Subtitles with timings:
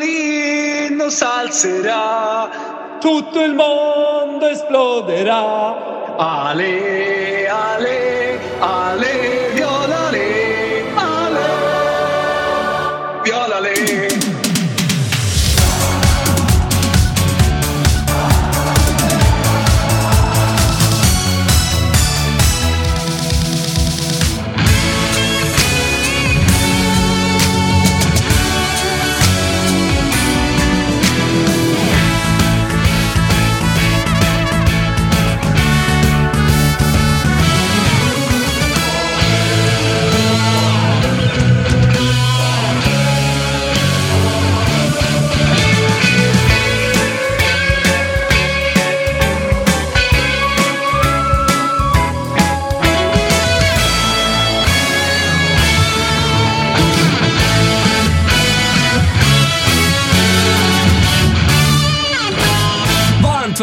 [0.00, 2.48] l'inno s'alzerà,
[2.98, 5.88] tutto il mondo esploderà.
[6.16, 9.09] Ale, ale, ale,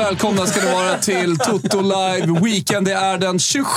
[0.10, 2.86] välkomna ska ni vara till Toto Live Weekend.
[2.86, 3.70] Det är den 26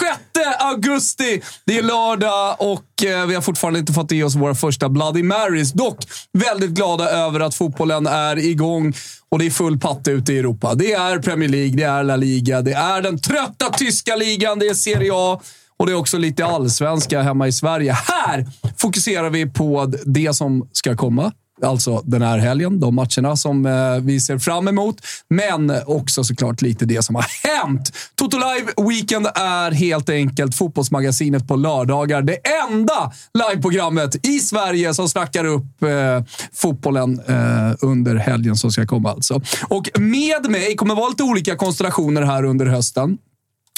[0.59, 1.42] augusti.
[1.64, 5.23] Det är lördag och eh, vi har fortfarande inte fått i oss våra första Bloody
[5.23, 5.73] Marys.
[5.73, 5.97] Dock
[6.33, 8.95] väldigt glada över att fotbollen är igång
[9.28, 10.75] och det är full patte ute i Europa.
[10.75, 14.67] Det är Premier League, det är La Liga, det är den trötta tyska ligan, det
[14.67, 15.41] är Serie A.
[15.77, 17.92] Och det är också lite allsvenska hemma i Sverige.
[17.92, 21.33] Här fokuserar vi på det som ska komma.
[21.62, 24.97] Alltså den här helgen, de matcherna som eh, vi ser fram emot.
[25.28, 27.92] Men också såklart lite det som har hänt.
[28.14, 32.22] Toto Live Weekend är helt enkelt fotbollsmagasinet på lördagar.
[32.22, 32.39] Det
[32.70, 39.11] enda liveprogrammet i Sverige som snackar upp eh, fotbollen eh, under helgen som ska komma.
[39.11, 39.41] Alltså.
[39.69, 43.19] Och med mig kommer vara lite olika konstellationer här under hösten.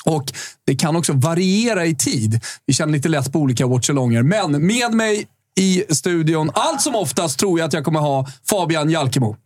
[0.05, 0.25] Och
[0.67, 2.41] det kan också variera i tid.
[2.67, 4.23] Vi känner lite lätt på olika watchalonger.
[4.23, 5.27] Men med mig
[5.61, 9.37] i studion, allt som oftast tror jag att jag kommer ha Fabian Jalkemo.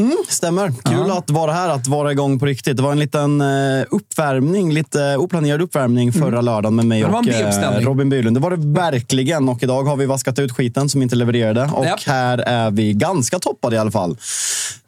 [0.00, 0.72] Mm, stämmer.
[0.84, 2.76] Kul att vara här, att vara igång på riktigt.
[2.76, 7.26] Det var en liten eh, uppvärmning, lite oplanerad uppvärmning förra lördagen med mig Mm.
[7.26, 8.36] Det var och eh, Robin Bylund.
[8.36, 9.48] Det var det verkligen.
[9.48, 11.70] Och idag har vi vaskat ut skiten som inte levererade.
[11.72, 12.00] Och Japp.
[12.06, 14.16] här är vi ganska toppade i alla fall.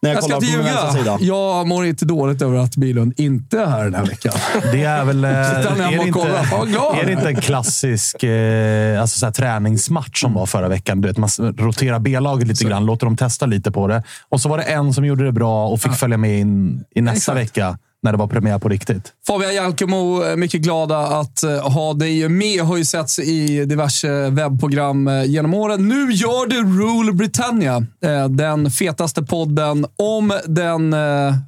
[0.00, 0.92] När jag, Jag ska inte ljuga.
[0.92, 1.18] sida.
[1.20, 4.32] Jag mår inte dåligt över att Bilund inte är här den här veckan.
[4.72, 5.24] Det är väl...
[5.24, 6.20] eh, är, det inte,
[7.02, 11.00] är det inte en klassisk eh, alltså så här, träningsmatch som var förra veckan?
[11.00, 11.28] Du vet, man
[11.58, 14.02] roterar B-laget lite grann, låter dem testa lite på det.
[14.28, 17.00] Och så var det en som gjorde det bra och fick följa med in i
[17.00, 17.38] nästa Exakt.
[17.38, 19.12] vecka när det var premiär på riktigt.
[19.26, 22.60] Fabian Jalkemo, eh, mycket glada att eh, ha dig med.
[22.60, 25.88] Har ju setts i diverse webbprogram eh, genom åren.
[25.88, 27.86] Nu gör du Rule Britannia.
[28.30, 30.94] Den fetaste podden om den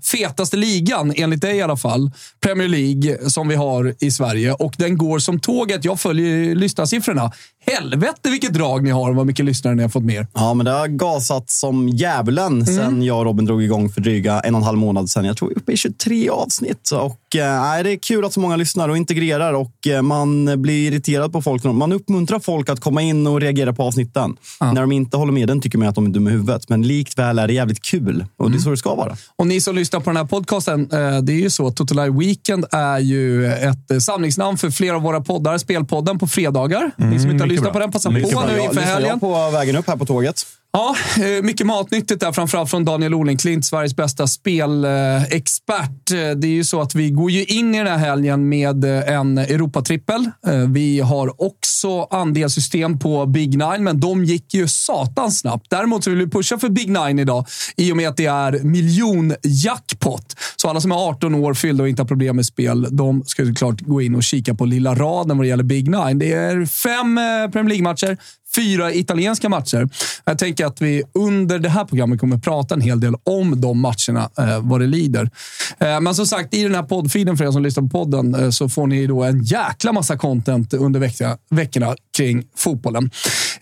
[0.05, 2.11] fetaste ligan, enligt dig i alla fall.
[2.41, 4.53] Premier League, som vi har i Sverige.
[4.53, 5.85] Och den går som tåget.
[5.85, 7.33] Jag följer lyssnarsiffrorna.
[7.73, 10.27] Helvete vilket drag ni har och vad mycket lyssnare ni har fått mer.
[10.35, 12.67] Ja, men det har gasat som djävulen Mm.
[12.67, 15.25] sen jag och Robin drog igång för dryga en och en halv månad sedan.
[15.25, 16.91] Jag tror vi är uppe i 23 avsnitt.
[16.91, 20.93] Och, nej, det är kul att så många lyssnar och integrerar och eh, man blir
[20.93, 21.65] irriterad på folk.
[21.65, 24.37] Man uppmuntrar folk att komma in och reagera på avsnitten.
[24.61, 26.69] När de inte håller med den tycker man att de är dumma i huvudet.
[26.69, 28.53] Men likväl är det jävligt kul och Mm.
[28.53, 29.17] det är så det ska vara.
[29.37, 31.97] Och ni som lyssnar på den här podcasten, eh, det är ju så att Total
[31.97, 35.59] Live Weekend är ju ett eh, samlingsnamn för flera av våra poddar.
[35.59, 36.91] Spelpodden på fredagar.
[36.97, 37.73] ni som inte har lyssnat bra.
[37.73, 38.49] på den, passa Mycket på bra.
[38.53, 39.09] nu inför helgen.
[39.11, 40.43] jag på vägen upp här på tåget.
[40.73, 46.11] Ja, eh, mycket matnyttigt där, framförallt från Daniel Olenklint, Sveriges bästa spelexpert.
[46.13, 48.85] Eh, Det är ju så att vi går ju in i den här helgen med
[48.85, 50.31] eh, en Europatrippel.
[50.47, 55.67] Eh, vi har också andelssystem på Big Nine, men de gick ju satans snabbt.
[55.71, 57.47] Däremot så vill vi pusha för Big Nine idag
[57.77, 60.35] i och med att det är miljonjackpot.
[60.57, 63.47] Så alla som är 18 år fyllda och inte har problem med spel, de ska
[63.47, 66.19] såklart gå in och kika på lilla raden vad det gäller Big Nine.
[66.19, 68.17] Det är fem eh, Premier League-matcher,
[68.59, 69.89] fyra italienska matcher.
[70.25, 73.81] Jag tänker att vi under det här programmet kommer prata en hel del om de
[73.81, 75.31] matcherna, eh, vad det lider.
[75.79, 78.51] Eh, men som sagt, i den här poddfilen för er som lyssnar på podden eh,
[78.51, 83.11] så får ni då en jäkla massa content under vecka, veckorna kring fotbollen.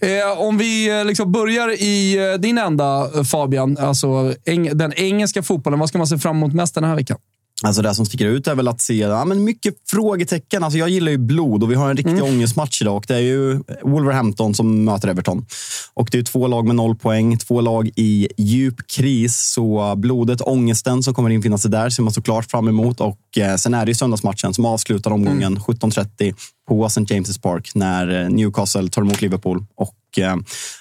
[0.01, 4.93] Eh, om vi eh, liksom börjar i eh, din ända, eh, Fabian, alltså eng den
[4.93, 5.79] engelska fotbollen.
[5.79, 7.19] Vad ska man se fram emot mest den här veckan?
[7.63, 10.65] Alltså det som sticker ut är väl att se ja, men mycket frågetecken.
[10.65, 12.97] Alltså jag gillar ju blod och vi har en riktig ångestmatch idag.
[12.97, 15.47] Och det är ju Wolverhampton som möter Everton.
[15.95, 19.39] Och det är två lag med noll poäng, två lag i djup kris.
[19.39, 23.01] Så blodet, ångesten som kommer infinna sig där ser man såklart fram emot.
[23.01, 26.35] Och eh, sen är det söndagsmatchen som avslutar omgången 17.30
[26.69, 27.01] på St.
[27.01, 29.65] James' Park när eh, Newcastle tar emot Liverpool.
[29.77, 30.37] Och eh,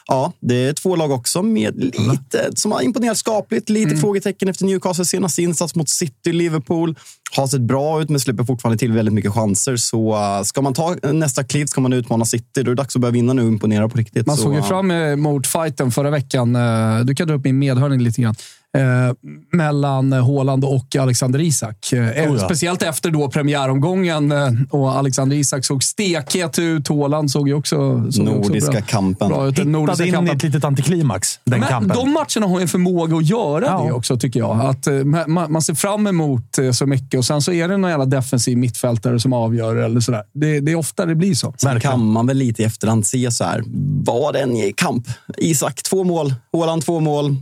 [0.08, 3.70] ja, det är två lag också med lite, som har imponerat skapligt.
[3.70, 6.96] Lite frågetecken efter Newcastles senaste insats mot City, Liverpool.
[7.36, 9.76] har sett bra ut men släpper fortfarande till väldigt mycket chanser.
[9.76, 12.96] Så uh, ska man ta nästa kliv, ska man utmana City, då är det dags
[12.96, 14.28] att börja vinna nu och imponera på riktigt.
[14.28, 16.56] Man så, såg ju uh, fram emot fighten förra veckan.
[16.56, 18.36] Eh, Du kan dra upp min medhörning lite grann.
[18.76, 19.14] Eh,
[19.52, 21.94] mellan Haaland och Alexander Isak.
[21.94, 22.38] Eh, Oh ja.
[22.40, 26.88] Speciellt efter då premiäromgången eh, och Alexander Isak såg stekhet ut.
[26.88, 27.76] Haaland såg ju också,
[28.12, 29.30] såg ju också Nordiska bra, kampen.
[29.30, 29.66] bra ut.
[29.66, 30.36] Nordiska in i kampen.
[30.36, 31.98] ett litet antiklimax, den Men kampen.
[31.98, 33.84] de matcherna har ju en förmåga att göra Ja.
[33.88, 34.60] det också, tycker jag.
[34.62, 34.88] Att,
[35.28, 38.58] man, man ser fram emot så mycket och sen så är det någon jävla defensiv
[38.58, 39.76] mittfältare som avgör.
[39.76, 40.24] Eller sådär.
[40.34, 41.54] Det, det är ofta det blir så.
[41.58, 43.64] Sen kan man väl lite i efterhand se så här,
[44.06, 45.08] var det en kamp?
[45.38, 47.36] Isak två mål, Haaland två mål.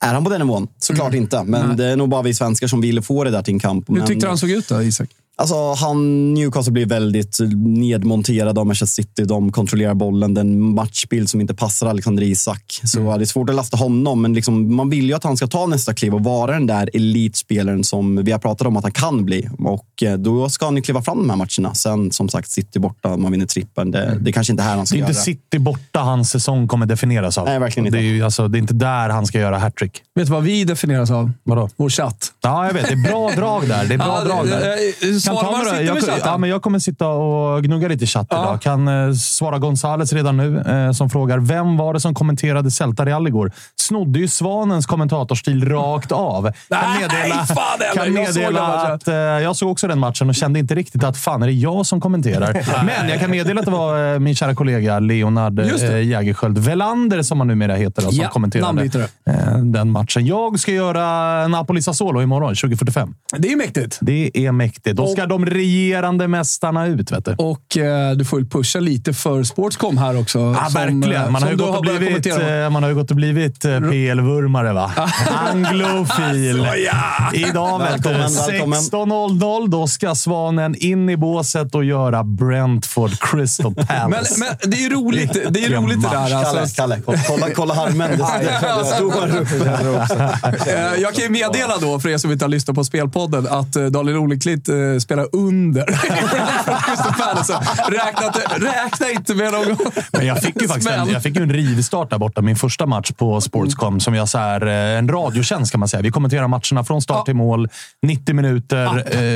[0.00, 0.68] Är han på den nivån?
[0.78, 3.54] Såklart inte, men det är nog bara vi svenskar som vill få det där till
[3.54, 3.88] en kamp.
[3.88, 5.08] Hur men, tyckte han såg ut då, Isak?
[5.40, 9.24] Alltså, han, Newcastle blir väldigt nedmonterad av Manchester City.
[9.24, 10.34] De kontrollerar bollen.
[10.34, 12.80] Den matchbild som inte passar Alexander Isak.
[12.84, 15.46] Så det är svårt att lasta honom, men liksom, man vill ju att han ska
[15.46, 18.92] ta nästa kliv och vara den där elitspelaren som vi har pratat om att han
[18.92, 19.48] kan bli.
[19.58, 21.74] Och eh, då ska han ju kliva fram de här matcherna.
[21.74, 23.90] Sen som sagt, City borta, man vinner trippen.
[23.90, 25.08] Det, det är kanske inte här han ska Det är göra.
[25.10, 27.44] inte City borta hans säsong kommer definieras av.
[27.44, 27.98] Nej, verkligen inte.
[27.98, 30.02] Det är, ju, alltså, det är inte där han ska göra hattrick.
[30.14, 31.32] Vet du vad vi definieras av?
[31.42, 31.68] Vadå?
[31.76, 32.32] Vår chatt.
[32.42, 32.88] Ja, jag vet.
[32.88, 33.84] Det är bra drag där.
[33.86, 35.29] Det är bra Ja, drag där.
[35.36, 36.22] Sitter jag, med chatten.
[36.24, 38.44] ja, men jag kommer sitta och gnugga lite i chatten Ja.
[38.44, 38.62] idag.
[38.62, 43.04] Kan eh, svara Gonzales redan nu, eh, som frågar vem var det som kommenterade Celta
[43.04, 43.52] Real igår?
[43.80, 46.42] Snodde ju Svanens kommentatorstil rakt av.
[46.42, 47.46] Kan Nej, meddela,
[47.94, 48.92] kan Jag meddela matchen.
[48.94, 51.52] att eh, jag såg också den matchen och kände inte riktigt att fan är det
[51.52, 52.52] jag som kommenterar.
[52.84, 57.22] Men jag kan meddela att det var eh, min kära kollega Leonard eh, Jägerskiöld Velander,
[57.22, 60.26] som han numera heter, som Ja, kommenterade eh, den matchen.
[60.26, 63.14] Jag ska göra Napoli Sassuolo imorgon, 2045.
[63.38, 63.98] Det är ju mäktigt.
[64.00, 64.96] Det är mäktigt.
[64.96, 67.34] Då ska de regerande mästarna ut, vet du.
[67.38, 70.38] Och eh, du får väl pusha lite för Sportscom här också.
[70.38, 71.12] Ja, som, verkligen.
[71.24, 73.64] eh, Man har, som ju gått och blivit, eh, man har ju gått och blivit
[73.64, 74.92] eh, PL-vurmare, va?
[75.50, 76.66] Anglofil.
[77.32, 78.78] Idag, vet du, Välkommen, välkommen.
[78.80, 84.34] 16.00, då ska Svanen in i båset och göra Brentford Crystal Men, Palace.
[84.60, 86.20] men det är ju roligt det, är ju roligt det där.
[86.20, 86.30] match.
[86.30, 87.74] Kalle, Alltså, Kalle, kolla, kolla.
[87.90, 90.14] Det, står uppe också.
[90.70, 93.76] Eh, Jag kan ju meddela då, för er som inte har lyssnat på Spelpodden, att
[93.76, 94.68] eh, Daniel Oleklint
[95.00, 95.82] spelar under
[97.18, 97.52] Palace.
[97.88, 99.76] Räkna, inte- räkna inte med någon
[100.12, 102.40] Men jag fick ju faktiskt en, jag fick ju en rivstart där borta.
[102.42, 106.02] Min första match på Sportscom som jag så här, eh, en radiotjänst kan man säga.
[106.02, 107.24] Vi kommenterar matcherna från start Ja.
[107.24, 107.68] till mål.
[108.02, 108.86] 90 minuter.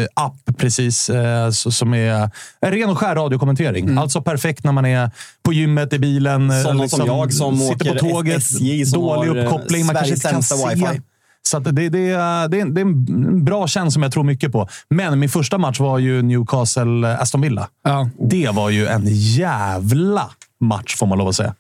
[0.01, 1.11] Eh, app, precis.
[1.11, 2.31] Eh, så, som är
[2.61, 3.85] en ren och skär radiokommentering.
[3.85, 3.99] Mm.
[3.99, 5.11] Alltså perfekt när man är
[5.43, 6.63] på gymmet, i bilen.
[6.63, 8.37] Sådana som jag som sitter åker på tåget.
[8.43, 9.87] SJ som dålig har, eh, uppkoppling.
[9.87, 10.55] Man kanske inte kan se.
[10.75, 11.01] wifi.
[11.49, 14.13] Så det, det, det, är, det, är en, det är en bra tjänst som jag
[14.13, 14.69] tror mycket på.
[14.91, 17.69] Men min första match var ju Newcastle-Aston Villa.
[17.85, 18.11] Ja.
[18.31, 20.31] Det var ju en jävla
[20.61, 21.55] match, får man lov att säga.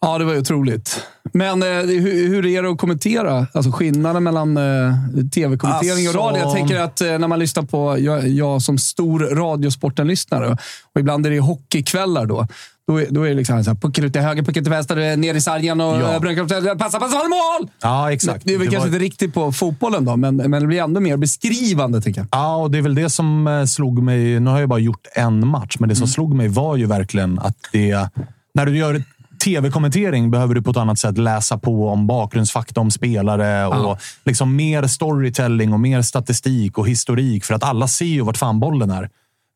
[0.00, 1.02] Ja, det var ju otroligt.
[1.32, 3.46] Men eh, hur, hur är det att kommentera?
[3.52, 4.94] Alltså skillnaden mellan eh,
[5.34, 6.38] tv-kommentering och Alltså- radio.
[6.38, 10.56] Jag tänker att eh, när man lyssnar på, jag, jag som stor Radiosporten-lyssnare,
[10.94, 12.46] och ibland är det hockeykvällar då.
[12.90, 14.96] Då är, då är det liksom så här, pucken ut till höger, pucken till vänster,
[15.10, 16.12] eh, ner i sargen och Ja.
[16.12, 16.20] ja.
[16.20, 17.68] passa, passa, passa, mål!
[17.82, 18.44] Ja, exakt.
[18.44, 20.80] Det är väl Det kanske var- inte riktigt på fotbollen då, men, men det blir
[20.82, 22.28] ändå mer beskrivande tycker jag.
[22.32, 24.40] Ja, och det är väl det som eh, slog mig.
[24.40, 27.38] Nu har jag bara gjort en match, men det som slog mig var ju verkligen
[27.38, 28.08] att det...
[28.54, 29.02] När du gör
[29.44, 34.56] tv-kommentering behöver du på ett annat sätt läsa på om bakgrundsfakta om spelare och liksom
[34.56, 38.90] mer storytelling och mer statistik och historik för att alla ser ju vart fan bollen
[38.90, 39.08] är.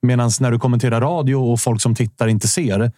[0.05, 2.93] Medan när du kommenterar radio och folk som tittar inte ser,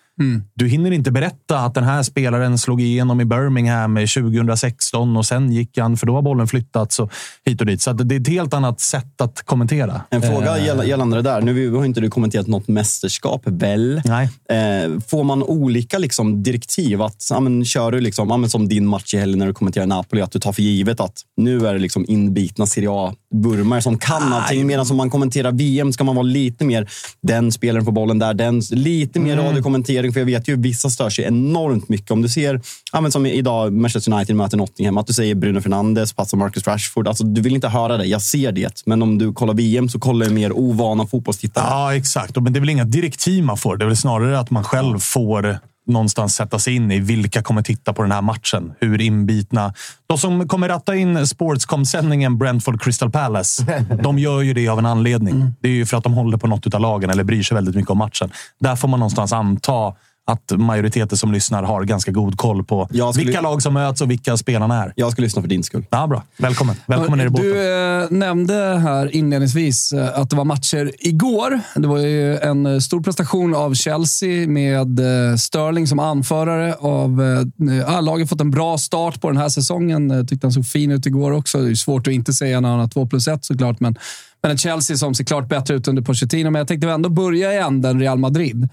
[0.54, 5.52] du hinner inte berätta att den här spelaren slog igenom i Birmingham 2016 och sen
[5.52, 7.12] gick han, för då har bollen flyttats och
[7.44, 7.82] hit och dit.
[7.82, 10.00] Så det är ett helt annat sätt att kommentera.
[10.10, 11.40] En fråga Eh, gäll- gällande det där.
[11.40, 14.02] Nu har inte du kommenterat något mästerskap, väl?
[14.04, 14.28] Nej.
[14.50, 17.02] Eh, får man olika liksom, direktiv?
[17.02, 19.54] Att, ja, men, kör du liksom, ja, men, som din match i helgen när du
[19.54, 23.82] kommenterar Napoli, att du tar för givet att nu är det liksom inbitna Serie A-burmare
[23.82, 24.66] som kan allting.
[24.66, 26.88] Medan om man kommenterar VM ska man vara lite mer
[27.22, 30.12] den spelaren på bollen där, den, lite mer radiokommentering.
[30.12, 32.10] För jag vet ju vissa stör sig enormt mycket.
[32.10, 32.60] Om du ser,
[32.92, 37.08] ja, som idag, Manchester United möter Nottingham, att du säger Bruno Fernandes, passar Marcus Rashford.
[37.08, 38.82] Alltså, du vill inte höra det, jag ser det.
[38.86, 41.64] Men om du kollar VM så kollar du mer ovana fotbollstittare.
[41.68, 42.36] Ja, exakt.
[42.36, 43.76] Men det är väl inga direktiv man får.
[43.76, 47.62] Det är väl snarare att man själv får någonstans sätta sig in i vilka kommer
[47.62, 48.72] titta på den här matchen.
[48.80, 49.74] Hur inbitna.
[50.06, 54.86] De som kommer ratta in Sportscom-sändningen Brentford Crystal Palace, de gör ju det av en
[54.86, 55.52] anledning.
[55.60, 57.74] Det är ju för att de håller på något av lagen eller bryr sig väldigt
[57.74, 58.30] mycket om matchen.
[58.60, 59.94] Där får man någonstans anta
[60.28, 64.00] att majoriteten som lyssnar har ganska god koll på Jag skulle- vilka lag som möts
[64.00, 64.92] och vilka spelarna är.
[64.96, 65.84] Jag ska lyssna för din skull.
[65.90, 66.22] Ja, bra.
[66.36, 66.76] Välkommen.
[66.86, 67.46] Välkommen ner i båten.
[67.48, 71.60] Du eh, nämnde här inledningsvis eh, att det var matcher igår.
[71.74, 76.74] Det var ju en eh, stor prestation av Chelsea med eh, Sterling som anförare.
[76.74, 80.10] Av, eh, ja, laget fått en bra start på den här säsongen.
[80.10, 81.58] Eh, tyckte han såg fin ut igår också.
[81.58, 83.96] Det är svårt att inte säga när han har 2 plus 1 såklart, men,
[84.42, 86.50] Men ett Chelsea som ser klart bättre ut under Pochettino.
[86.50, 88.68] Men jag tänkte ändå börja i änden Real Madrid.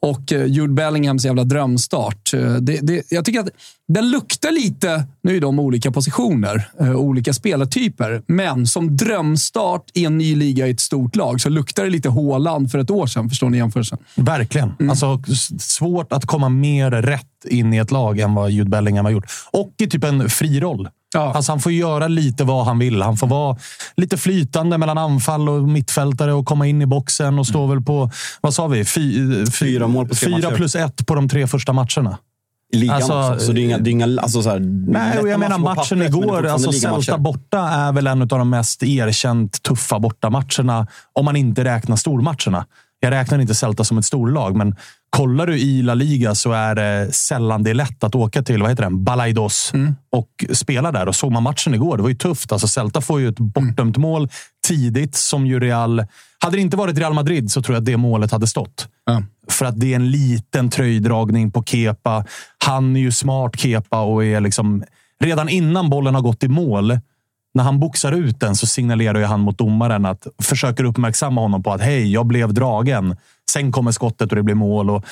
[0.00, 2.34] Och eh, Jude Bellinghams jävla drömstart.
[2.34, 3.48] Eh, det, det, jag tycker att
[3.88, 10.04] den luktar lite, nu är de olika positioner, eh, olika spelartyper, men som drömstart i
[10.04, 13.06] en ny liga i ett stort lag så luktar det lite Håland för ett år
[13.06, 13.28] sedan.
[13.28, 13.98] Förstår ni jämförelsen?
[14.14, 14.72] Verkligen.
[14.80, 14.90] Mm.
[14.90, 15.22] Alltså,
[15.58, 19.26] svårt att komma mer rätt in i ett lag än vad Jude Bellingham har gjort.
[19.50, 20.88] Och i typ en fri roll.
[21.16, 21.32] Ja.
[21.34, 23.02] Alltså, han får göra lite vad han vill.
[23.02, 23.56] Han får vara
[23.96, 28.10] lite flytande mellan anfall och mittfältare och komma in i boxen och stå väl på,
[28.40, 28.84] vad sa vi?
[28.84, 29.14] Fy,
[29.46, 30.56] fy, Fyra mål på tre fyra matcher.
[30.56, 32.18] plus ett på de tre första matcherna.
[32.72, 33.46] I ligan Alltså, också.
[33.46, 33.78] Så det är inga...
[33.78, 34.58] Det är inga alltså, så här,
[34.88, 36.46] Nej, och jag menar matchen igår.
[36.46, 40.86] Alltså, Celta borta är väl en av de mest erkänt tuffa bortamatcherna.
[41.12, 42.66] Om man inte räknar stormatcherna.
[43.06, 44.76] Jag räknar inte Celta som ett storlag, men
[45.10, 48.62] kollar du i La Liga så är det sällan det är lätt att åka till
[48.62, 49.04] vad heter den?
[49.04, 49.72] Balaidos
[50.12, 51.08] och spela där.
[51.08, 52.52] Och såg man matchen igår, det var ju tufft.
[52.52, 54.28] Alltså, Celta får ju ett bortdömt mål
[54.66, 56.04] tidigt som ju Real...
[56.38, 58.88] Hade det inte varit Real Madrid så tror jag att det målet hade stått.
[59.50, 62.24] För att det är en liten tröjdragning på Kepa.
[62.64, 64.84] Han är ju smart, Kepa, och är liksom...
[65.20, 66.98] Redan innan bollen har gått i mål,
[67.56, 71.62] när han boxar ut den så signalerar ju han mot domaren att försöker uppmärksamma honom
[71.62, 73.16] på att hej, jag blev dragen.
[73.50, 74.90] Sen kommer skottet och det blir mål.
[74.90, 75.04] Och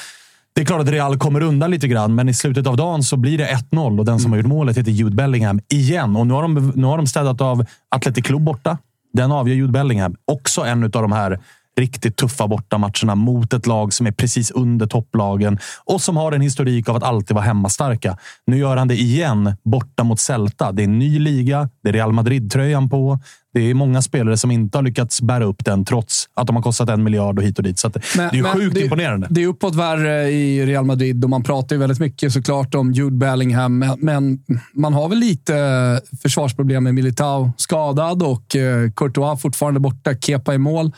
[0.54, 3.16] det är klart att Real kommer undan lite grann, men i slutet av dagen så
[3.16, 6.16] blir det 1-0 och den som har gjort målet heter Jude Bellingham igen.
[6.16, 8.78] Och nu har de, nu har de städat av Athletic Club borta.
[9.12, 10.16] Den avgör Jude Bellingham.
[10.24, 11.40] Också en av de här
[11.80, 16.40] riktigt tuffa bortamatcherna mot ett lag som är precis under topplagen och som har en
[16.40, 18.18] historik av att alltid vara hemmastarka.
[18.46, 20.72] Nu gör han det igen borta mot Celta.
[20.72, 21.68] Det är en ny liga.
[21.82, 23.18] Det är Real Madrid-tröjan på.
[23.54, 26.62] Det är många spelare som inte har lyckats bära upp den trots att de har
[26.62, 27.78] kostat en miljard och hit och dit.
[27.78, 29.26] Så Men- det är ju sjukt det, imponerande.
[29.30, 32.92] Det är uppåt värre i Real Madrid och man pratar ju väldigt mycket såklart om
[32.92, 34.38] Jude Bellingham, men, men
[34.74, 40.14] man har väl lite eh, försvarsproblem med Militao skadad och eh, Courtois fortfarande borta.
[40.14, 40.92] Kepa i mål.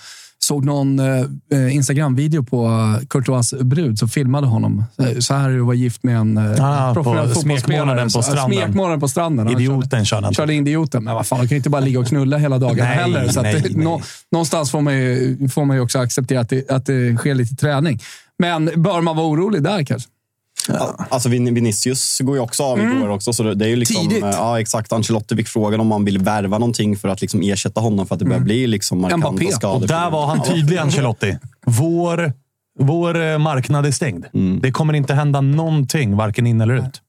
[0.47, 4.85] Såg någon eh, Instagram-video på eh, Courtois brud som filmade honom.
[4.99, 8.11] Eh, Så här vara gift med en eh, Ah, professionell fotbollsspelare.
[8.47, 9.49] Smekmånaden på stranden.
[9.50, 10.35] Idioten kör han.
[10.35, 11.05] körde idioten.
[11.05, 13.29] Men vad fan, de kan ju inte bara ligga och knulla hela dagen Nej, heller.
[13.29, 13.85] Så nej, det, nej.
[13.85, 14.00] nå-
[14.33, 17.57] någonstans får man, ju, får man ju också acceptera att det, att det sker lite
[17.57, 18.00] träning.
[18.38, 20.09] Men bör man vara orolig där kanske?
[21.08, 23.32] Alltså Vin- Vinicius går ju också av igår också.
[23.32, 24.25] Så det är ju liksom, Tidigt.
[24.25, 24.92] eh, Ja, exakt.
[24.92, 28.18] Ancelotti fick frågan om man vill värva någonting för att liksom ersätta honom för att
[28.18, 29.52] det börjar bli liksom markanta Mbappé.
[29.52, 29.82] skador.
[29.82, 31.38] Och där var han tydlig, Ancelotti.
[31.66, 32.32] Vår,
[32.78, 34.25] vår eh, marknad är stängd.
[34.62, 37.00] Det kommer inte hända någonting, varken in eller ut.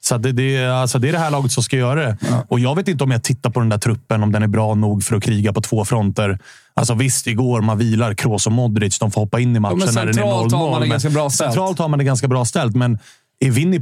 [0.00, 2.16] Så det, det, är- alltså det är det här laget som ska göra det.
[2.48, 4.74] Och Jag vet inte om jag tittar på den där truppen, om den är bra
[4.74, 6.38] nog för att kriga på två fronter.
[6.74, 8.98] Alltså Visst, igår man vilar Kroos och Modric.
[8.98, 10.48] De får hoppa in i matchen men när den är 0-0.
[10.48, 11.50] centralt har man det men ganska bra ställt.
[11.52, 12.98] Centralt har man det ganska bra ställt, men
[13.40, 13.80] är Vinny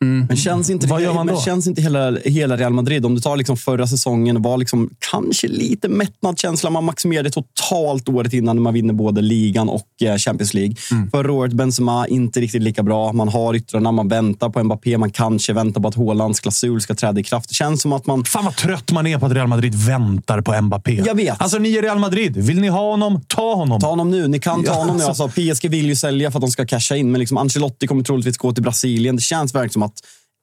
[0.00, 0.08] Paj?
[0.28, 1.40] Men känns inte, Vad gör man men då?
[1.40, 5.48] känns inte hela, hela Real Madrid, om du tar liksom förra säsongen, var liksom kanske
[5.48, 6.70] lite mättnadskänsla.
[6.70, 10.74] Man maximerade totalt året innan när man vinner både ligan och eh, Champions League.
[10.90, 11.10] Mm.
[11.10, 13.12] Förra året Benzema inte riktigt lika bra.
[13.12, 16.94] Man har yttrarna, man väntar på Mbappé, man kanske väntar på att Haalands klausul ska
[16.94, 17.48] träda i kraft.
[17.48, 18.24] Det känns som att man...
[18.24, 21.02] Fan vad trött man är på att Real Madrid väntar på Mbappé.
[21.06, 21.40] Jag vet.
[21.42, 22.36] Alltså, ni är Real Madrid.
[22.36, 23.80] Vill ni ha honom, ta honom.
[23.80, 24.28] Ta honom nu.
[24.28, 25.02] Ni kan ta Ja, honom nu.
[25.04, 27.86] alltså- Alltså, PSG vill ju sälja för att de ska casha in, men liksom Ancelotti
[27.86, 29.16] kommer troligtvis gå till Brasilien.
[29.16, 30.00] Det känns verkligen som att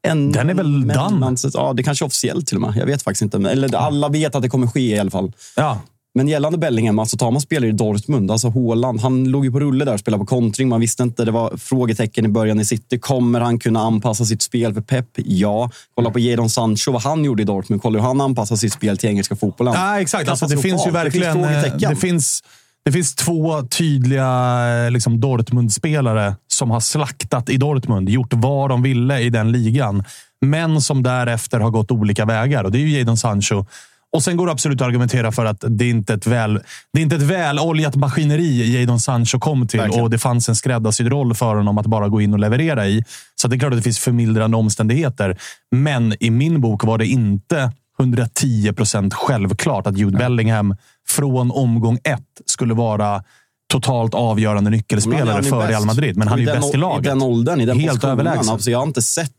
[0.08, 1.36] en Den är väl done?
[1.54, 2.74] Ja, det kanske är officiellt till och med.
[2.78, 3.38] Jag vet faktiskt inte.
[3.38, 5.32] Eller alla vet att det kommer ske i alla fall.
[5.56, 5.82] Ja.
[6.16, 9.60] Men gällande Bellingham, alltså tar man spelare i Dortmund, alltså Haaland, han låg ju på
[9.60, 10.70] rulle där och spelade på kontring.
[10.70, 13.00] Man visste inte, det var frågetecken i början i City.
[13.00, 15.06] Kommer han kunna anpassa sitt spel för Pep?
[15.16, 15.70] Ja.
[15.96, 17.82] Kolla på Jadon Sancho, vad han gjorde i Dortmund.
[17.82, 19.74] Kolla hur han anpassar sitt spel till engelska fotbollen.
[19.74, 20.30] Ja, exakt.
[20.30, 21.42] Alltså, det finns ju verkligen...
[21.42, 21.90] Det finns eh, frågetecken.
[21.90, 22.44] det, finns,
[22.86, 28.82] det finns två tydliga eh, liksom, Dortmund-spelare som har slaktat i Dortmund, gjort vad de
[28.82, 30.04] ville i den ligan,
[30.42, 32.64] men som därefter har gått olika vägar.
[32.64, 33.66] Och Det är ju Jadon Sancho.
[34.14, 36.54] Och Sen går det absolut att argumentera för att det är inte ett väl,
[36.94, 40.04] det är inte ett väloljat maskineri Jadon Sancho kom till Verkligen.
[40.04, 43.04] och det fanns en skräddarsydd roll för honom att bara gå in och leverera i.
[43.36, 45.38] Så det är klart att det finns förmildrande omständigheter.
[45.72, 50.76] Men i min bok var det inte 110 procent självklart att Jude Bellingham
[51.08, 53.24] från omgång ett skulle vara
[53.72, 55.70] totalt avgörande nyckelspelare för bäst.
[55.70, 56.18] Real Madrid.
[56.18, 57.06] Men han är ju bäst i laget.
[57.06, 58.54] I den åldern, i den Helt överlägsen.
[58.54, 59.32] Alltså, jag har inte sett...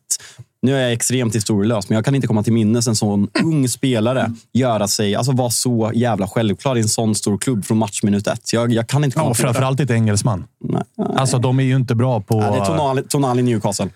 [0.63, 3.69] Nu är jag extremt historielös, men jag kan inte komma till minnes en sån ung
[3.69, 8.27] spelare göra sig, alltså vara så jävla självklar i en sån stor klubb från matchminut
[8.27, 8.53] ett.
[8.53, 9.35] Jag, jag kan inte komma Ja, det.
[9.35, 10.45] framförallt inte engelsman.
[10.65, 10.83] Nej.
[11.17, 12.41] Alltså, de är ju inte bra på...
[12.41, 13.89] Ja, det är Tonali, Tonali Newcastle.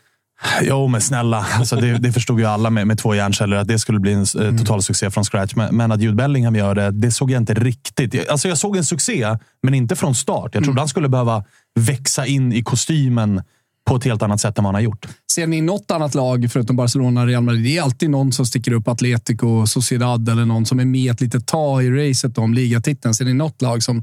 [0.62, 1.47] Jo, men snälla.
[1.59, 4.21] Alltså, det, det förstod ju alla med, med två hjärnceller att det skulle bli en
[4.21, 5.54] eh, total succé från scratch.
[5.54, 8.28] Men, men att Jude Bellingham gör det, det såg jag inte riktigt.
[8.28, 10.54] Alltså, jag såg en succé, men inte från start.
[10.54, 13.42] Jag trodde han skulle behöva växa in i kostymen
[13.88, 15.07] på ett helt annat sätt än vad han har gjort.
[15.33, 17.64] Ser ni något annat lag, förutom Barcelona och Real Madrid?
[17.64, 21.21] Det är alltid någon som sticker upp, Atletico, Sociedad eller någon som är med ett
[21.21, 23.14] litet tag i racet om ligatiteln.
[23.14, 24.02] Ser ni något lag som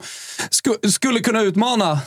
[0.49, 1.99] sku, skulle kunna utmana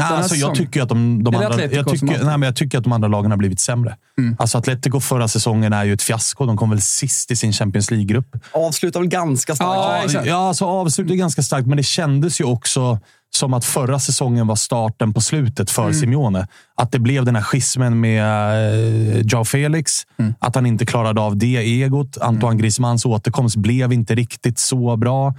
[0.00, 2.92] Alltså, jag, tycker att de, de andra, jag, tycker, nej, men jag tycker att de
[2.92, 3.96] andra lagen har blivit sämre.
[4.38, 6.46] Alltså Atletico förra säsongen är ju ett fiasko.
[6.46, 8.36] De kom väl sist i sin Champions League-grupp.
[8.52, 10.12] Avslutar väl ganska starkt.
[10.12, 10.22] Ja.
[10.24, 12.98] Ja, alltså avslutet är ganska starkt, men det kändes ju också
[13.34, 16.46] som att förra säsongen var starten på slutet för Simeone.
[16.74, 19.92] Att det blev den här schismen med eh, Joao Felix.
[20.38, 22.18] Att han inte klarade av det egot.
[22.18, 25.34] Antoine Griezmanns återkomst blev inte riktigt så bra.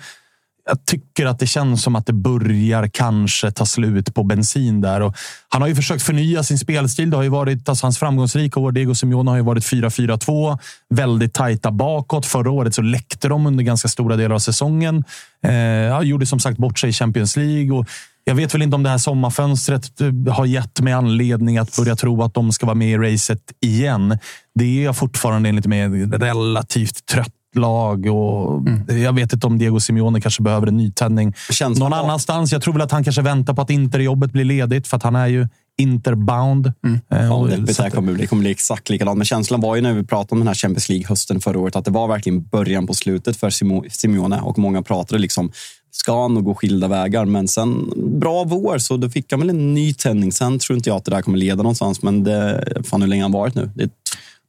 [0.70, 5.02] Jag tycker att det känns som att det börjar kanske ta slut på bensin där.
[5.02, 5.16] Och
[5.50, 7.10] han har ju försökt förnya sin spelstil.
[7.10, 10.60] Det har ju varit, alltså hans framgångsrika år, Diego Simeone, har ju varit 4-4-2.
[10.90, 12.26] Väldigt tajta bakåt.
[12.26, 15.04] Förra året så läckte de under ganska stora delar av säsongen.
[15.44, 17.72] Eh, ja, gjorde som sagt bort sig i Champions League.
[17.72, 17.86] Och
[18.24, 21.96] jag vet väl inte om det här sommarfönstret eh, har gett mig anledning att börja
[21.96, 24.18] tro att de ska vara med i racet igen.
[24.56, 29.80] Det är jag fortfarande enligt mig relativt trött lag och jag vet inte om Diego
[29.80, 31.34] Simeone kanske behöver en nytändning
[31.78, 32.52] någon var- annanstans.
[32.52, 35.16] Jag tror väl att han kanske väntar på att Interjobbet blir ledigt för att han
[35.16, 36.66] är ju Interbound.
[36.68, 36.72] Eh,
[37.10, 38.22] Ja, det här att- kommer bli.
[38.22, 39.18] Det kommer bli exakt likadant.
[39.18, 41.76] Men känslan var ju när vi pratade om den här Champions League hösten förra året
[41.76, 43.50] att det var verkligen början på slutet för
[43.90, 45.52] Simeone och många pratade liksom
[45.92, 47.90] ska han nog gå skilda vägar, men sen
[48.20, 50.32] bra vår så då fick han väl en ny tändning.
[50.32, 53.22] Sen tror inte jag att det där kommer leda någonstans, men det, fan hur länge
[53.22, 53.70] har han varit nu?
[53.76, 53.90] Det är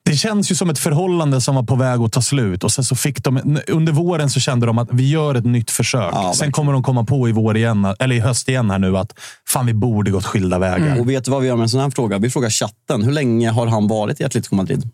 [0.02, 2.64] Det känns ju som ett förhållande som var på väg att ta slut.
[2.64, 5.71] Och sen så fick de, under våren så kände de att vi gör ett nytt
[5.71, 6.11] försök.
[6.12, 8.99] Ja, sen kommer de komma på i vår igen, eller i höst igen här nu
[8.99, 11.00] att fan, vi borde gått skilda vägar.
[11.00, 12.19] Och vet du vad vi gör med en sån här fråga?
[12.19, 13.02] Vi frågar chatten.
[13.02, 14.90] Hur länge har han varit i Atletico Madrid?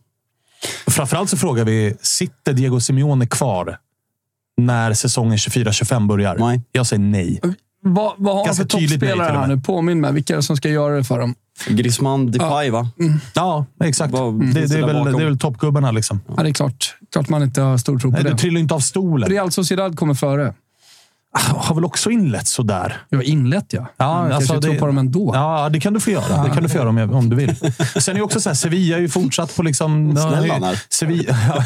[0.86, 3.78] Framförallt så frågar vi, sitter Diego Simeone kvar
[4.56, 6.36] när säsongen 24-25 börjar?
[6.38, 6.60] Nej.
[6.72, 7.40] Jag säger nej.
[7.94, 9.56] Vad, vad har han Ganska för tydligt nej toppspelare här med.
[9.56, 9.62] nu?
[9.62, 10.12] Påminn mig.
[10.12, 11.34] Vilka är det som ska göra det för dem?
[11.68, 12.88] Griezmann, Depay, va?
[13.34, 14.12] Ja, exakt.
[14.12, 15.90] Vad Det, det, är väl, det är väl toppgubbarna.
[15.90, 16.20] Liksom.
[16.36, 16.94] Ja, det är klart.
[17.12, 18.36] Klart man inte har stor tro på Nej, du det.
[18.38, 19.28] trillar inte av stolen.
[19.30, 20.54] Real Sociedad kommer före.
[21.38, 22.96] Har väl också inlett sådär.
[23.08, 23.86] Jag har inlett, ja.
[23.96, 25.30] Ja, Mm, alltså kanske tror det- på dem ändå.
[25.34, 26.42] Ja, det kan du få göra.
[26.44, 27.56] Det kan du få göra om, jag- om du vill.
[28.00, 30.16] Sen är ju också så här, Sevilla är ju fortsatt på liksom...
[30.30, 30.82] Snäll han är.
[30.90, 31.64] Sevilla, ja,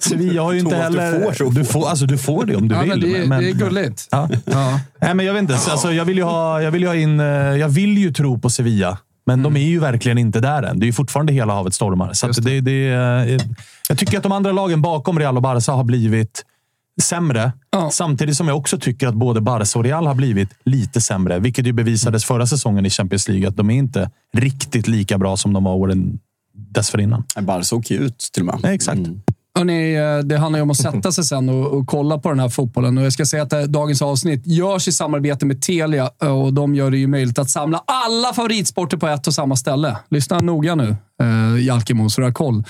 [0.00, 1.32] Sevilla har ju inte Thomas, du heller...
[1.32, 2.88] får du, får, alltså, du får det om du Ja, vill.
[2.90, 4.08] men det, är- men- det är gulligt.
[4.10, 4.28] Ja.
[4.44, 4.80] Ja.
[5.00, 5.54] Nej, men jag vet inte.
[5.70, 8.38] Alltså, jag, vill ju ha, jag, vill ju ha in, eh, jag vill ju tro
[8.38, 10.78] på Sevilla, men de är ju verkligen inte där än.
[10.80, 12.12] Det är ju fortfarande hela havet stormar.
[12.12, 13.40] Så att det, det, eh,
[13.88, 16.44] jag tycker att de andra lagen bakom Real och Barca har blivit
[17.00, 17.52] sämre.
[17.70, 17.90] Ja.
[17.90, 21.38] Samtidigt som jag också tycker att både Barca och Real har blivit lite sämre.
[21.38, 23.48] Vilket ju bevisades förra säsongen i Champions League.
[23.48, 26.18] Att de är inte riktigt lika bra som de var åren
[26.54, 27.24] dessförinnan.
[27.40, 28.58] Barca åker ut till och med.
[28.62, 29.00] Nej, exakt.
[29.54, 32.40] Hörrni, eh, det handlar ju om att sätta sig sen och, och kolla på den
[32.40, 32.98] här fotbollen.
[32.98, 36.52] Och jag ska säga att eh, dagens avsnitt görs i samarbete med Telia eh, och
[36.52, 39.96] de gör det ju möjligt att samla alla favoritsporter på ett och samma ställe.
[40.10, 42.64] Lyssna noga nu, eh, Jalkemo, så du har koll.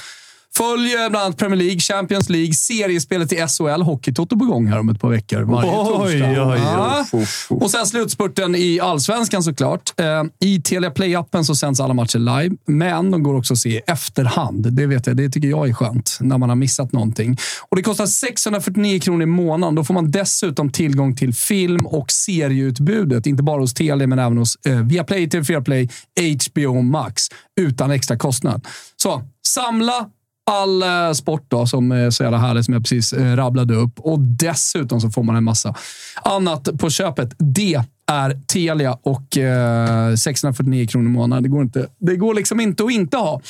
[0.56, 4.88] Följ bland annat Premier League, Champions League, seriespelet i SHL, Hockeytoto på gång här om
[4.88, 5.42] ett par veckor.
[5.42, 6.58] Varje Oj, oj, oj.
[6.58, 7.06] Ja.
[7.48, 10.00] Och sen slutspurten i Allsvenskan såklart.
[10.00, 13.68] Eh, I Telia Play-appen så sänds alla matcher live, men de går också att se
[13.68, 14.72] i efterhand.
[14.72, 17.36] Det vet jag, det tycker jag är skönt när man har missat någonting.
[17.68, 19.74] Och Det kostar 649 kronor i månaden.
[19.74, 23.26] Då får man dessutom tillgång till film och serieutbudet.
[23.26, 25.88] Inte bara hos Telia, men även hos eh, Viaplay, TV4 Play,
[26.48, 27.22] HBO Max.
[27.60, 28.66] Utan extra kostnad.
[28.96, 30.06] Så, samla
[30.50, 34.00] all eh, sport då, som är så jävla härligt som jag precis eh, rabblade upp.
[34.00, 35.74] Och dessutom så får man en massa
[36.22, 37.34] annat på köpet.
[37.38, 41.42] Det är Telia och eh, 649 kronor i månaden.
[41.42, 43.40] Det går, inte, det går liksom inte att inte ha.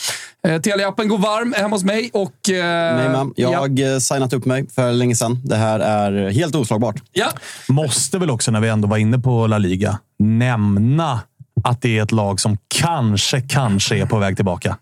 [0.47, 2.51] Eh, Telia-appen går varm hemma hos mig och...
[2.51, 4.01] Eh, Nej, men jag har ja, ja.
[4.01, 5.41] signat upp mig för länge sedan.
[5.45, 7.03] Det här är helt oslagbart.
[7.13, 7.29] ja.
[7.69, 11.21] Måste väl också, när vi ändå var inne på La Liga, nämna
[11.65, 14.77] att det är ett lag som kanske, kanske är på väg tillbaka.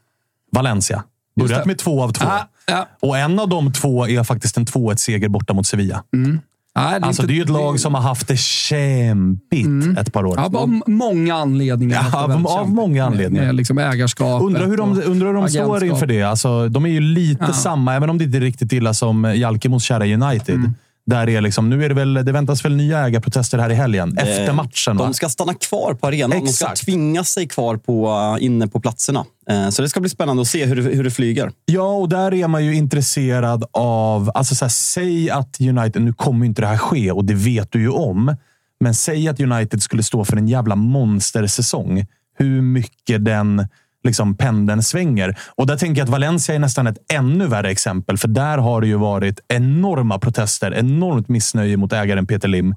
[0.53, 1.05] Valencia.
[1.37, 2.25] Börjat med två av två.
[2.29, 2.89] Ja, ja.
[3.01, 6.03] Och en av de två är faktiskt en 2-1-seger borta mot Sevilla.
[6.13, 6.31] Nej,
[6.75, 10.13] det är Alltså, inte- det är ju ett lag som har haft det kämpigt ett
[10.13, 10.35] par år.
[10.37, 12.07] Ja, av många anledningar.
[12.13, 13.47] Ja, av- av många med- anledningar.
[13.47, 16.23] Med liksom ägarskapet Undrar hur de, undrar hur de står inför det.
[16.23, 17.53] Alltså, de är ju lite Ja.
[17.53, 20.55] samma, även om det inte är riktigt illa som Jalkemos kära United.
[20.55, 20.75] Mm.
[21.11, 24.19] Där är liksom, nu är det, väl, det väntas väl nya ägarprotester här i helgen,
[24.19, 24.97] efter matchen.
[24.97, 25.05] Va?
[25.05, 26.31] De ska stanna kvar på arenan.
[26.31, 26.85] De ska Exakt.
[26.85, 29.25] tvinga sig kvar på, inne på platserna.
[29.51, 31.51] Eh, Så det ska bli spännande att se hur, det- hur det flyger.
[31.67, 34.31] Ja, och där är man ju intresserad av...
[34.35, 36.03] Alltså så här, säg att United...
[36.03, 38.37] Nu kommer inte det här ske och det vet du ju om.
[38.81, 42.07] Men säg att United skulle stå för en jävla monstersäsong.
[42.39, 43.67] Hur mycket den
[44.05, 45.39] liksom, pendeln svänger.
[45.57, 48.19] Och där tänker jag att Valencia är nästan ett ännu värre exempel.
[48.19, 52.75] För där har det ju varit enorma protester, enormt missnöje mot ägaren Peter Lim.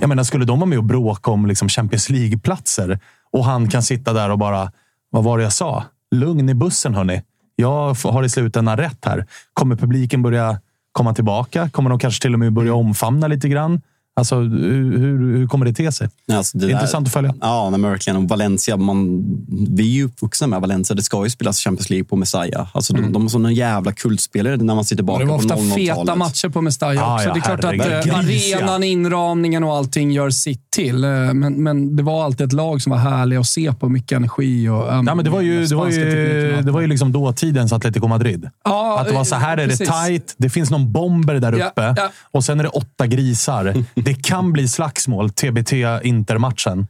[0.00, 2.98] Jag menar, skulle de vara med och bråka om liksom, Champions League-platser
[3.32, 4.72] och han kan sitta där och bara
[5.10, 5.84] Vad var det jag sa?
[6.10, 7.22] Lugn i bussen, hörni.
[7.56, 9.26] Jag har i slutändan rätt här.
[9.52, 10.60] Kommer publiken börja
[10.92, 11.70] komma tillbaka?
[11.70, 13.80] Kommer de kanske till och med börja omfamna lite grann?
[14.16, 16.08] Alltså, hur, hur, hur kommer det te sig?
[16.32, 17.34] Alltså, det där- Intressant att följa.
[17.40, 18.16] Ja, men verkligen.
[18.16, 19.24] Och Valencia, man,
[19.70, 20.96] vi är ju uppvuxna med Valencia.
[20.96, 22.66] Det ska ju spelas Champions League på Messiah.
[22.72, 25.54] Alltså, de, de är såna jävla kultspelare när man sitter tillbaka Det var på ofta
[25.56, 25.74] 00-talet.
[26.04, 27.28] feta matcher på Mestalla Ja, också.
[27.28, 31.04] ja, det är klart att eh, arenan, inramningen och allting gör sitt till.
[31.04, 33.88] Eh, Men, men det var alltid ett lag som var härliga att se på.
[33.88, 34.92] Mycket energi och...
[34.92, 38.06] um, Nej, men det var ju, det var ju, det var ju liksom dåtidens Atletico
[38.08, 38.48] Madrid.
[38.64, 39.88] Ja, Att det var så här är det precis.
[40.06, 40.34] tight.
[40.36, 42.10] Det finns någon bomber där Ja, uppe ja.
[42.30, 43.74] och sen är det åtta grisar.
[44.04, 45.30] Det kan bli slagsmål.
[45.30, 46.86] TBT Inter-matchen.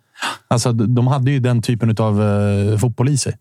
[0.49, 3.37] Alltså, de hade ju den typen av uh, fotboll i sig.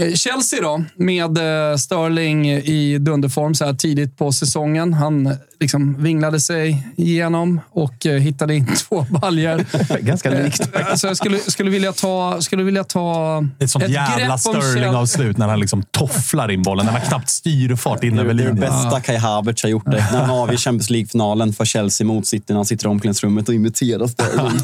[0.00, 1.38] Eh, Chelsea då, med
[1.70, 4.94] eh, Sterling i dunderform så här tidigt på säsongen.
[4.94, 9.64] Han eh, liksom vinglade sig igenom och eh, hittade in två baljor.
[10.00, 10.60] Ganska likt.
[10.76, 14.62] Eh, Alltså jag skulle, skulle vilja ta, skulle vilja ta Ett sånt jävla om Chelsea.
[14.62, 16.86] Sterling-avslut när han liksom tofflar in bollen.
[16.86, 18.60] När man knappt styr fart in Det över är det linjen.
[18.60, 19.90] bästa Kai Havertz har gjort det.
[20.12, 23.54] När han avgör Champions League-finalen för Chelsea mot City när han sitter i omklädningsrummet och
[23.54, 24.60] imiterar Sterling.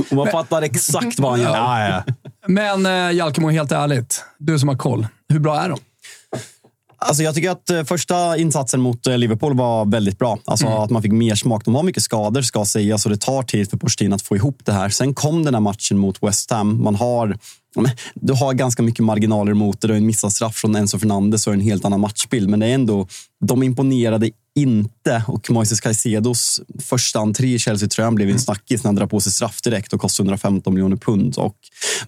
[0.10, 1.56] och man fattar exakt vad han gör.
[1.56, 2.14] Ja, ja.
[2.46, 4.24] Men eh, Jalkemo, helt ärligt.
[4.38, 5.06] Du som har koll.
[5.28, 5.78] Hur bra är de?
[7.06, 10.38] Alltså jag tycker att eh, första insatsen mot eh, Liverpool var väldigt bra.
[10.44, 11.64] Alltså att man fick mer smak.
[11.64, 14.58] De har mycket skador ska sägas och det tar tid för Porstin att få ihop
[14.64, 14.88] det här.
[14.88, 16.82] Sen kom den här matchen mot West Ham.
[16.82, 17.36] Man har,
[18.14, 19.88] du har ganska mycket marginaler mot det.
[19.88, 22.48] Du har en missad straff från Enzo Fernandes och en helt annan matchbild.
[22.48, 23.06] Men det är ändå,
[23.44, 28.94] de imponerade inte och Moises Caicedos första entré i Chelsea-tröjan blev en snackis när han
[28.94, 31.36] drar på sig straff direkt och kostar 115 miljoner pund.
[31.36, 31.56] Och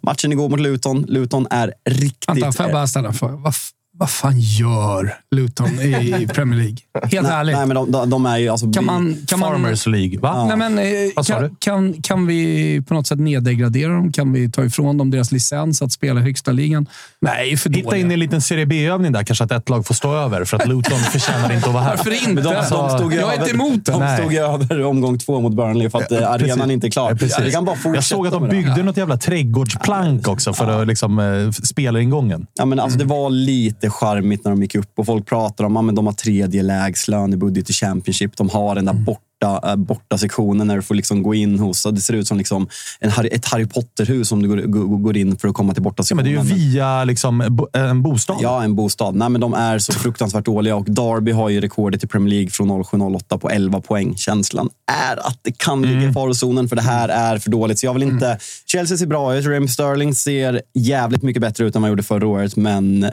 [0.03, 1.03] matchen igår mot Luton.
[1.09, 2.29] Luton är riktigt...
[2.29, 3.37] Vänta, får jag bara en fråga?
[3.37, 3.55] Vad,
[3.97, 6.77] vad fan gör Luton i Premier League?
[7.03, 7.57] Helt ärligt.
[7.57, 8.49] Nej, men de, de, de är ju...
[8.49, 10.45] Alltså, kan man, kan man, Farmers League, va?
[10.45, 10.85] Nej, men, eh,
[11.17, 11.55] Vad sa kan, du?
[11.59, 14.13] kan, kan vi på något sätt neddegradera dem?
[14.13, 16.87] Kan vi ta ifrån dem deras licens att spela i högsta ligan?
[17.21, 19.23] Nej, för Hitta in i en liten Serie B-övning där.
[19.23, 21.97] Kanske att ett lag får stå över för att Luton förtjänar inte att vara här.
[21.97, 22.29] Varför inte?
[22.29, 24.17] Men de, de stod jag är över, inte emot de det.
[24.19, 26.73] stod över omgång två mot Burnley för att eh, arenan precis.
[26.73, 27.11] inte är klar.
[27.11, 27.37] Ja, precis.
[27.45, 31.19] Det kan bara Jag såg att de byggde något jävla trädgårdsplank också för att liksom,
[31.19, 32.47] eh, spela ingången.
[32.55, 35.77] Ja, men alltså, Det var lite charmigt när de gick upp och folk pratar om
[35.77, 38.37] att men de har tredje lägst lönebudget i Championship.
[38.37, 39.34] De har den där borta, äh,
[39.77, 41.83] borta sektionen när du får liksom gå in hos.
[41.83, 42.69] Det ser ut som liksom
[43.01, 46.03] en, Harry- ett Harry Potter-hus om du går, går, in för att komma till borta
[46.11, 48.37] Ja, men det är ju via liksom, bo- en bostad.
[48.41, 49.15] Ja, en bostad.
[49.15, 52.51] Nej, men de är så fruktansvärt dåliga och Derby har ju rekordet i Premier League
[52.51, 54.17] från 07-08 på 11 poäng.
[54.17, 54.69] Känslan
[55.11, 57.79] är att det kan ligga i farozonen för det här är för dåligt.
[57.79, 58.39] Så jag vill inte...
[58.67, 59.47] Chelsea ser bra ut.
[59.47, 63.05] Raheem Sterling ser jävligt mycket bättre ut än vad han gjorde förra året, men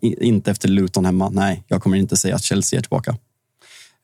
[0.00, 1.28] i- inte efter Luton hemma.
[1.30, 3.16] Nej, jag kommer inte säga att Chelsea är tillbaka.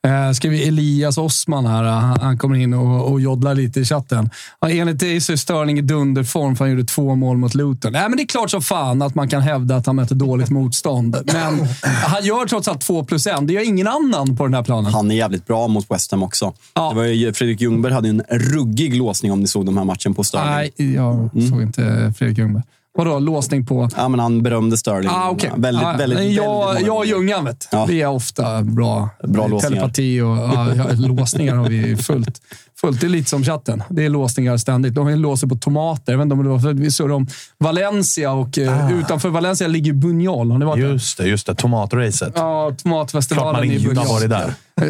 [0.07, 1.83] Eh, ska vi Elias Osman här.
[1.83, 4.29] Han, han kommer in och, och joddlar lite i chatten.
[4.59, 7.91] Ja, enligt dig så är Sterling i dunderform för han gjorde två mål mot Luton.
[7.91, 10.49] Nej, men det är klart som fan att man kan hävda att han möter dåligt
[10.49, 11.17] motstånd.
[11.25, 13.47] Men han gör trots allt två plus en.
[13.47, 14.93] Det gör ingen annan på den här planen.
[14.93, 16.53] Han är jävligt bra mot West Ham också.
[16.73, 16.89] Ja.
[16.89, 20.13] Det var ju, Fredrik Ljungberg hade en ruggig låsning om ni såg de här matchen
[20.13, 20.71] på Sterling.
[20.77, 22.63] Nej, jag såg inte Fredrik Ljungberg.
[22.97, 23.89] Vadå, låsning på...
[23.97, 25.09] Ja, men han berömde Sterling.
[25.13, 25.49] Ah, okay.
[25.57, 27.05] Väldigt, ah, väldigt, nej, väldigt jag, många jag och.
[27.05, 27.85] Ljungan, vet Ja.
[27.85, 29.09] Vi är ofta bra.
[29.23, 29.75] Bra låsningar.
[29.75, 32.41] Telepati och ja, ja, låsningar har vi fullt.
[32.81, 33.01] fullt.
[33.01, 33.83] Det är lite som chatten.
[33.89, 34.95] Det är låsningar ständigt.
[34.95, 36.13] De låser på tomater.
[36.13, 39.67] Jag vet inte om det var för vi surrade om Valencia och eh, utanför Valencia
[39.67, 40.51] ligger Buñol.
[40.51, 40.83] Har ni varit?
[40.83, 41.55] Just det, just det.
[41.55, 42.33] Tomatracet.
[42.35, 44.53] Ja, Klart tomatfestivalen man i inte har varit där.
[44.81, 44.85] Eh,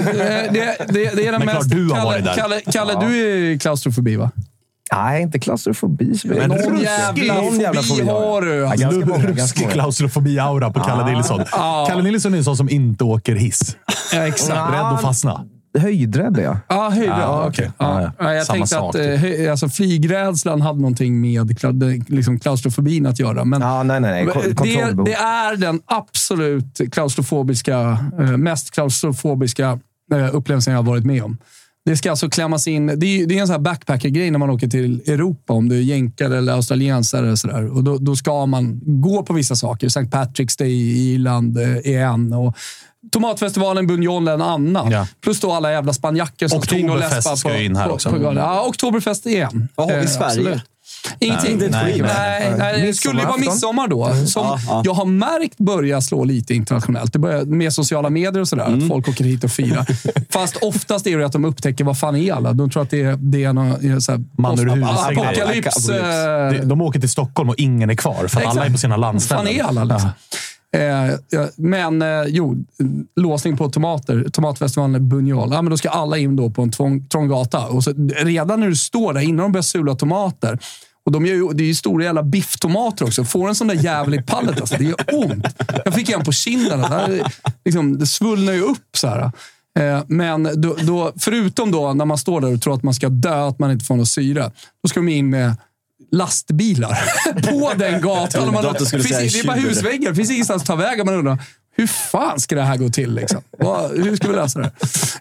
[0.54, 1.70] Det, det, det är den Men klart mest...
[1.70, 2.34] du har Kalle, varit där.
[2.36, 4.32] Kalle, Kalle du är klaustrofobi, va?
[4.94, 6.18] Nej, inte klaustrofobi.
[6.18, 8.54] så Men någon ruskig- jävla någon jävla fobi har du.
[8.56, 9.74] Ja, ganska många, ganska många.
[9.74, 11.42] klaustrofobi-aura på Kalle Nilsson.
[11.88, 13.76] Kalle Nilsson är en sån som inte åker hiss.
[14.14, 14.74] Ja, exakt.
[14.74, 15.46] Rädd att fastna.
[15.78, 16.58] Höjdrädd är jag.
[16.68, 17.20] Ja, höjdrädd.
[17.20, 17.50] Ja, okej.
[17.50, 17.72] okej.
[17.78, 18.34] Ja, Ja, ja.
[18.34, 19.12] jag Samma tänkte sak, att typ.
[19.14, 21.56] eh, höj- alltså, flygrädslan hade någonting med
[22.10, 23.46] liksom, klaustrofobin att göra.
[23.46, 24.34] Men Ja, nej, nej, nej.
[24.56, 29.80] Ko- det, det är den absolut klaustrofobiska, eh, mest klaustrofobiska
[30.14, 31.38] eh, upplevelsen jag har varit med om.
[31.86, 32.86] Det ska alltså klämmas in.
[32.88, 35.78] Det är, det är en sån här backpacker-grej när man åker till Europa, om du
[35.78, 37.26] är jänkare eller australiensare.
[37.26, 37.68] eller sådär.
[37.78, 39.88] Och då, då ska man gå på vissa saker.
[39.88, 40.00] St.
[40.00, 42.34] Patrick's Day i Irland eh, är en.
[42.34, 42.56] Och
[43.12, 44.92] Tomatfestivalen Buñol är en annan.
[44.92, 45.08] Ja.
[45.24, 47.88] Plus då alla jävla spanjacker som springer och Oktoberfest läspar ska på, ju in här
[47.88, 48.10] på, också.
[48.10, 48.44] på galan.
[48.44, 49.70] Ja, Oktoberfest är en.
[49.76, 50.26] Vad har vi i Eh, Sverige?
[50.26, 50.62] absolut.
[51.20, 51.58] Ingenting.
[51.58, 52.82] Nej, Nej, nej, nej, nej.
[52.88, 54.16] Det skulle ju vara midsommar då.
[54.26, 54.82] Som Ja, ja.
[54.86, 57.14] jag har märkt börja slå lite internationellt.
[57.14, 58.66] Det börjar med sociala medier och sådär.
[58.66, 58.80] Mm.
[58.80, 59.86] Att folk åker hit och firar.
[60.30, 62.54] Fast oftast är det att de upptäcker vad fan är alla.
[62.54, 65.88] De tror att det är, det är någon så här, Man ur huset apokalyps.
[65.88, 69.46] De, de åker till Stockholm och ingen är kvar, för alla är på sina landställen.
[69.46, 70.10] fan är alla liksom?
[70.72, 72.66] Eh, men eh, jo,
[73.16, 74.26] låsning på tomater.
[74.32, 75.54] Tomatfestivalen i Buñol.
[75.54, 77.68] Ja, men då ska alla in då på en trång, trång gata.
[77.68, 80.60] Och så, redan när du står där, innan de börjar sula tomater,
[81.10, 83.24] Och de gör ju, det är ju stora jävla bifftomater också.
[83.24, 85.46] Får en sån där jävel i pallet, alltså, det gör ont.
[85.86, 86.82] Jag fick en på kinden.
[86.82, 87.34] Det, här,
[87.66, 89.32] liksom, det svullnar ju upp så här.
[89.80, 93.10] Eh, Men då, då, förutom då när man står där och tror att man ska
[93.10, 94.52] dö, att man inte får något syre.
[94.84, 95.56] Då ska de in med
[96.12, 96.98] lastbilar
[97.50, 98.54] på den gatan.
[98.54, 100.10] Man, skulle finns, det är bara husväggar.
[100.10, 101.06] Det finns ingenstans att ta vägen.
[101.06, 101.38] Man undrar,
[101.80, 103.14] hur fan ska det här gå till?
[103.16, 103.42] Liksom?
[103.96, 104.72] Hur ska vi lösa det?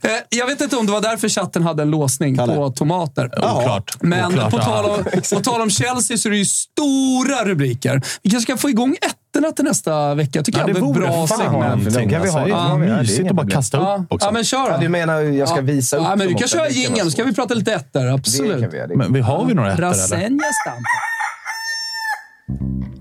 [0.02, 2.54] Eh, jag vet inte om det var därför chatten hade en låsning Kalle.
[2.54, 3.26] på tomater.
[3.38, 3.96] Oklart.
[4.00, 4.62] Men Oklart, på, ja.
[4.64, 8.02] tal om, på tal om Chelsea så är det ju stora rubriker.
[8.22, 10.42] Vi kanske ska få igång ettorna till nästa vecka.
[10.42, 11.54] tycker Ja, jag det vore bra fan segment.
[11.84, 12.08] någonting.
[12.10, 12.40] kan vi ha.
[12.40, 12.54] alltså.
[12.56, 14.26] Ja, Det det inga mysigt att bara kasta Ja, upp också.
[14.26, 16.62] ja, men kör Ja, du menar jag ska visa upp Ja, men vi kan köra
[16.62, 18.00] Det kan jingeln, så ska vi prata lite ettor.
[18.00, 18.74] Det kan Absolut.
[18.74, 18.78] vi.
[18.78, 19.82] Det Men vi har vi några ettor?
[19.82, 21.17] Rasenja Stampa.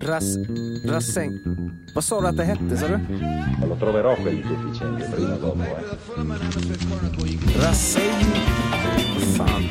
[0.07, 0.37] Ras,
[0.85, 1.39] rasäng.
[1.93, 2.99] Vad sa du att det hette, sa du?
[3.67, 5.63] Lo troverò quel deficiente prima o dopo.
[5.63, 5.83] Eh.
[7.61, 8.25] Rasäng...
[9.35, 9.63] Fan.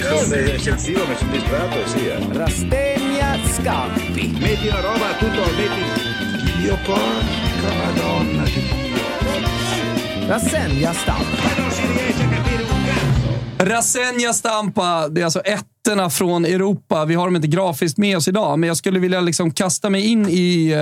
[0.00, 2.08] Sono eccessivo, mi sono distratto sì.
[2.08, 2.26] Eh.
[2.32, 4.36] Rastegna Scampi.
[4.40, 6.60] Metti una roba, tutto metti.
[6.60, 10.26] Dio porca madonna di Dio.
[10.26, 11.42] Rasenja Stampi.
[11.42, 12.25] Ma non si riesce
[13.58, 17.04] Rasenja Stampa, det är alltså ettorna från Europa.
[17.04, 20.06] Vi har dem inte grafiskt med oss idag, men jag skulle vilja liksom kasta mig
[20.06, 20.72] in i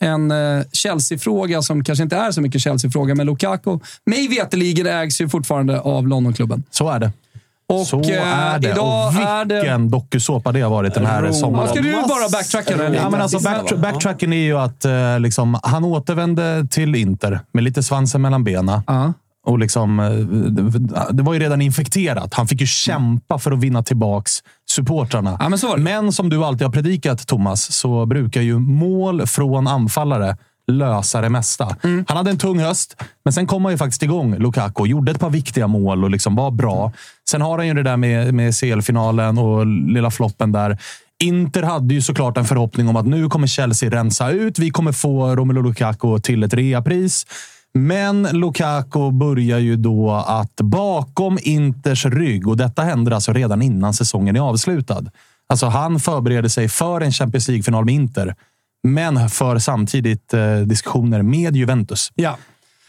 [0.00, 4.86] eh, en eh, Chelsea-fråga som kanske inte är så mycket Chelsea-fråga, men Lukaku, mig veterligen
[4.86, 6.62] ägs ju fortfarande av Londonklubben.
[6.70, 7.12] Så är det.
[7.68, 8.70] Och, Så eh, är det.
[8.70, 9.54] Idag och det...
[9.54, 11.68] vilken dokusåpa det har varit den här Ja, sommaren.
[11.68, 12.94] ska du bara backtracka den?
[12.94, 14.86] Ja, men alltså back, backtracken är ju att
[15.18, 18.80] liksom, han återvände till Inter med lite svansen mellan benen.
[18.86, 19.12] Ja.
[19.46, 20.10] Och liksom, eh,
[21.10, 22.34] det- var ju redan infekterat.
[22.34, 25.36] Han fick ju kämpa för att vinna tillbaks supportrarna.
[25.40, 25.82] Ja, men.
[25.82, 30.36] Men som du alltid har predikat, Thomas, så brukar ju mål från anfallare
[30.72, 31.76] lösa det mesta.
[31.84, 32.04] Mm.
[32.08, 34.86] Han hade en tung höst, men sen kom han ju faktiskt igång, Lukaku.
[34.86, 36.92] Gjorde ett par viktiga mål och liksom var bra.
[37.30, 40.78] Sen har han ju det där med, med CL-finalen och lilla floppen där.
[41.22, 44.58] Inter hade ju såklart en förhoppning om att nu kommer Chelsea rensa ut.
[44.58, 47.26] Vi kommer få Romelu Lukaku till ett reapris.
[47.74, 53.94] Men Lukaku börjar ju då att bakom Inters rygg, och detta händer alltså redan innan
[53.94, 55.04] säsongen är avslutad.
[55.46, 58.34] Alltså han förbereder sig för en Champions League-final med Inter,
[58.82, 62.12] men för samtidigt eh, diskussioner med Juventus.
[62.14, 62.38] Ja.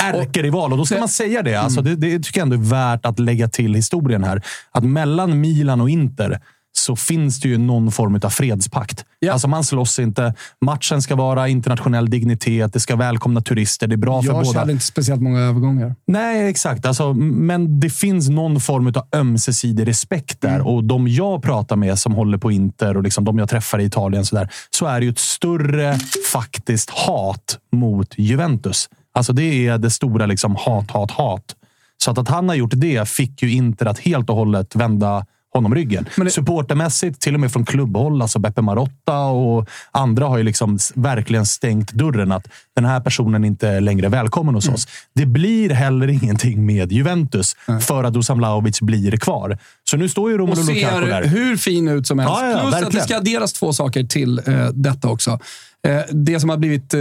[0.03, 1.55] Ärkerival, och då ska man säga det.
[1.55, 1.95] Alltså det.
[1.95, 4.41] Det tycker jag ändå är värt att lägga till historien här.
[4.71, 6.39] Att mellan Milan och Inter
[6.83, 9.05] så finns det ju någon form av fredspakt.
[9.19, 9.33] Ja.
[9.33, 10.33] Alltså man slåss inte.
[10.61, 12.73] Matchen ska vara internationell dignitet.
[12.73, 13.87] Det ska välkomna turister.
[13.87, 14.59] Det är bra för Jag båda.
[14.59, 15.95] hade inte speciellt många övergångar.
[16.07, 16.85] Nej, exakt.
[16.85, 20.55] Alltså, men det finns någon form av ömsesidig respekt där.
[20.55, 20.67] Mm.
[20.67, 23.85] Och de jag pratar med som håller på Inter och liksom de jag träffar i
[23.85, 25.99] Italien så, där, så är det ju ett större
[26.33, 28.89] faktiskt hat mot Juventus.
[29.13, 31.55] Alltså det är det stora liksom hat, hat, hat.
[31.97, 35.25] Så att, att han har gjort det fick ju Inter att helt och hållet vända
[35.53, 36.05] honom ryggen.
[36.17, 40.43] Men det- Supportermässigt, till och med från klubbhåll, alltså Beppe Marotta och andra har ju
[40.43, 44.87] liksom verkligen stängt dörren att den här personen inte är längre välkommen hos oss.
[45.15, 49.57] Det blir heller ingenting med Juventus för att Dusan Vlahovic blir kvar.
[49.89, 51.23] Så nu står ju Och Romelu Lukaku ser där.
[51.23, 52.33] hur fin ut som helst.
[52.41, 53.05] Ja, ja, Plus att det verkligen.
[53.07, 55.39] ska adderas två saker till eh, detta också.
[55.87, 56.99] Eh, det som har blivit eh,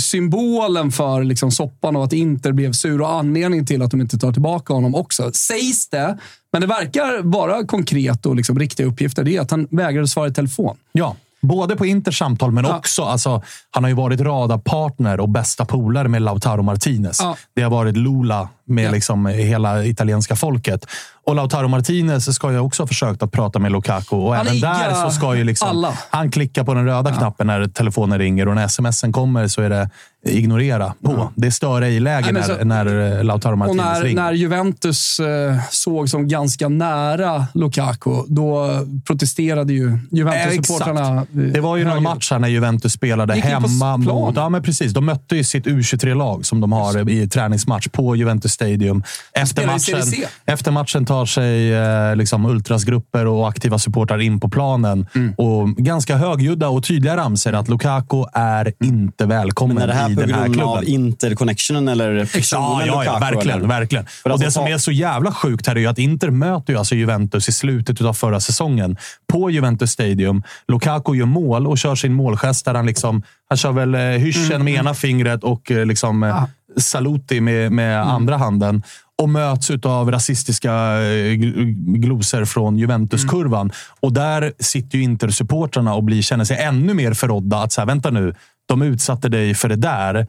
[0.00, 4.18] symbolen för liksom, soppan och att Inter blev sur och anledningen till att de inte
[4.18, 5.32] tar tillbaka honom också.
[5.32, 6.18] Sägs det,
[6.52, 9.24] men det verkar vara konkret och liksom, riktiga uppgifter.
[9.24, 10.76] Det är att han vägrade svara i telefon.
[10.92, 12.78] Ja, både på Inters samtal, men Ja.
[12.78, 13.02] också...
[13.02, 17.18] Alltså, han har ju varit radarpartner och bästa polare med Lautaro Martinez.
[17.20, 17.36] Ja.
[17.54, 18.90] Det har varit Lula med Ja.
[18.90, 20.86] liksom hela italienska folket.
[21.24, 24.16] Och Lautaro Martinez ska ju också ha försökt att prata med Lukaku.
[24.16, 25.92] Och Han även där så ska ju liksom, alla.
[26.10, 29.70] han klicka på den röda knappen när telefonen ringer och när smsen kommer så är
[29.70, 29.90] det
[30.26, 31.32] ignorera på.
[31.34, 34.22] Det är störa i läge Nej, men när, så- när eh, Lautaro Martinez när, ringer.
[34.22, 38.68] när Juventus eh, såg som ganska nära Lukaku, då
[39.06, 41.12] protesterade ju Juventus-supportrarna.
[41.22, 41.54] Exakt.
[41.54, 44.36] Det var ju någon match här när Juventus spelade hemma mot...
[44.36, 44.92] Ja, men precis.
[44.92, 49.02] De mötte ju sitt U23-lag som de har i träningsmatch på Juventus Stadium.
[49.32, 50.02] Efter matchen,
[50.46, 55.34] efter matchen tar sig eh, liksom ultrasgrupper och aktiva supportrar in på planen Mm.
[55.38, 60.10] och ganska högljudda och tydliga ramser att Lukaku är inte välkommen Men är det här
[60.10, 60.68] i på den här grund klubben.
[60.78, 63.58] av interconnectionen eller personen Ja, ja, ja, Lukaku, verkligen.
[63.58, 63.68] eller?
[63.68, 64.06] verkligen.
[64.06, 66.72] För Och alltså, det som är så jävla sjukt här är ju att Inter möter
[66.72, 68.96] ju alltså Juventus i slutet av förra säsongen
[69.32, 70.42] på Juventus Stadium.
[70.68, 73.22] Lukaku gör mål och kör sin målgest där han liksom...
[73.48, 74.64] Han kör väl eh, hyschen Mm.
[74.64, 76.44] med ena fingret och eh, liksom eh,
[76.76, 78.08] saluti med, med Mm.
[78.08, 78.82] andra handen.
[79.22, 83.60] Och möts av rasistiska eh, gl- glosor från Juventus-kurvan.
[83.66, 83.74] Mm.
[84.00, 87.62] Och där sitter ju Inter-supportrarna och blir, känner sig ännu mer förrådda.
[87.62, 88.34] Att så här, vänta nu,
[88.68, 90.26] de utsatte dig för det där.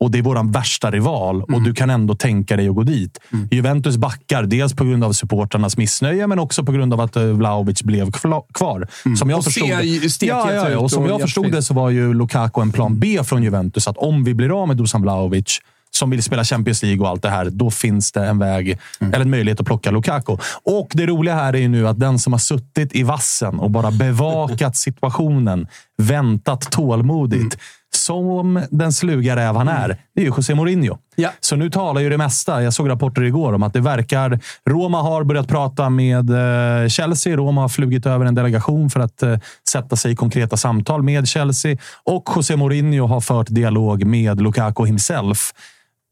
[0.00, 3.18] och det är vår värsta rival och du kan ändå tänka dig att gå dit.
[3.50, 7.22] Juventus backar, dels på grund av supportrarnas missnöje, men också på grund av att eh,
[7.22, 8.10] Vlahovic blev
[8.54, 8.88] kvar.
[9.18, 9.68] Som jag Och förstod
[10.10, 12.98] stekhet ja, ja, ja, och som jag förstod det så var ju Lukaku en plan
[12.98, 13.88] B från Juventus.
[13.88, 15.58] Att om vi blir av med Dusan Vlahovic,
[15.98, 19.20] som vill spela Champions League och allt det här, då finns det en väg, eller
[19.20, 20.36] en möjlighet att plocka Lukaku.
[20.62, 23.70] Och det roliga här är ju nu att den som har suttit i vassen och
[23.70, 25.66] bara bevakat situationen,
[25.98, 27.58] väntat tålmodigt,
[27.96, 30.98] som den sluga räv han är, det är ju José Mourinho.
[31.16, 31.30] Ja.
[31.40, 32.62] Så nu talar ju det mesta.
[32.62, 34.40] Jag såg rapporter igår om att det verkar...
[34.68, 37.36] Roma har börjat prata med eh, Chelsea.
[37.36, 41.28] Roma har flugit över en delegation för att eh, sätta sig i konkreta samtal med
[41.28, 41.76] Chelsea.
[42.04, 45.52] Och José Mourinho har fört dialog med Lukaku himself.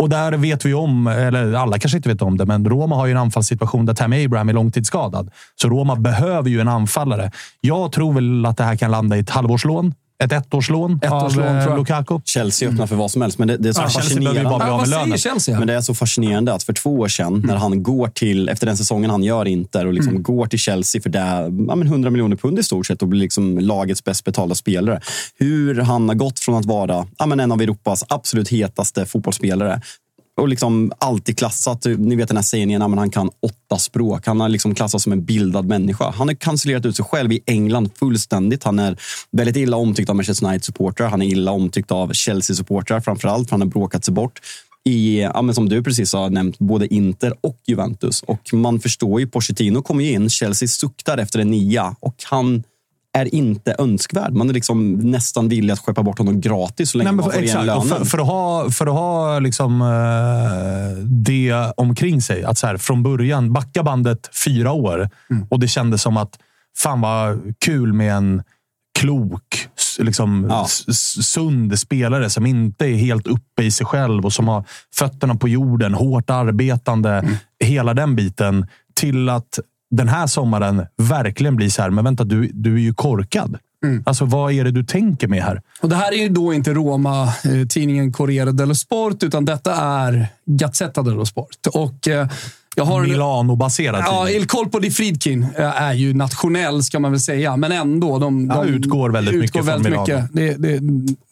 [0.03, 3.07] Och där vet vi om, eller alla kanske inte vet om det, men Roma har
[3.07, 5.31] ju en anfallssituation där Tammy Abraham är långtidsskadad.
[5.55, 7.31] Så Roma behöver ju en anfallare.
[7.61, 9.95] Jag tror väl att det här kan landa i ett halvårslån.
[10.25, 11.79] Ett ettårslån Ettårslån, av tror eh, jag.
[11.79, 12.19] Lukaku.
[12.25, 14.59] Chelsea öppnar för vad som helst, men det, det är så Ja, Chelsea ju bara
[14.59, 14.65] fascinerande.
[14.65, 15.19] bli av med lönen.
[15.19, 15.59] Chelsea?
[15.59, 18.67] Men det är så fascinerande att för två år sedan, när han går till, efter
[18.67, 21.19] den säsongen han gör Inter och liksom går till Chelsea för det,
[21.69, 25.01] ja, men 100 miljoner pund i stort sett och blir liksom lagets bäst betalda spelare.
[25.39, 29.81] Hur han har gått från att vara ja, men en av Europas absolut hetaste fotbollsspelare
[30.37, 34.27] och liksom alltid klassat, ni vet den här sägningen, att han kan åtta språk.
[34.27, 36.11] Han har liksom klassats som en bildad människa.
[36.11, 38.65] Han har cancellerat ut sig själv i England fullständigt.
[38.65, 38.97] Han är
[39.31, 41.09] väldigt illa omtyckt av Manchester United-supportrar.
[41.09, 44.41] Han är illa omtyckt av Chelsea-supportrar framförallt, för han har bråkat sig bort
[44.85, 48.23] i, ja, men som du precis har nämnt, både Inter och Juventus.
[48.23, 52.63] Och man förstår ju, Pochettino kommer ju in, Chelsea suktar efter en nia och han
[53.15, 54.33] är inte önskvärd.
[54.33, 57.33] Man är liksom nästan villig att skeppa bort honom gratis så länge Nej, men man
[57.33, 57.79] får igen exakt.
[57.79, 57.99] Och lönen.
[57.99, 62.45] för, för att ha, för att ha liksom, eh, det omkring sig.
[62.45, 65.47] Att så här, från början backa bandet fyra år Mm.
[65.51, 66.39] och det kändes som att
[66.79, 68.43] fan vad kul med en
[68.99, 70.67] klok, liksom, Ja.
[71.23, 75.49] sund spelare som inte är helt uppe i sig själv och som har fötterna på
[75.49, 77.11] jorden, hårt arbetande.
[77.11, 77.35] Mm.
[77.65, 78.67] Hela den biten.
[78.95, 79.59] Till att
[79.91, 83.59] den här sommaren verkligen blir så här, men vänta, du, du är ju korkad.
[83.85, 84.03] Mm.
[84.07, 85.63] Alltså, vad är det du tänker med här?
[85.81, 90.27] Och det här är ju då inte Roma, eh, Corriere dello Sport, utan detta är
[90.47, 91.67] Gazzetta dello Sport.
[91.73, 92.29] Och eh,
[92.77, 94.31] jag har en, Milano-baserad Ja.
[94.31, 97.57] Il Colpo di Friedkin eh, är ju nationell, ska man väl säga.
[97.57, 98.19] Men ändå.
[98.19, 100.23] De, Ja, de utgår väldigt mycket från väldigt Milano.
[100.33, 100.33] mycket.
[100.33, 100.81] Det, det,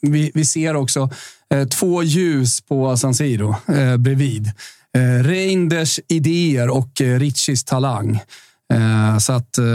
[0.01, 1.09] vi, vi ser också
[1.53, 4.51] eh, två ljus på San Siro eh, bredvid.
[4.97, 8.19] Eh, Reinders idéer och eh, Ritchies talang.
[8.73, 9.65] Eh, så att, eh,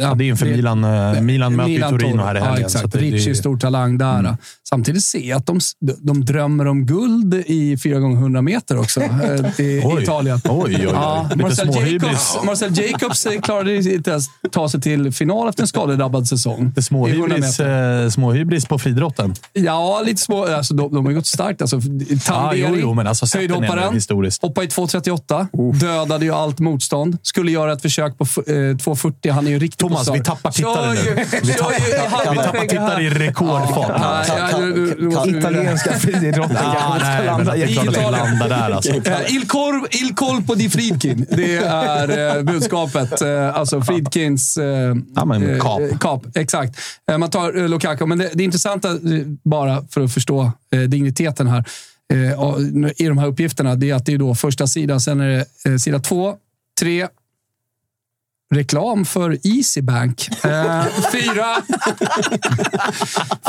[0.00, 0.84] Ja, det är inför Milan.
[0.84, 2.60] eh, Milan möter ju Torino här i helgen.
[2.60, 2.92] Ja, exakt.
[2.92, 4.36] det, Ricci, stor talang där.
[4.68, 5.60] Samtidigt ser jag att de,
[5.98, 9.00] de drömmer om guld i 4x100 meter också
[9.58, 10.02] i Oj.
[10.02, 10.40] Italien.
[10.44, 10.90] Oj, oj, oj.
[10.92, 11.92] Ja, Marcel.
[11.92, 16.56] Jacobs, Marcel Jacobs klarade inte ens ta sig till final efter en skadedrabbad säsong.
[16.56, 19.34] det 100 småhybris, eh, småhybris på friidrotten.
[19.52, 20.44] Ja, lite små.
[20.46, 21.60] Alltså, de, de har gått starkt.
[21.62, 21.80] Alltså,
[22.26, 24.00] Tamberi, jo, jo, men alltså, höjdhopparen,
[24.42, 25.78] hoppade i 2.38.
[25.80, 27.18] Dödade ju allt motstånd.
[27.22, 29.30] Skulle göra ett försök på 2.40.
[29.30, 31.24] Han är ju riktigt Thomas, vi tappar tittare nu.
[31.42, 34.26] Vi tappar, tittare i rekordfart.
[35.26, 38.70] Italienska friidrotten kanske ska nej, men landa det är klart att landar där.
[38.70, 38.92] Alltså.
[38.92, 39.34] Eh,
[39.90, 41.26] Il, Colpo di Friedkin.
[41.30, 43.22] Det är eh, budskapet.
[43.22, 43.82] Eh, alltså eh,
[45.42, 45.80] eh, kap.
[45.80, 46.36] eh, kap.
[46.36, 46.78] Exakt.
[47.10, 48.96] Eh, man tar eh, Lukaku, men det, intressanta, eh,
[49.44, 51.64] bara för att förstå eh, digniteten här,
[52.12, 55.28] eh, i de här uppgifterna, det är att det är då första sidan, sen är
[55.28, 56.34] det eh, sida två,
[56.80, 57.06] tre,
[58.54, 60.28] Reklam för Easybank.
[60.44, 61.56] Eh, fyra.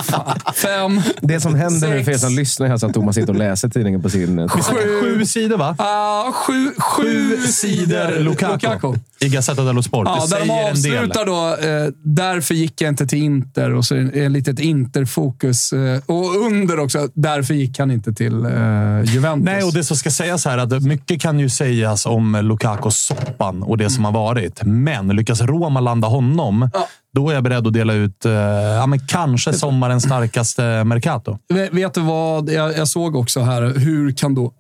[0.04, 1.02] Fan, fem.
[1.22, 2.22] Det som händer nu för er Sex.
[2.22, 4.50] som lyssnar här, så att Thomas sitter och läser tidningen på sin...
[4.50, 5.76] Snackar sju sidor, va?
[5.78, 8.94] Ah, sju, sju sidor Lukaku.
[9.20, 10.08] I Gazzetta dello Sport.
[10.08, 13.96] Ja, det där de avslutar då, eh, därför gick jag inte till Inter och så
[13.96, 15.74] är det ett litet Interfokus.
[15.74, 18.52] Eh, och under också, därför gick han inte till eh,
[19.04, 19.46] Juventus.
[19.46, 23.78] Nej, och det som ska sägas här att mycket kan ju sägas om Lukakos-soppan och
[23.78, 24.64] det som har varit.
[24.88, 26.88] Men lyckas Roma landa honom, Ja.
[27.14, 31.38] då är jag beredd att dela ut eh, ja, men kanske sommarens starkaste Mercato.
[31.72, 32.50] Vet- du vad?
[32.50, 34.54] Jag, jag såg också här, hur kan då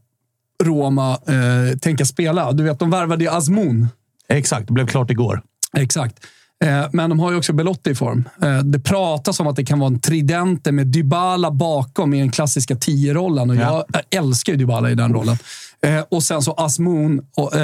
[0.64, 2.52] Roma eh, tänka spela?
[2.52, 3.88] Du vet, de värvade ju Azmoun.
[4.30, 5.42] Exakt, det blev klart igår.
[5.78, 6.16] Exakt.
[6.66, 8.30] Eh, Men de har ju också Belotti i form.
[8.44, 12.32] Eh, Det pratas om att det kan vara en tridente med Dybala bakom i den
[12.32, 13.50] klassiska tio-rollen.
[13.50, 13.86] Och Ja.
[13.94, 15.38] Jag älskar ju Dybala i den rollen.
[15.82, 17.56] Eh, Och sen så Asmoon och,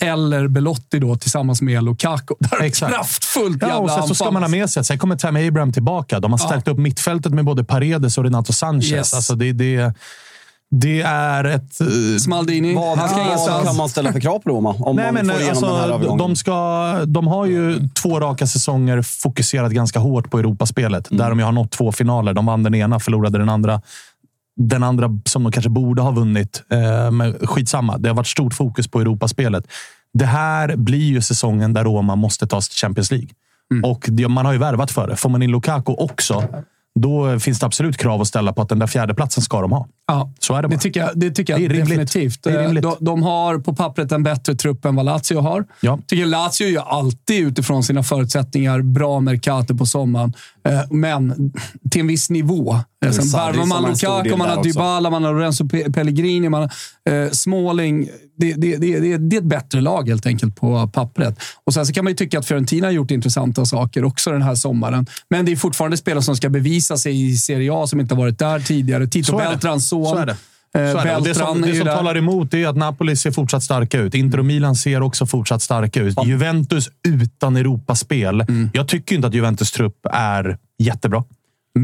[0.00, 2.34] eller Belotti då tillsammans med Lukaku.
[2.40, 2.94] Där Exakt.
[2.94, 5.48] Kraftfullt Ja, jävla och sen så ska man ha med sig att sen kommer Tammy
[5.48, 6.20] Abraham tillbaka.
[6.20, 8.92] De har stärkt upp mittfältet med både Paredes och Renato Sanchez.
[8.92, 9.14] Yes.
[9.14, 9.94] Alltså det, det,
[10.70, 11.80] det är ett...
[11.80, 11.86] eh,
[12.18, 12.74] Smaldini.
[12.74, 14.68] Vad, han ska vad kan man ställa för krav på Roma?
[14.78, 18.20] Om Nej, man men får igenom den här alltså, de, ska, de har ju två
[18.20, 21.10] raka säsonger fokuserat ganska hårt på Europaspelet.
[21.10, 21.18] Mm.
[21.18, 22.34] Där de ju har nått två finaler.
[22.34, 23.80] De vann den ena, förlorade den andra.
[24.56, 26.62] den andra som de kanske borde ha vunnit.
[26.70, 29.64] Eh, men skitsamma, det har varit stort fokus på Europaspelet.
[30.14, 33.28] Det här blir ju säsongen där Roma måste ta sig till Champions League.
[33.84, 35.16] Och det, man har ju värvat för det.
[35.16, 36.44] Får man in Lukaku också,
[37.00, 39.86] då finns det absolut krav att ställa på att den där fjärdeplatsen ska de ha.
[40.06, 42.42] Ja, Så är det det tycker jag, det tycker jag Det är definitivt.
[42.42, 42.82] Det är rimligt.
[42.82, 45.64] De, de har på pappret en bättre trupp än vad Lazio har.
[45.80, 45.98] Ja.
[46.06, 50.34] tycker Lazio gör alltid utifrån sina förutsättningar bra Mercato på sommaren.
[50.68, 51.52] Eh, Men
[51.90, 52.74] till en viss nivå.
[53.04, 54.62] Eh, Sen Sarri värvar man Lukaku, man har.
[54.64, 56.60] Dybala, man har Lorenzo Pe- Pellegrini, man
[57.06, 58.08] har eh, Smalling.
[58.36, 61.38] Det, det, det, det, är ett bättre lag helt enkelt på pappret.
[61.64, 64.42] Och Sen så kan man ju tycka att Fiorentina har gjort intressanta saker också den
[64.42, 65.06] här sommaren.
[65.30, 68.38] Men det är fortfarande spelare som ska bevisa sig i Serie A som inte varit
[68.38, 69.06] där tidigare.
[69.06, 69.36] Tito.
[69.36, 70.28] Beltrans son.
[70.72, 70.80] Det.
[70.80, 71.22] Eh, är det.
[71.22, 74.14] Beltran som, det som talar emot är att Napoli ser fortsatt starka ut.
[74.14, 76.16] Inter och Milan ser också fortsatt starka ut.
[76.24, 78.40] Juventus utan Europaspel.
[78.40, 78.70] Mm.
[78.72, 81.24] Jag tycker inte att Juventus trupp är jättebra.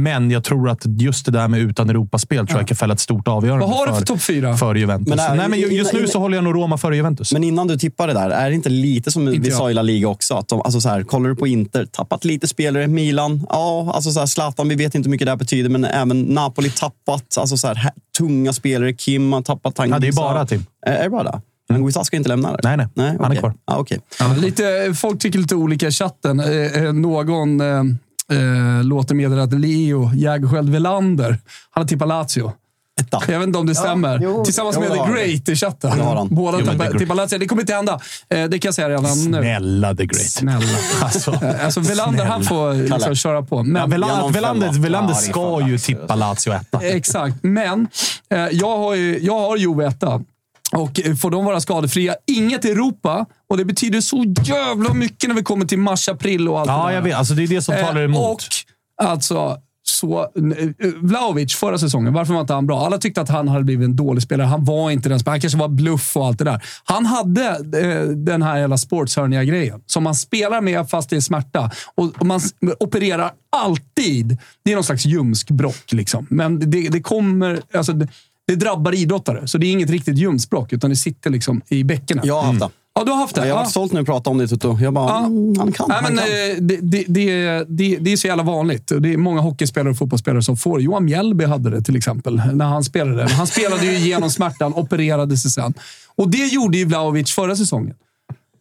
[0.03, 3.01] Men jag tror att just det där med utan Europaspel tror jag kan fälla ett
[3.01, 4.57] stort avgörande Vad har du för för, topp fyra?
[4.57, 5.09] för Juventus.
[5.09, 7.33] Men är- Nej, men just nu så håller jag nog Roma före Juventus.
[7.33, 9.59] Men innan du tippar det där, är det inte lite som Inte vi jag.
[9.59, 10.35] sa i La Liga också?
[10.35, 12.87] Att de, alltså så här, kollar du på Inter, tappat lite spelare.
[12.87, 15.85] Milan, ja, alltså så här, Zlatan, vi vet inte hur mycket det här betyder, men
[15.85, 18.93] även Napoli tappat alltså så här, här, tunga spelare.
[18.93, 19.95] Kim har tappat Tanguy.
[19.95, 20.67] Ja, det är bara Tim.
[20.87, 21.41] Är, är det bara det?
[21.69, 22.77] Anguissa ska inte lämna det?
[22.77, 23.17] Nej, nej.
[23.21, 23.55] Han är kvar.
[23.67, 24.01] Ja, okej.
[24.21, 26.41] Ja, lite, folk tycker lite olika i chatten.
[26.41, 27.83] Eh, eh, någon eh,
[28.33, 31.39] eh, låter meddela att Leo Jägerskiöld Welander,
[31.71, 32.53] han har tippat Lazio.
[33.01, 33.23] Etta.
[33.29, 34.21] Jag vet inte om det stämmer.
[34.23, 35.13] jo, Tillsammans jo, med The.
[35.13, 35.99] Great i chatten.
[35.99, 36.29] Det har han.
[36.31, 36.59] Båda
[36.99, 37.39] tippar, Lazio.
[37.39, 38.01] Det kommer inte hända.
[38.31, 39.11] Eh, det kan jag säga redan nu.
[39.39, 40.31] Snälla The Great.
[40.31, 40.67] Snälla.
[41.03, 43.63] Alltså, Eh, Alltså, Welander, han får liksom köra på.
[43.63, 44.73] Men, ja, Ja, Velander, Velander.
[44.81, 46.81] Velander Ja, ska ju tippa Lazio etta.
[46.81, 47.89] Exakt, men
[48.31, 50.21] eh, jag har, ju, jag har Juve etta.
[50.77, 53.27] Och eh, får de vara skadefria, inget Europa.
[53.51, 56.73] Och det betyder så jävla mycket när vi kommer till mars, april och allt det
[56.73, 56.95] Ja, där.
[56.95, 57.15] jag vet.
[57.17, 58.21] Alltså, det är det som talar Eh, emot.
[59.01, 59.57] Och alltså,
[59.87, 60.29] så, eh,
[61.01, 62.87] Vlahovic förra säsongen, varför var inte han bra?
[62.87, 64.47] Alla tyckte att han hade blivit en dålig spelare.
[64.47, 65.35] Han var inte den spelaren.
[65.35, 66.63] Han kanske var bluff och allt det där.
[66.85, 67.47] Han hade
[67.81, 71.71] eh, den här jävla sportshörnia-grejen som man spelar med fast det är smärta.
[71.95, 72.41] Och, och man
[72.81, 74.39] opererar alltid.
[74.65, 76.27] Det är någon slags ljumskbråck, liksom.
[76.31, 77.61] men det, det kommer...
[77.75, 77.93] Alltså,
[78.47, 82.23] det, drabbar idrottare, så det är inget riktigt ljumskbråck, utan det sitter liksom i bäckena.
[82.25, 82.69] Jag har haft det.
[82.97, 83.41] Ja, du har haft det?
[83.41, 83.63] Ja, jag har Ja.
[83.63, 84.69] varit stolt när du pratade om det, Tutu.
[84.81, 85.27] Jag bara, Ja.
[85.27, 85.87] mm, han kan.
[85.89, 86.33] Nej, han men, kan.
[86.33, 88.93] eh, det, det, det, det, det är så jävla vanligt.
[88.99, 90.81] Det är många hockeyspelare och fotbollsspelare som får.
[90.81, 93.17] Johan Mjällby hade det till exempel, när han spelade.
[93.17, 95.75] Men Han spelade ju igenom smärtan, opererade sig sen.
[96.17, 97.95] Och det gjorde ju Vlahovic förra säsongen.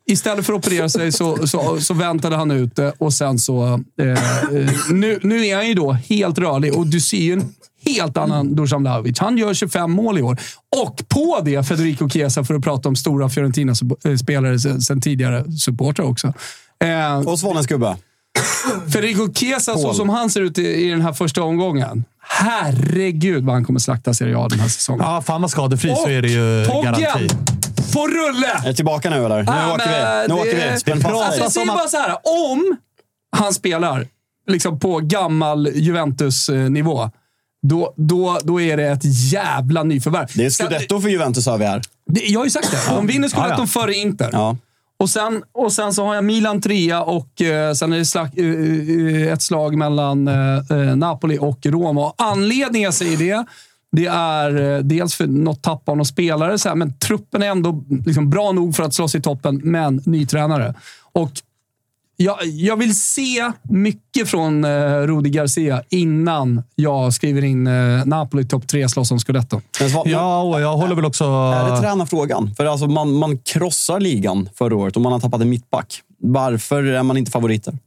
[0.05, 3.63] Istället för att operera sig så, så, så väntade han ut det och sen så...
[4.01, 7.53] Eh, eh, nu, nu är han ju då helt rörlig och du ser ju en
[7.85, 9.19] helt annan Dusan Vlahovic.
[9.19, 10.37] Han gör 25 mål i år.
[10.85, 16.05] Och på det Federico Chiesa, för att prata om stora Fiorentina-spelare sen, sen tidigare, supportrar
[16.05, 16.33] också.
[16.83, 17.97] Eh, Och Svanens gubbe.
[18.93, 22.03] Federico Chiesa, så som han ser ut i, i den här första omgången.
[22.21, 25.05] Herregud vad han kommer slakta Serie A den här säsongen.
[25.05, 27.29] Ja, fan vad skadefri så är det ju garanti.
[27.93, 28.47] På rulle!
[28.63, 29.37] Är du tillbaka nu eller?
[29.43, 30.27] Nu Ja, åker vi.
[30.33, 30.79] Nu åker vi.
[30.79, 32.15] Spänn fast Alltså, jag säger bara så här.
[32.51, 32.77] Om
[33.37, 34.07] han spelar
[34.47, 37.11] liksom på gammal Juventus-nivå,
[37.67, 40.27] då, då, då är det ett jävla nyförvärv.
[40.35, 41.81] Det är scudetto för Juventus har vi här.
[42.11, 42.95] det, jag har ju sagt det.
[42.95, 43.67] De vinner scudetton Ja, ja.
[43.67, 44.29] före Inter.
[44.31, 44.57] Ja.
[44.99, 48.29] Och sen, och sen så har jag Milan trea och eh, sen är det slag,
[48.37, 52.05] eh, eh, ett slag mellan eh, eh, Napoli och Roma.
[52.07, 53.45] Och anledningen jag säger det,
[53.95, 57.47] det är eh, dels för något tapp av någon spelare, så här, men truppen är
[57.47, 60.73] ändå liksom bra nog för att slåss i toppen, men ny tränare.
[61.13, 61.31] Och
[62.17, 68.45] jag, jag vill se mycket från eh, Rudi Garcia innan jag skriver in eh, Napoli
[68.45, 69.61] topp tre slåss om scudetto.
[70.05, 71.23] Ja, och jag håller väl också...
[71.23, 72.55] Är det tränarfrågan?
[72.57, 76.01] För alltså man, man krossar ligan förra året och man har tappat en mittback.
[76.19, 77.77] Varför är man inte favoriter?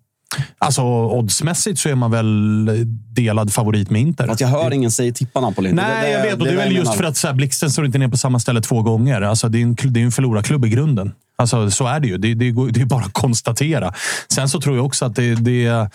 [0.58, 4.28] Alltså, oddsmässigt så är man väl delad favorit med Inter.
[4.28, 5.68] Att jag hör ingen säga tippa Napoli.
[5.68, 6.32] Det- Nej, det- jag vet.
[6.32, 8.08] Och det, är det väl jag just för att så här, Blixten står inte ner
[8.08, 9.20] på samma ställe två gånger.
[9.22, 11.12] Alltså, det är en, det är en förlorarklubb i grunden.
[11.38, 12.18] Alltså, så är det ju.
[12.18, 13.94] Det, det, det är bara att konstatera.
[14.28, 15.34] Sen så tror jag också att det...
[15.34, 15.88] det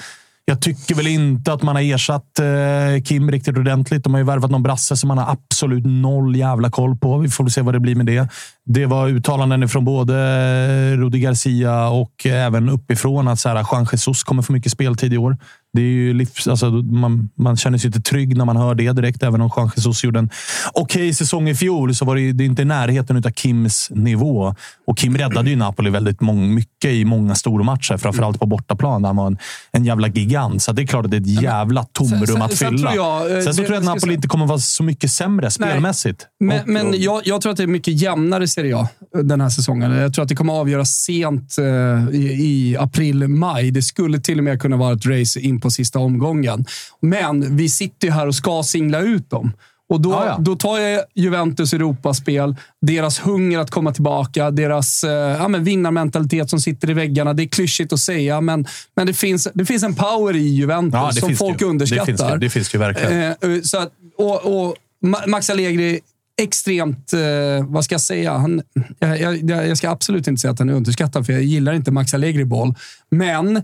[0.46, 4.04] jag tycker väl inte att man har ersatt eh, Kim riktigt ordentligt.
[4.04, 7.18] De har ju värvat någon brasse som man har absolut noll jävla koll på.
[7.18, 8.28] Vi får väl se vad det blir med det.
[8.66, 13.66] Det var uttalanden från både eh, Rudi Garcia och eh, även uppifrån att så här,
[13.72, 15.38] Juan Jesus kommer få mycket speltid i år.
[15.74, 18.92] Det är ju livs, alltså, man, man känner sig inte trygg när man hör det
[18.92, 19.24] direkt.
[19.24, 20.30] Även om Juan Jesus gjorde en
[20.74, 24.56] okej säsong i fjol så var det, det är inte i närheten av Kims nivå.
[24.88, 27.98] Och Kim räddade ju Napoli väldigt mång, mycket i många stora matcher.
[27.98, 29.38] Framförallt på bortaplan där han var en,
[29.72, 30.62] en jävla gigant.
[30.64, 32.92] Så det är klart att det är ett jävla tomrum sen- att sen fylla.
[32.92, 35.12] tror jag, eh, sen så det- tror jag att Napoli inte kommer vara så mycket
[35.12, 36.28] sämre spelmässigt.
[36.40, 38.88] Men, Och- men jag, jag tror att det är mycket jämnare Serie A
[39.24, 39.92] den här säsongen.
[39.92, 43.72] Jag tror att det kommer avgöras sent eh, i, i april, maj.
[43.72, 46.66] Det skulle till och med kunna vara ett race in på sista omgången.
[47.00, 49.54] Men vi sitter ju här och ska singla ut dem.
[49.90, 50.38] Och då, Ja, ja.
[50.40, 56.50] då tar jag Juventus Europaspel, deras hunger att komma tillbaka, deras eh, ja, men vinnarmentalitet
[56.50, 57.34] som sitter i väggarna.
[57.34, 60.94] Det är klyschigt att säga, men, men det, finns, det finns en power i Juventus
[60.94, 61.68] Ja, som folk ju.
[61.68, 62.06] underskattar.
[62.06, 63.22] Det finns det, det finns ju verkligen.
[63.24, 66.00] Eh, så att, och, och Ma- Max Allegri,
[66.42, 67.20] extremt, eh,
[67.68, 68.34] vad ska jag säga?
[68.34, 68.62] Han,
[69.00, 71.92] jag, jag, jag ska absolut inte säga att han är underskattad, för jag gillar inte
[71.92, 72.74] Max Allegri-boll.
[73.12, 73.64] Men eh,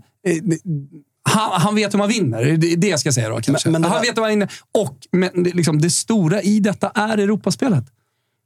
[1.28, 2.44] han, han vet hur man vinner.
[2.58, 3.70] Det är det jag ska säga då kanske.
[3.70, 4.52] Men- men det han vet hur man vinner.
[4.74, 7.84] Och men, liksom, det stora i detta är Europaspelet.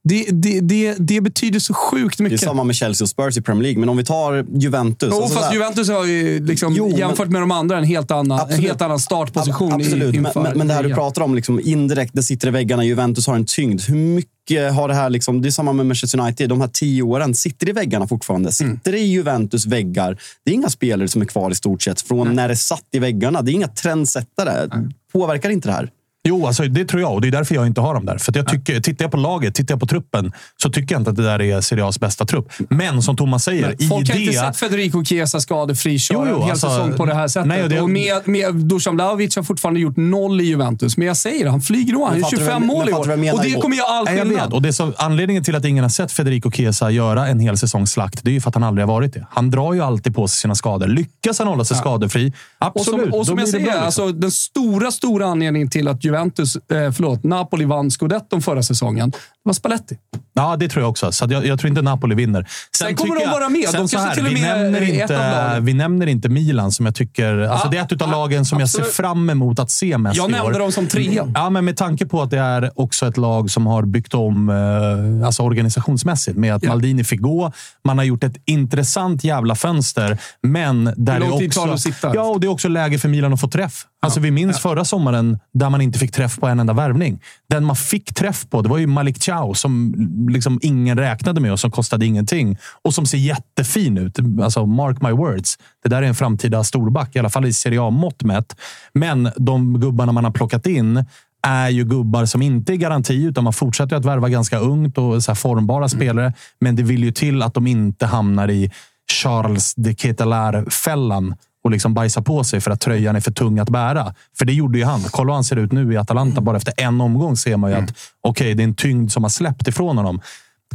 [0.04, 2.40] Det, det, det, det betyder så sjukt Det är mycket.
[2.42, 5.10] samma med Chelsea och Spurs i Premier League, men om vi tar Juventus.
[5.12, 7.84] Jo, alltså fast där- Juventus har ju liksom, Jo, men- jämfört med de andra en
[7.84, 8.68] helt annan, en Absolut.
[8.68, 9.74] helt annan startposition.
[9.74, 12.48] Absolut, i, men, inför men, men det här du pratar om, liksom, indirekt, det sitter
[12.48, 12.84] i väggarna.
[12.86, 13.82] Juventus har en tyngd.
[13.82, 15.10] Hur mycket har det här...
[15.10, 16.50] Liksom, det är samma med Manchester United.
[16.50, 18.52] De här tio åren sitter i väggarna fortfarande.
[18.62, 18.76] Mm.
[18.78, 20.18] Sitter i Juventus väggar.
[20.46, 23.00] Det är inga spelare som är kvar i stort sett från när det satt i
[23.00, 23.42] väggarna.
[23.42, 24.70] Det är inga trendsättare.
[25.14, 25.90] Påverkar inte det här?
[26.28, 28.18] Jo, alltså, det tror jag och det är därför jag inte har dem där.
[28.18, 30.32] För jag tycker, tittar jag på laget, tittar jag på truppen,
[30.64, 32.52] så tycker jag inte att det där är Serie A's bästa trupp.
[32.70, 34.22] Men som Thomas säger, i Folk har det...
[34.22, 37.48] inte sett Federico Chiesa skadefri köra en hel alltså, säsong på det här sättet.
[37.48, 40.98] nej, och det- och med, med Dusan Vlahovic har fortfarande gjort noll i Juventus.
[40.98, 42.06] Men jag säger det, han flyger då.
[42.06, 43.12] Han du 25 vad- mål i år.
[43.34, 44.54] Och det kommer göra all Nej, skillnad.
[44.54, 47.92] Och det så, anledningen till att ingen har sett Federico Chiesa göra en hel säsongs
[47.92, 49.26] slakt, det är ju för att han aldrig har varit det.
[49.32, 50.88] Han drar ju alltid på sig sina skador.
[50.88, 53.10] Lyckas han hålla sig skadefri, Och absolut.
[53.12, 53.86] som, och som jag säger, bra, liksom.
[53.86, 59.12] alltså, den stora, stora anledningen till att Juventus, eh, förlåt, Napoli vann scudetton förra säsongen,
[59.44, 59.98] det var Spalletti.
[60.34, 61.12] Ja, det tror jag också.
[61.12, 62.48] Så jag, jag tror inte Napoli vinner.
[62.78, 63.66] Sen kommer tycker de vara med.
[63.72, 65.60] De kanske här, till och med nämner inte.
[65.62, 67.38] Vi nämner inte Milan som jag tycker...
[67.38, 68.88] Alltså Ja, det är ett av ja, lagen som jag absolut.
[68.88, 70.60] ser fram emot att se mest Jag i nämnde år.
[70.60, 71.32] dem som trea.
[71.36, 74.50] Ja, men med tanke på att det är också ett lag som har byggt om
[74.50, 76.70] eh, alltså organisationsmässigt med att Ja.
[76.70, 77.52] Maldini fick gå.
[77.84, 81.62] Man har gjort ett intressant jävla fönster, men där Hur det också...
[81.70, 82.16] att sitta?
[82.16, 83.86] Ja, och det är också läge för Milan att få träff.
[84.04, 87.22] Alltså, vi minns förra sommaren där man inte fick träff på en enda värvning.
[87.50, 89.94] Den man fick träff på, det var ju Malik Chow som
[90.30, 92.58] liksom ingen räknade med och som kostade ingenting.
[92.82, 94.20] Och som ser jättefin ut.
[94.42, 95.58] Alltså, mark my words.
[95.84, 98.56] Det där är en framtida storback, i alla fall i Serie A-mått mätt.
[98.94, 101.06] Men de gubbarna man har plockat in
[101.48, 105.24] är ju gubbar som inte är garanti, utan man fortsätter att värva ganska ungt och
[105.24, 106.34] så formbara spelare.
[106.60, 108.72] Men det vill ju till att de inte hamnar i
[109.12, 113.70] Charles de Ketelar-fällan och liksom bajsa på sig för att tröjan är för tung att
[113.70, 114.14] bära.
[114.38, 115.02] För det gjorde ju han.
[115.02, 116.42] Kolla hur han ser ut nu i Atalanta.
[116.42, 119.30] Bara efter en omgång ser man ju att okej, det är en tyngd som har
[119.30, 120.22] släppt ifrån honom.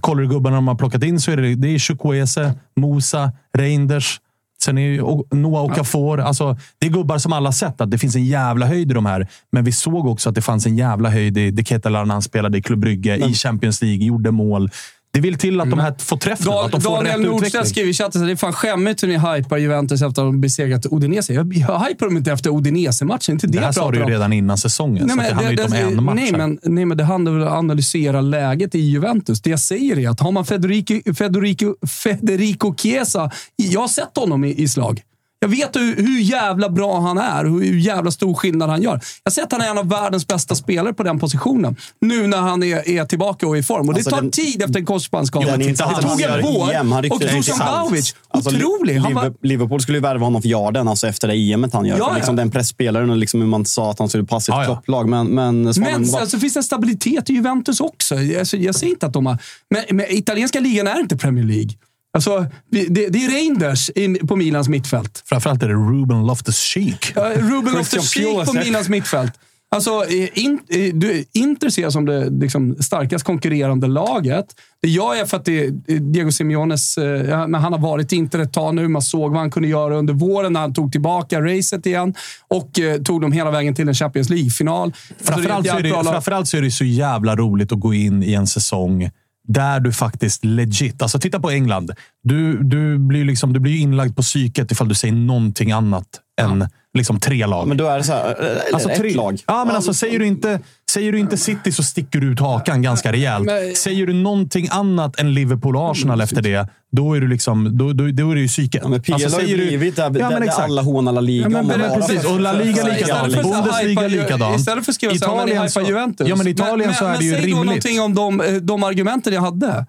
[0.01, 4.21] Kollar du gubbarna de har plockat in så är det, det är Chukwueze, Musa, Reinders.
[4.63, 6.21] Sen är ju Noah Okafor.
[6.21, 9.07] Alltså, det är gubbar som alla sett att det finns en jävla höjd i de
[9.07, 9.29] här.
[9.53, 12.23] Men vi såg också att det fanns en jävla höjd i De Ketelar när han
[12.23, 14.71] spelade i Club Brygge, i Champions League, gjorde mål.
[15.13, 17.49] Det vill till att de här får träff Dan- att de får Daniel rätt Nordstedt
[17.55, 17.71] utveckling.
[17.71, 20.41] skriver i chatten att det är fan skämmigt hur ni hypar Juventus efter att de
[20.41, 21.33] besegrat Udinese.
[21.35, 23.33] Jag, jag hypar dem inte efter Udinese-matchen.
[23.33, 25.63] Inte det, Det här sa du ju redan innan säsongen, så att det handlar ju
[25.63, 26.15] inte om en match.
[26.17, 29.43] nej, men, nej, men det handlar väl om att analysera läget i Juventus.
[29.43, 33.31] Det jag säger är att har man Federico, Federico, Federico Chiesa...
[33.57, 35.03] Jag har sett honom i, i slag.
[35.39, 38.93] Jag vet hur, hur jävla bra han är och hur jävla stor skillnad han gör.
[38.93, 41.77] Jag har sett att han är en av världens bästa spelare på den positionen.
[42.01, 43.89] Nu när han är, är tillbaka och i form.
[43.89, 45.57] Och Alltså, det tar den- tid efter en korsbandsskada.
[45.57, 46.73] Det tog han ett gör i år.
[46.73, 47.57] EM, han ryckte Och det Dusan.
[47.59, 48.97] Vlahovic, Alltså, otrolig.
[48.99, 51.99] Han var, Liverpool- skulle ju värva honom för Jarden, alltså efter det EMet han gör.
[51.99, 52.43] Ja, liksom ja.
[52.43, 54.75] Den pressspelaren och liksom hur man sa att han skulle passa i ett Ja, ja.
[54.77, 55.09] topplag.
[55.09, 58.15] Men, men, Men bara- alltså, finns det en stabilitet i Juventus också.
[58.39, 59.39] Alltså, jag säger inte att de har...
[59.71, 61.71] Men, men italienska ligan är inte Premier League.
[62.17, 65.23] Alltså, det, det är Reinders in, på Milans mittfält.
[65.27, 67.13] Framförallt är det Ruben Loftus-Cheek.
[67.15, 68.53] Ja, Ruben Loftus-Cheek på.
[68.53, 69.33] Milans mittfält.
[69.71, 70.05] Alltså,
[70.35, 70.61] in,
[70.95, 74.47] du, Inter ser jag som det liksom, starkast konkurrerande laget.
[74.83, 76.99] Det jag för att det är Diego Simeones...
[76.99, 78.89] eh, men han har varit i Inter ett tag nu.
[78.89, 82.15] Man såg vad han kunde göra under våren när han tog tillbaka racet igen
[82.49, 84.93] och eh, tog dem hela vägen till en Champions League-final.
[85.19, 87.95] Alltså, Framförallt, det är är det, framförallt så är det så jävla roligt att gå
[87.95, 89.11] in i en säsong
[89.47, 91.03] där du faktiskt legit...
[91.03, 91.91] Alltså titta på England.
[92.23, 96.07] Du, du blir ju liksom, du blir inlagd på psyket ifall du säger någonting annat
[96.41, 97.69] än liksom tre lag.
[97.69, 99.39] Men då är det så här, eller Alltså, ett tre, lag.
[99.47, 100.61] Ja, men alltså, säger, du inte,
[100.93, 103.47] säger du inte City så sticker du ut hakan ganska rejält.
[103.47, 107.79] Men- Säger du någonting annat än Liverpool och Arsenal efter det, då är du liksom,
[107.79, 108.81] då, då, då är det ju psyket.
[108.85, 110.65] Ja, men PL Alltså, har ju säger du- blivit där, Ja, där, men där exakt.
[110.65, 111.43] alla hånar La Liga.
[111.43, 113.43] Ja, men bara- Precis, och La Liga Istället likadant.
[113.43, 114.61] Bundesliga likadant.
[114.61, 116.29] Istället för att skriva så men ni hypar Juventus.
[116.29, 117.67] Ja, men Italien men, så är men, det ju men säg då rimligt.
[117.67, 119.87] någonting om de, eh, de argumenten jag hade.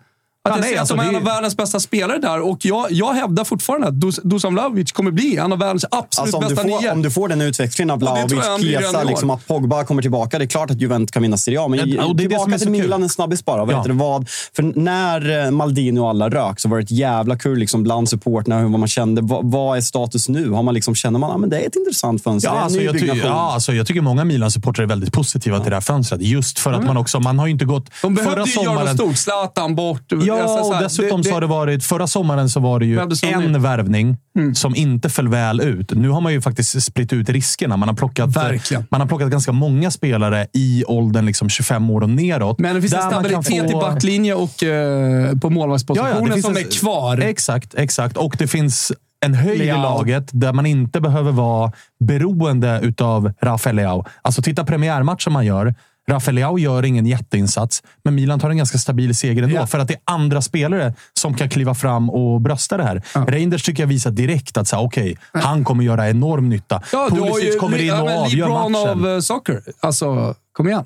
[0.47, 2.17] Att Ja, jag nej, ser alltså, att de är det en av världens bästa spelare
[2.17, 5.85] där och jag, jag hävdar fortfarande att Dus- Dusan Vlahovic kommer bli en av världens
[5.91, 6.91] absolut Alltså, om, du bästa får, nior.
[6.91, 8.33] om du får den utväxlingen av det Vlahovic,
[8.71, 9.05] jag år.
[9.05, 10.37] liksom att Pogba kommer tillbaka.
[10.39, 11.67] Det är klart att Juventus kan vinna Serie A.
[11.67, 12.81] Men Ja, och det är det som tillbaka är så till kul.
[12.83, 13.65] Milan en snabbis bara.
[13.65, 13.83] Vad Ja.
[13.87, 14.29] det, vad?
[14.55, 18.09] För när eh, Maldini och alla rök så var det ett jävla kul liksom bland
[18.09, 19.21] supporterna, hur man kände.
[19.21, 20.49] Vad, vad är status nu?
[20.51, 22.49] Har man liksom, känner man att ah, det är ett intressant fönster?
[22.49, 25.69] Ja, det alltså, jag, ty- ja, alltså, jag tycker många Milan-supportrar är väldigt positiva till
[25.69, 26.21] det här fönstret.
[26.21, 27.19] Just för att man också...
[27.19, 27.85] Man har ju inte gått...
[28.01, 29.17] de förra behövde ju göra något stort.
[29.17, 30.03] Zlatan bort.
[30.09, 31.83] Ja, Alltså, så och dessutom så har det varit...
[31.83, 33.59] Förra sommaren så var det ju en ny.
[33.59, 34.17] värvning
[34.53, 35.91] som inte föll väl ut.
[35.91, 37.77] Nu har man ju faktiskt spritt ut riskerna.
[37.77, 38.85] Man har plockat, Verkligen.
[38.91, 42.59] man har plockat ganska många spelare i åldern liksom 25 år och neråt.
[42.59, 46.57] Men det finns en stabilitet få- i backlinje och eh, på målvaktspositionen det finns som
[46.57, 47.17] en- är kvar.
[47.17, 48.17] Exakt, exakt.
[48.17, 48.91] Och det finns
[49.25, 49.81] en höjd i Leao.
[49.81, 54.05] laget där man inte behöver vara beroende utav Rafael Leao.
[54.21, 55.75] Alltså titta premiärmatchen man gör.
[56.11, 59.55] Rafael Leao gör ingen jätteinsats, men Milan tar en ganska stabil seger ändå.
[59.55, 59.67] Ja.
[59.67, 63.03] För att det är andra spelare som kan kliva fram och brösta det här.
[63.27, 66.81] Reinders tycker jag visar direkt att så här, okej, han kommer göra enorm nytta.
[66.91, 68.75] Ja, du har Pulisic ju kommer in ja, och men avgör matchen.
[68.75, 69.61] av uh, soccer.
[69.79, 70.85] Alltså, kom igen.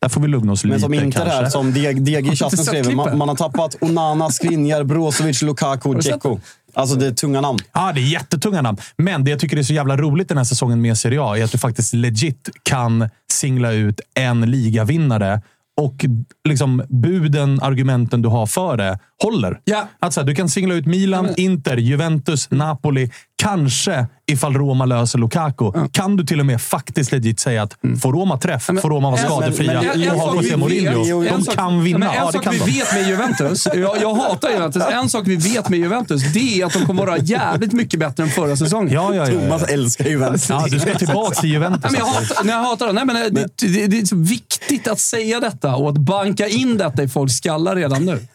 [0.00, 1.42] Där får vi lugna oss Men lite som inte det kanske.
[1.42, 2.94] här som DG chatten skrev.
[2.94, 6.40] Man, man har tappat Onana, Skriniar, Brozovic, Lukaku, Dzeko.
[6.74, 7.58] Alltså det är tunga namn.
[7.72, 8.78] Ja, det är jättetunga namn.
[8.96, 11.44] Men det jag tycker är så jävla roligt den här säsongen med Serie A är
[11.44, 15.42] att du faktiskt legit kan singla ut en ligavinnare
[15.76, 16.04] och
[16.48, 19.60] liksom buden, argumenten du har för det, håller.
[19.64, 19.88] Ja.
[20.00, 23.10] Att så här, du kan singla ut Milan, Inter, Juventus, Napoli.
[23.42, 28.12] Kanske, ifall Roma löser Lukaku, kan du till och med faktiskt legit säga att får
[28.12, 31.22] Roma träff, men- får Roma vara skadefria men- men- och en ha sak José Mourinho.
[31.24, 31.98] De sak- kan vinna.
[31.98, 32.64] Men en Ja, det sak kan vi de.
[32.64, 36.66] vet med Juventus, jag, jag hatar Juventus, en sak vi vet med Juventus, det är
[36.66, 38.94] att de kommer vara jävligt mycket bättre än förra säsongen.
[38.94, 39.74] Ja, ja, ja, Thomas ja.
[39.74, 40.48] älskar Juventus.
[40.50, 41.82] ja, du ska tillbaka till Juventus.
[41.82, 42.34] Nej, men jag alltså.
[42.34, 42.92] hatar, nej, jag hatar det.
[42.92, 46.76] Nej, men det, det, det är så viktigt att säga detta och att banka in
[46.78, 48.26] detta i folks skallar redan nu.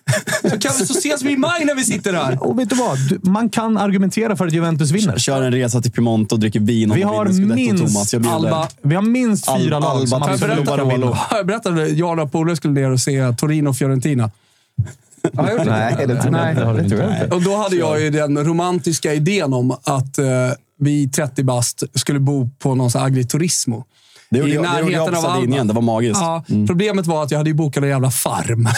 [0.41, 2.43] Så, kan, så ses vi i maj när vi sitter här.
[2.43, 2.97] Och vet du vad?
[3.09, 5.17] Du- Man kan argumentera för att Juventus vinner.
[5.17, 8.13] Kör en resa till Piemonte och dricker vin om Vi har minst Thomas.
[8.13, 8.27] Jag.
[8.27, 8.67] Alba.
[8.81, 10.07] Vi har minst Al- fyra lag Alba
[10.37, 10.63] som vinna.
[10.63, 11.17] Barolo.
[11.31, 14.31] Jag berättade att jag och Polare skulle ner och se Torino och Fiorentina.
[15.37, 15.71] Har jag gjort det?
[15.71, 16.63] Nej, det tror jag inte.
[16.83, 17.35] Det tror jag inte.
[17.35, 20.25] Och då hade jag ju den romantiska idén om att eh,
[20.79, 23.85] vi 30 bast skulle bo på någon sån agriturismo.
[24.29, 25.67] Det gjorde I jag, det gjorde jag på av Sardinien.
[25.67, 26.21] Det var magiskt.
[26.21, 28.69] Ja, Problemet var att jag hade ju bokat en jävla farm.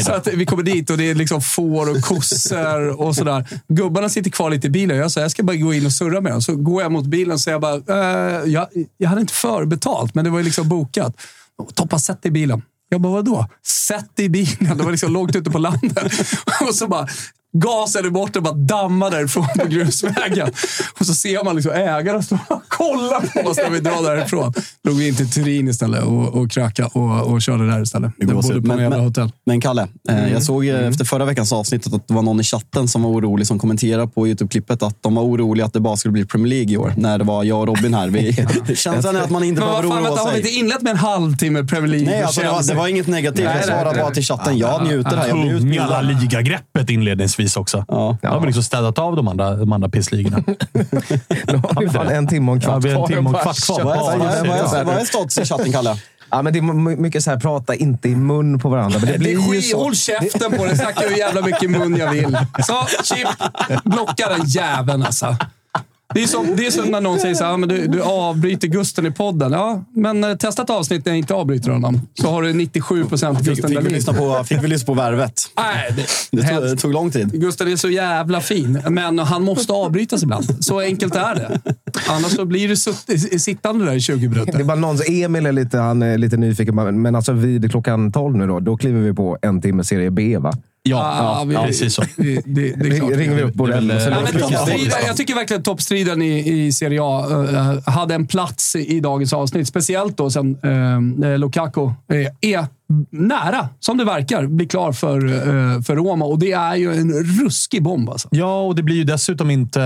[0.04, 3.46] Så att vi kommer dit och det är liksom får och kossor och sådär.
[3.68, 4.96] Gubbarna sitter kvar lite i bilen.
[4.96, 6.42] Jag sa jag ska bara gå in och surra med dem.
[6.42, 10.24] Så går jag mot bilen och säger bara, eh, jag, jag hade inte förbetalt, men
[10.24, 11.16] det var ju liksom bokat.
[11.74, 12.62] Toppa, sätt dig i bilen.
[12.88, 13.46] Jag bara, vadå?
[13.66, 14.78] Sätt dig i bilen.
[14.78, 16.12] Det var liksom långt ute på landet.
[16.68, 17.06] Och så bara
[17.52, 20.48] gasade bort och bara dammar därifrån på grusvägen.
[21.00, 24.52] Och så ser man liksom ägaren stå och kolla på oss när vi drar därifrån.
[24.84, 28.12] Drog vi in till Turin istället och, och kröka och, och körde där istället.
[28.18, 29.32] Det bodde på Men- en jävla men- hotell.
[29.46, 32.42] Men Kalle, eh, jag såg eh, efter förra veckans avsnitt att det var någon i
[32.44, 35.96] chatten som var orolig som kommenterade på Youtube-klippet att de var oroliga att det bara
[35.96, 36.92] skulle bli Premier League i år.
[36.96, 38.08] När det var jag och Robin här.
[38.08, 38.32] Vi,
[38.76, 40.58] känslan är att man inte behöver fan, oroa vänta, har vi inte sig.
[40.58, 42.06] inlett med en halvtimme Premier League?
[42.10, 43.44] Nej, alltså, det, var, det var inget negativt.
[43.46, 44.58] Nej, Jag nej, bara till chatten.
[44.58, 45.28] Jag njuter här.
[45.28, 46.22] Jag blir Tunga La utbildad.
[46.22, 47.84] Liga-greppet inledningsvis också.
[47.88, 48.16] Ja.
[48.22, 50.36] Då har vi liksom städat av de andra, de andra pissligorna.
[51.46, 53.16] Nu har vi fan en timme och en Ja, kvart vi har en kvar.
[53.16, 53.84] timme och Bara kvart kvar.
[53.84, 55.96] Vad är, Ja, status i chatten, Kalle?
[56.30, 58.98] Ja, men det är my- mycket så här, prata inte i mun på varandra.
[58.98, 59.82] Men det Det blir är ju så.
[59.82, 60.76] håll käften på den.
[60.78, 62.38] Snackar hur jävla mycket mun jag vill.
[62.66, 63.28] Så, chip.
[63.84, 65.36] Blocka den jäveln alltså.
[66.16, 68.02] Det är, som, det är som när någon säger så här, "Ja, men du, du
[68.02, 69.52] avbryter Gusten i podden.
[69.52, 72.00] Ja, men eh, testa ett avsnitt när jag inte avbryter honom.
[72.14, 73.92] Så har du 97 procent Fick, Gusten fick, vi Dahlin.
[73.92, 75.40] lyssna på, fick vi lyssna på Värvet?
[75.56, 76.06] Nej, det,
[76.42, 77.32] Det tog, det tog lång tid.
[77.40, 80.64] Gusten är så jävla fin, men han måste avbrytas ibland.
[80.64, 81.60] Så enkelt är det.
[82.08, 83.06] Annars så blir du sutt,
[83.40, 84.64] sittande där i 20 Det är minuter.
[84.64, 88.46] bara någon, Emil är lite, han är lite nyfiken, men alltså vid klockan 12 nu
[88.46, 90.52] då, då kliver vi på en timme serie B, va?
[90.88, 92.02] Ja, vi- precis så.
[92.16, 93.10] Det, det, det är klart.
[93.16, 94.72] Ringer vi upp Borrell Ja, kasta.
[95.06, 97.26] jag tycker verkligen att toppstriden i, i Serie A
[97.84, 99.68] eh, hade en plats i, dagens avsnitt.
[99.68, 100.56] Speciellt då sen
[101.24, 102.66] uh, Lukaku eh, är
[103.10, 106.24] nära, som det verkar, bli klar för, eh, för Roma.
[106.24, 108.28] Och det är ju en ruskig bomb alltså.
[108.30, 109.82] Ja, och det blir ju dessutom inte...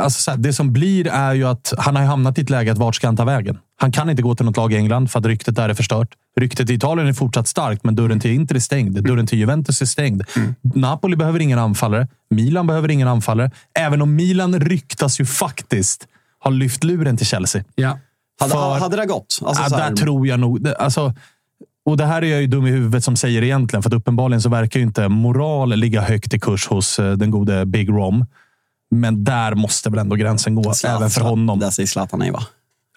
[0.00, 2.72] Alltså så här, det som blir är ju att han har hamnat i ett läge
[2.72, 3.58] att vart ska han ta vägen?
[3.80, 6.08] Han kan inte gå till något lag i England för att ryktet där är förstört.
[6.40, 9.04] Ryktet i Italien är fortsatt starkt, men dörren till Inter är stängd.
[9.04, 10.22] Dörren till Juventus är stängd.
[10.74, 12.08] Napoli behöver ingen anfallare.
[12.30, 13.50] Milan behöver ingen anfallare.
[13.78, 16.06] Även om Milan ryktas ju faktiskt
[16.44, 17.64] ha lyft luren till Chelsea.
[17.74, 17.98] Ja.
[18.40, 19.38] Hade, För- hade det gått?
[19.44, 20.68] Alltså, ja, så här- där tror jag nog...
[20.68, 21.14] Alltså,
[21.84, 24.40] och det här är jag ju dum i huvudet som säger egentligen, för att uppenbarligen
[24.42, 28.26] så verkar ju inte moral ligga högt i kurs hos eh, den gode Big Rom.
[28.90, 31.58] Men där måste väl ändå gränsen gå, Zlatan- även för honom.
[31.58, 32.42] Där säger Zlatan nej, va?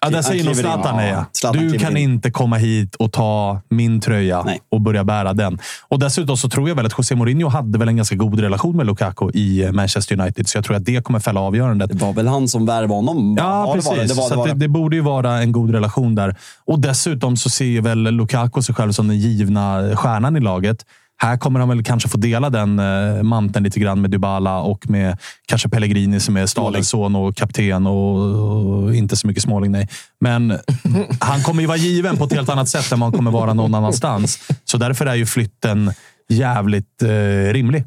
[0.00, 0.56] Ja, där säger nog.
[0.56, 1.24] Zlatan ja.
[1.32, 2.12] Zlatan Du kan in.
[2.12, 4.60] inte komma hit och ta min tröja Nej.
[4.70, 5.58] och börja bära den.
[5.88, 8.76] Och Dessutom så tror jag väl att José Mourinho hade väl en ganska god relation
[8.76, 11.90] med Lukaku i eh, Manchester United, så jag tror att det kommer fälla avgörandet.
[11.90, 13.36] Det var väl han som värvade honom?
[13.38, 14.00] Ja, det var det.
[14.00, 14.16] precis.
[14.16, 16.36] Det var, det, var det, det borde ju vara en god relation där.
[16.66, 20.84] Och dessutom så ser väl Lukaku sig själv som den givna stjärnan i laget.
[21.20, 24.90] Här kommer han väl kanske få dela den eh, manteln lite grann med Dybala och
[24.90, 29.72] med kanske Pellegrini som är Stalins son och kapten och, och inte så mycket småling.
[29.72, 29.88] Nej.
[30.20, 30.58] Men
[31.20, 33.74] han kommer ju vara given på ett helt annat sätt än man kommer vara någon
[33.74, 34.38] annanstans.
[34.64, 35.92] Så därför är ju flytten
[36.28, 37.84] jävligt eh, rimlig.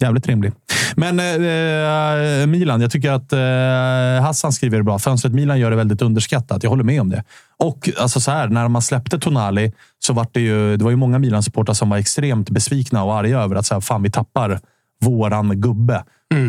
[0.00, 0.52] Jävligt rimlig.
[0.96, 4.98] Men eh, Milan, jag tycker att eh, Hassan skriver det bra.
[4.98, 6.62] Fönstret Milan gör det väldigt underskattat.
[6.62, 7.24] Jag håller med om det.
[7.58, 10.96] Och alltså så här, när man släppte Tonali så var det ju, det var ju
[10.96, 14.60] många Milan-supportrar som var extremt besvikna och arga över att så här, fan, vi tappar
[15.00, 16.04] våran gubbe.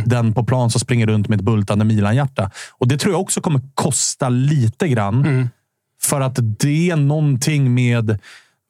[0.05, 2.51] Den på plan som springer runt med ett bultande Milan-hjärta.
[2.77, 5.49] Och det tror jag också kommer kosta lite grann.
[6.01, 8.19] För att det är någonting med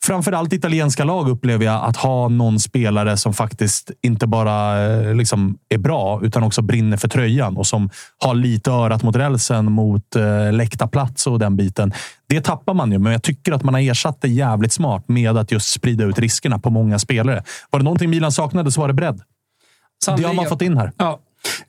[0.03, 5.57] framförallt italienska lag upplever jag att ha någon spelare som faktiskt inte bara eh, liksom
[5.69, 10.15] är bra utan också brinner för tröjan och som har lite örat mot rälsen mot
[10.15, 11.93] eh, läktarplats och den biten.
[12.29, 15.37] Det tappar man ju, men jag tycker att man har ersatt det jävligt smart med
[15.37, 17.43] att just sprida ut riskerna på många spelare.
[17.69, 19.21] Var det någonting Milan saknade så var det bredd.
[20.17, 20.91] Det har man fått in här.
[20.97, 21.19] Ja.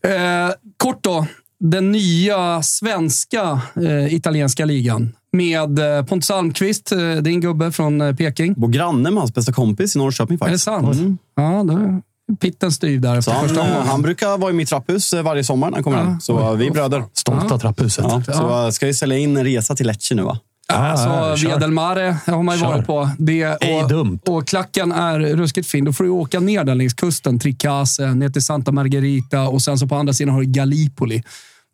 [0.03, 1.27] Eh, kort då.
[1.61, 8.15] Den nya svenska eh, italienska ligan med eh, Pontus Almqvist, eh, din gubbe från eh,
[8.15, 8.55] Peking.
[8.57, 10.65] Vår granne med hans bästa kompis i Norrköping Är det faktiskt.
[10.65, 11.21] sant?
[11.37, 12.03] Ja, då är
[12.41, 15.85] pitten styv där Så han, han brukar vara i mitt trapphus varje sommar när han
[15.85, 16.21] kommer hem.
[16.21, 17.05] Så vi är bröder.
[17.13, 18.05] Stolt av trapphuset.
[18.09, 18.23] Ja,
[18.67, 20.39] så ska vi sälja in en resa till Lecce nu va?
[20.73, 21.49] Alltså, kör.
[21.49, 22.69] Via del Mare har man ju Kör.
[22.69, 23.11] varit på.
[23.19, 24.19] Det, Ej och, dumt.
[24.27, 25.85] och klacken är ruskigt fin.
[25.85, 29.79] Då får du åka ner där längs kusten, Tricase, ner till Santa Margherita och sen
[29.79, 31.17] så på andra sidan har du Gallipoli.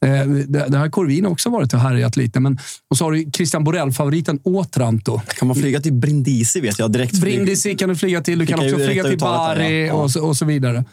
[0.04, 2.40] Eh, Det, det här Corvin har också varit och härjat lite.
[2.40, 2.58] Men,
[2.90, 5.20] och så har du Christian Borell, favoriten Otranto.
[5.38, 7.20] Kan man flyga till Brindisi vet jag direkt?
[7.20, 8.38] Brindisi kan du flyga till.
[8.38, 9.92] Du kan också flyga till där, Bari ja.
[9.94, 10.84] och, så, och så vidare.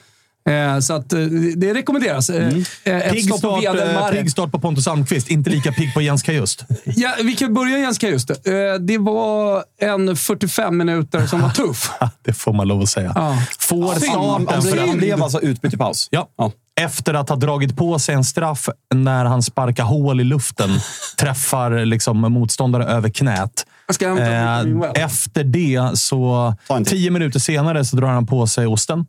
[0.50, 1.20] Eh, så att, eh,
[1.56, 2.30] det rekommenderas.
[2.30, 2.64] Eh, Mm.
[2.84, 5.28] Ett Pigg stopp på start, pigg på Pontus Almqvist.
[5.30, 6.66] Inte lika pigg på Jens Kajust.
[6.86, 8.78] Ja, vi kan börja Jens just det.
[8.78, 11.92] Det var en 45 minuter som var tuff.
[12.26, 13.12] Det får man lov att säga.
[13.16, 13.38] Ja.
[13.60, 16.08] Får starten han, för blev- han att blev alltså utbytt i paus?
[16.12, 16.28] Ja.
[16.38, 16.52] Ja.
[16.82, 20.70] Efter att ha dragit på sig en straff när han sparkar hål i luften.
[21.18, 23.66] träffar liksom motståndare över knät.
[24.02, 26.54] Eh, efter det, så
[26.86, 29.06] tio minuter senare, så drar han på sig osten.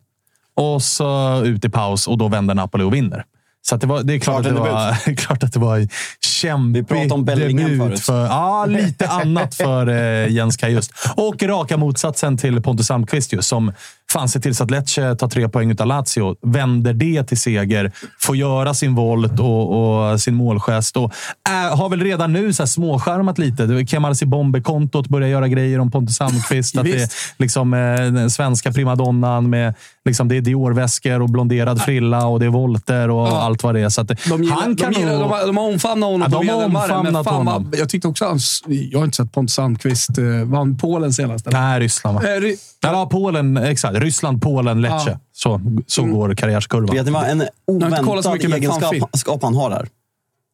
[0.56, 3.24] Och så ut i paus och då vänder Napoli och vinner.
[3.64, 5.88] Så det, var, det är klart, Klart att det var, klart att det var en
[6.20, 8.00] kämpig Vi pratade om Bellingham förut.
[8.00, 10.92] För, ja, lite annat för eh, Jens Kajust.
[11.16, 13.72] Och raka motsatsen till Pontus Almqvist som
[14.12, 16.36] fan ser till så att Lecce tar tre poäng utav Lazio.
[16.42, 20.96] Vänder det till seger, får göra sin volt och, och sin målgest.
[20.96, 21.12] Och,
[21.48, 23.86] äh, har väl redan nu så här småskärmat lite.
[23.86, 26.78] Kemal Bombe-kontot börjar göra grejer om Pontus Almqvist.
[26.78, 27.08] att det är
[27.38, 32.46] liksom, eh, den svenska primadonnan med liksom, det är Dior-väskor och blonderad frilla och det
[32.46, 33.40] är volter och Ja.
[33.42, 33.88] allt vad det är.
[33.88, 36.28] Så att, De, gillar, han kan de, gillar, nog- de, har, de har omfamnat honom
[36.32, 37.72] Ja, de har omfamnat fan honom.
[37.78, 41.46] Jag tyckte också han, Jag har inte sett Pontus Almqvist eh, vann Polen senast.
[41.46, 41.60] eller?
[41.60, 42.22] Nej, Ryssland va?
[42.36, 43.56] Eh, Ry- Ja, Polen.
[43.56, 43.94] Exakt.
[44.02, 45.18] Ryssland, Polen, Lecce.
[45.44, 45.54] Ja.
[45.54, 45.84] Mm.
[45.86, 46.96] Så, så går karriärskurvan.
[46.96, 47.24] Vet ni vad?
[47.24, 49.88] En oväntad egenskap han har här.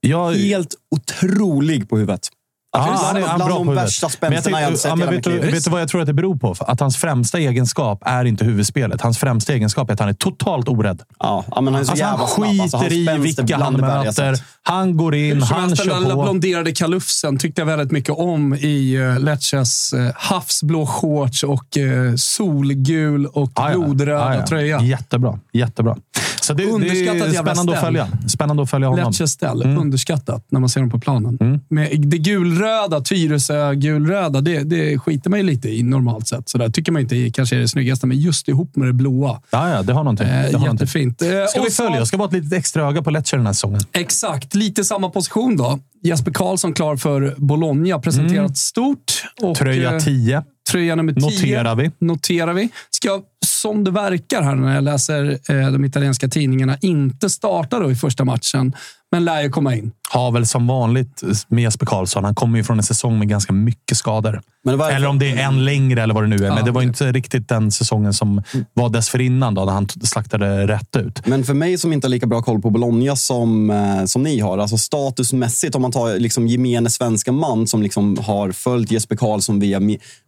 [0.01, 2.29] Jag, Helt otrolig på huvudet.
[2.73, 4.83] Ja, Alltså, han är, han är bland bra de värsta Men jag spänsterna jag tänkte-
[4.83, 6.55] sett ja, vet, du, vet du vad jag tror att det beror på?
[6.61, 9.01] Att hans främsta egenskap är inte huvudspelet.
[9.01, 11.03] Hans främsta egenskap är att han är totalt orädd.
[11.19, 12.49] Ja, men han är så Alltså, jävla han snabb.
[12.49, 14.35] skiter Alltså, hans i är vilka han det jag möter.
[14.63, 16.23] Han går in, han den kör på.
[16.23, 22.15] blonderade kalufsen tyckte jag väldigt mycket om i uh, Lecces uh, havsblå shorts och uh,
[22.17, 23.71] solgul och ja.
[23.71, 24.47] blodröda Ja, ja.
[24.47, 24.81] tröja.
[24.83, 25.39] Jättebra.
[25.53, 25.97] Jättebra.
[26.41, 28.09] Så det, det Underskattat är jävla spännande att följa.
[28.29, 29.07] Spännande att följa honom.
[29.07, 29.63] Lecces ställ.
[29.63, 29.79] Mm.
[29.79, 31.61] Underskattat när man ser dem på planen.
[31.69, 32.17] Med det
[32.59, 36.49] gulröda, Tyresö-gulröda, det, det skiter man ju lite i normalt sett.
[36.49, 39.41] Så där tycker man inte kanske är det snyggaste, men just ihop med det blåa.
[39.51, 40.27] Ja, ja, det har någonting.
[40.27, 40.73] Eh, Det har någonting.
[40.73, 41.23] jättefint.
[41.23, 42.07] Eh, Ska vi så- följa?
[42.07, 43.81] Ska vara ett litet extra öga på Lecce den här säsongen.
[43.93, 45.79] Exakt, lite samma position då.
[46.03, 49.25] Jesper Karlsson klar för Bologna, presenterat stort.
[49.37, 49.55] Och, Mm.
[49.55, 50.43] Tröja eh, 10.
[50.71, 51.91] Tröja nummer 10 Noterar vi.
[51.99, 52.69] Noterar vi.
[52.91, 57.91] Ska, som det verkar här när jag läser eh, de italienska tidningarna, inte starta då
[57.91, 58.73] i första matchen,
[59.13, 59.93] men lär ju komma in.
[60.11, 62.25] Har väl som vanligt med Jesper Karlsson.
[62.25, 64.41] Han kommer ju från en säsong med ganska mycket skador.
[64.65, 66.43] Men det var- eller om det är en längre eller vad det nu är.
[66.45, 68.43] Ja, men det var det- inte riktigt den säsongen som
[68.75, 71.27] var dessförinnan då, när han slaktade rätt ut.
[71.27, 74.41] Men för mig som inte har lika bra koll på Bologna som, eh, som ni
[74.41, 79.17] har, alltså statusmässigt om man tar liksom gemene svenska man som liksom har följt Jesper
[79.17, 79.81] Karlsson via,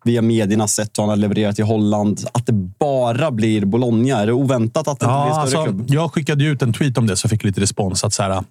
[0.05, 4.17] via medierna, sett hur han har levererat i Holland, att det bara blir Bologna.
[4.21, 5.85] Är det oväntat att det inte blir en Ja, större alltså, klubb?
[5.89, 8.05] jag skickade ut en tweet om det så fick lite respons.
[8.05, 8.45] Att så här,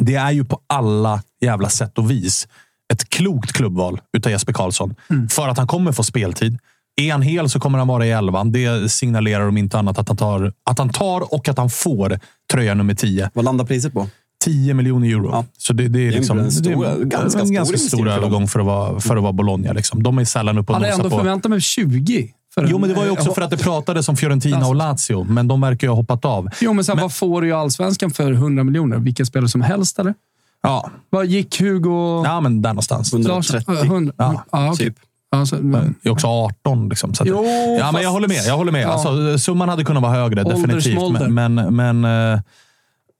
[0.00, 2.48] det är ju på alla jävla sätt och vis
[2.92, 4.94] ett klokt klubbval utav Jesper Karlsson.
[5.30, 6.58] För att han kommer få speltid.
[7.00, 8.52] Är han hel så kommer han vara i elvan.
[8.52, 12.20] Det signalerar om inte annat att han tar, att han tar och att han får
[12.52, 13.30] tröja nummer 10.
[13.34, 14.06] Vad landar priset på?
[14.44, 15.28] 10 miljoner euro.
[15.32, 15.44] Ja.
[15.58, 18.08] Så det, det är, en liksom, stor- det är en ganska en stor ganska stor
[18.08, 19.72] övergång för att vara, för att vara Bologna.
[19.72, 20.02] Liksom.
[20.02, 21.16] De är sällan uppe och hade nosar ändå på...
[21.18, 22.32] förväntat mig 20.
[22.54, 24.74] För Jo, en- men det var ju också för att det pratades om Fiorentina och
[24.74, 26.48] Lazio, men de verkar ju ha hoppat av.
[26.60, 28.96] Jo, men sen vad får du i Allsvenskan för 100 miljoner?
[28.96, 30.14] Vilka spelare som helst, eller?
[30.62, 32.24] Ja, Vad gick Hugo...
[32.24, 33.12] ja men där någonstans.
[33.12, 33.54] 130.
[33.68, 33.76] Larsson?
[33.76, 34.12] Eh, 100.
[34.16, 34.86] Ja, ja, okej.
[34.86, 34.96] typ.
[35.30, 36.88] Alltså, Det är också 18.
[36.88, 38.40] Liksom, så att, Jo, ja, men fast- jag håller med.
[38.46, 38.82] Jag håller med.
[38.82, 38.88] Ja.
[38.88, 41.12] Alltså, summan hade kunnat vara högre, definitivt.
[41.12, 42.40] Men, men, men eh,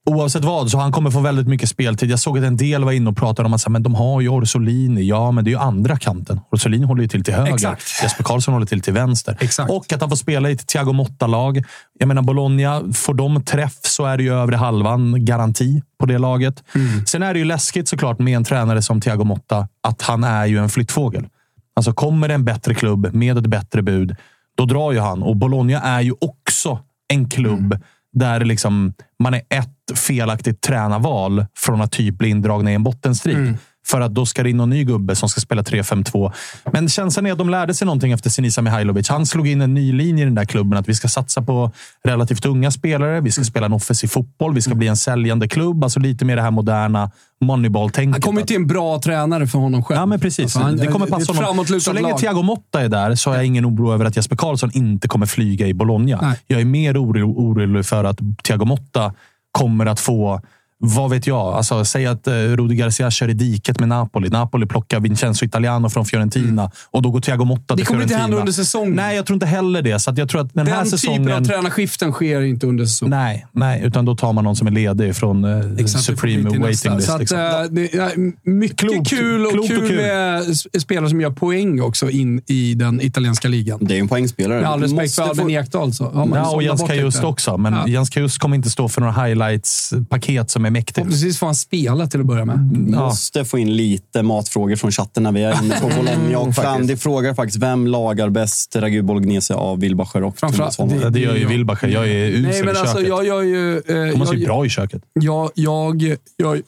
[0.05, 2.11] oavsett vad, så han kommer få väldigt mycket speltid.
[2.11, 4.29] Jag såg att en del var inne och pratade om att men de har ju
[4.29, 5.03] Orsolini.
[5.03, 6.39] Ja, men det är ju andra kanten.
[6.51, 7.53] Orsolini håller ju till till höger.
[7.53, 8.03] Exakt.
[8.03, 9.37] Jesper Karlsson håller till till vänster.
[9.39, 9.71] Exakt.
[9.71, 11.63] Och att han får spela i ett Thiago Motta-lag.
[11.99, 16.17] Jag menar, Bologna, får de träff så är det ju övre halvan garanti på det
[16.17, 16.63] laget.
[16.75, 17.05] Mm.
[17.05, 20.45] Sen är det ju läskigt såklart med en tränare som Thiago Motta, att han är
[20.45, 21.27] ju en flyttfågel.
[21.75, 24.15] Alltså kommer det en bättre klubb med ett bättre bud,
[24.57, 25.23] då drar ju han.
[25.23, 27.77] Och Bologna är ju också en klubb
[28.13, 33.37] där liksom man är ett felaktigt tränarval från att typ bli indragna i en bottenstrid.
[33.37, 33.57] Mm.
[33.87, 36.31] För att då ska det in någon ny gubbe som ska spela 3-5-2.
[36.73, 39.09] Men känslan är att de lärde sig någonting efter Sinisa Mihailovic.
[39.09, 40.79] Han slog in en ny linje i den där klubben.
[40.79, 41.71] Att vi ska satsa på
[42.03, 43.21] relativt unga spelare.
[43.21, 44.53] Vi ska spela en offensiv fotboll.
[44.53, 45.83] Vi ska bli en säljande klubb.
[45.83, 47.11] Alltså lite mer det här moderna
[47.41, 48.13] moneyball-tänket.
[48.13, 49.99] Han kommer till en bra tränare för honom själv.
[49.99, 50.43] Ja, men precis.
[50.45, 51.65] Alltså, han- det kommer passa honom.
[51.79, 52.19] Så länge lag.
[52.19, 55.25] Thiago Motta är där så har jag ingen oro över att Jesper Karlsson inte kommer
[55.25, 56.19] flyga i Bologna.
[56.21, 56.39] Nej.
[56.47, 59.13] Jag är mer oro- orolig för att Thiago Motta
[59.51, 60.41] kommer att få
[60.81, 61.37] vad vet jag?
[61.53, 64.29] Alltså, säg att eh, Rudi Garcia kör i diket med Napoli.
[64.29, 67.77] Napoli plockar Vincenzo Italiano från Fiorentina och då går Thiago Motta till Mm.
[67.79, 68.21] Det kommer inte Fiorentina.
[68.21, 68.93] hända under säsongen.
[68.95, 69.99] Nej, jag tror inte heller det.
[69.99, 71.21] Så att jag tror att den, här Den säsongen...
[71.23, 73.09] typen av tränarskiften sker inte under säsongen.
[73.19, 76.61] Nej, nej, utan då tar man någon som är ledig från eh, Exakt, Supreme Waiting
[76.61, 76.95] nästa.
[76.95, 77.07] List.
[77.07, 77.37] Så att, liksom.
[77.39, 78.11] eh, det är
[78.49, 79.09] mycket Klokt.
[79.09, 79.97] kul och Klokt och kul, kul.
[79.97, 80.43] med
[80.81, 83.79] spelare som gör poäng också in i den italienska ligan.
[83.81, 84.61] Det är ju en poängspelare.
[84.61, 87.57] Med all respekt för Albin få- Ekdal så Ja, och Jens Kajust också.
[87.57, 87.87] Men Ja.
[87.87, 90.95] Jens Kajust kommer inte stå för några highlights-paket som är mäktigt.
[90.95, 92.87] Förhoppningsvis får han spela till att börja med.
[92.93, 93.05] Ja.
[93.05, 96.39] Måste få in lite matfrågor från chatten när vi är inne på Bologna.
[96.39, 101.03] Och Fandi frågar faktiskt, vem lagar bäst ragu bolognese av Wilbacher och Framförallt- Thomas?
[101.03, 101.45] Ja, det gör ju.
[101.47, 101.87] Wilbacher.
[101.87, 103.09] Jag är usel Nej, men i alltså köket.
[103.09, 103.77] jag gör ju...
[103.77, 105.01] Eh, Thomas är ju bra i köket.
[105.13, 106.61] jag, jag, jag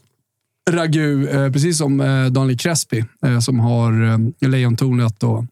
[0.70, 4.04] ragu, eh, precis som eh, Daniel Crespi, eh, som har
[4.42, 5.46] eh, Lejontornet och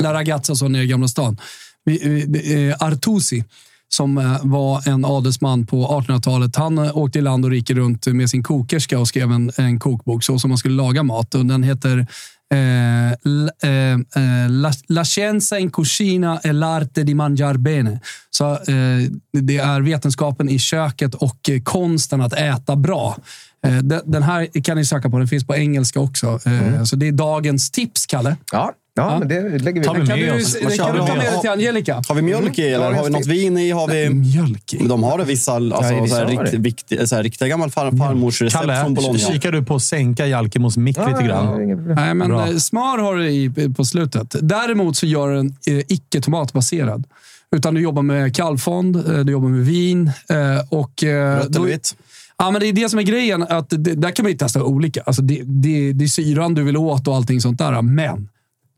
[0.00, 1.36] La Ragazza som nere i Gamla stan.
[1.84, 3.44] Vi, vi, det, eh, Artusi,
[3.88, 6.56] som eh, var en adelsman på 1800-talet.
[6.56, 9.78] Han eh, åkte i land och rike runt med sin kokerska och skrev en, en
[9.80, 11.34] kokbok så som man skulle laga mat.
[11.34, 12.06] Och den heter
[12.52, 18.00] eh, eh, eh, la, la scienza in cucina e l'arte di mangiar bene.
[18.30, 23.16] Så, eh, det är vetenskapen i köket och konsten att äta bra.
[24.04, 25.18] Den, här kan ni söka på.
[25.18, 26.40] Den finns på engelska också.
[26.44, 28.36] Eh, Så det är dagens tips, Kalle.
[28.52, 29.18] Ja, ja, Ja.
[29.18, 29.86] men det lägger vi.
[29.86, 30.52] Tar vi Kan med du, oss.
[30.52, 32.02] den kan du ta med dig till Angelica?
[32.08, 33.70] Har vi mjölk i eller har vi något vin i?
[33.70, 34.10] Har vi...
[34.10, 34.86] Mjölk i.
[34.86, 36.58] De har det vissa alltså, Ja, vissa så här, rikt, det.
[36.58, 39.18] viktig, så här, riktiga gammal far, farmors recept från Kalle, Bologna.
[39.18, 41.76] kikar du på att sänka Jalkemos mick lite grann?
[41.96, 42.46] Nej, men Bra.
[42.48, 44.36] eh, smör har du i på slutet.
[44.40, 47.04] Däremot så gör den eh, icke tomatbaserad.
[47.56, 50.10] Utan du jobbar med kallfond, eh, du jobbar med vin
[50.70, 51.02] och...
[51.02, 51.96] Rött eller vitt?
[52.38, 53.42] Ja, men det är det som är grejen.
[53.42, 55.02] Att det, där kan man ju testa olika.
[55.06, 57.82] Alltså det, det, det är syran du vill åt och allting sånt där.
[57.82, 58.28] Men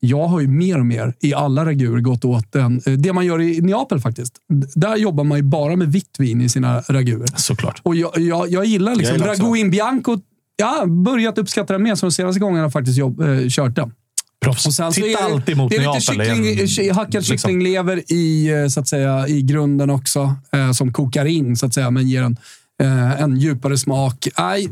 [0.01, 2.81] jag har ju mer och mer i alla raguer gått åt den.
[2.87, 4.35] eh, Det man gör i Neapel faktiskt.
[4.75, 7.27] Där jobbar man ju bara med vitt vin i sina raguer.
[7.37, 7.81] Såklart.
[7.83, 9.43] Och jag, jag, jag gillar liksom Jag gillar också.
[9.43, 10.19] ragu in bianco.
[10.57, 13.39] Jag har börjat uppskatta den mer, så de senaste gångerna har jag faktiskt jobb, eh,
[13.49, 13.93] kört den.
[14.41, 14.67] Proffs.
[14.67, 16.01] Och sen Titta är alltid mot det är Neapel.
[16.19, 19.91] lite det är en- kyckling, hackad liksom- kycklinglever i, eh, så att säga, i grunden
[19.91, 22.37] också, eh, som kokar in, så att säga, men ger en,
[22.83, 24.29] eh, en djupare smak.
[24.39, 24.69] Nej,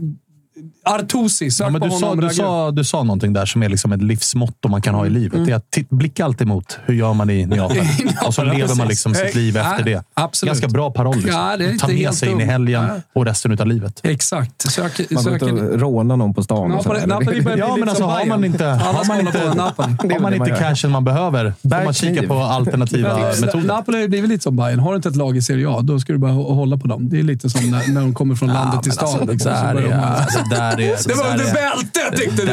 [0.84, 2.20] Artusi, sök Ja, men på du, sa, honom.
[2.20, 2.34] du, ragu.
[2.34, 5.22] sa, du sa någonting där som är liksom ett livsmotto man kan ha i Mm.
[5.22, 5.46] livet.
[5.46, 7.86] Det är att blicka alltid mot hur gör man i Neapel.
[8.26, 10.04] och så lever man liksom sitt liv Ja, efter det.
[10.14, 10.50] absolut.
[10.52, 11.14] Ganska bra paroll.
[11.16, 11.32] Liksom.
[11.40, 12.94] Ja, det är Ta med sig in i helgen Ja.
[13.14, 14.00] och resten av livet.
[14.02, 14.62] Exakt.
[14.70, 16.70] Sök, Man går inte och rånar någon på stan.
[16.70, 17.06] Napoli.
[17.06, 19.34] Napoli Ja, men alltså har man inte, har man inte,
[20.14, 23.66] har man inte cashen man behöver, får man kika på alternativa metoder.
[23.66, 24.78] Napoli har blivit lite som Bayern.
[24.78, 26.88] Har du inte ett lag i Serie A, då ska du bara hå- hålla på
[26.88, 27.08] dem.
[27.08, 29.28] Det är lite som när, när de kommer från landet till stan.
[30.50, 32.46] Där är, det var under bältet tyckte du!
[32.46, 32.52] Det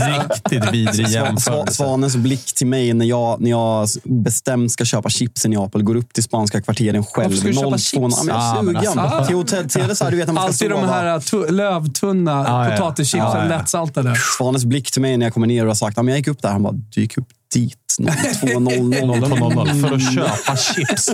[0.00, 1.74] en riktigt vidrig jämförelse.
[1.74, 5.82] Svanens blick till mig när jag, när jag bestämt ska köpa chips i Neapel.
[5.82, 7.24] Går upp till spanska kvarteren själv.
[7.30, 7.94] Varför ska du köpa 02 chips?
[7.94, 8.98] Ja, men jag Ja, är men sugen.
[8.98, 9.26] alltså.
[9.26, 11.50] Till hotell, till det så här, du vet när man ska Alltid de här tu-
[11.50, 12.76] lövtunna ja.
[12.76, 13.56] potatischipsen, Ja, ja.
[13.58, 14.14] lättsaltade.
[14.38, 16.42] Svanens blick till mig när jag kommer ner och har sagt att jag gick upp
[16.42, 16.48] där.
[16.50, 19.00] Han bara, du gick upp dit 02.00.
[19.00, 21.10] 02.00 för att köpa chips.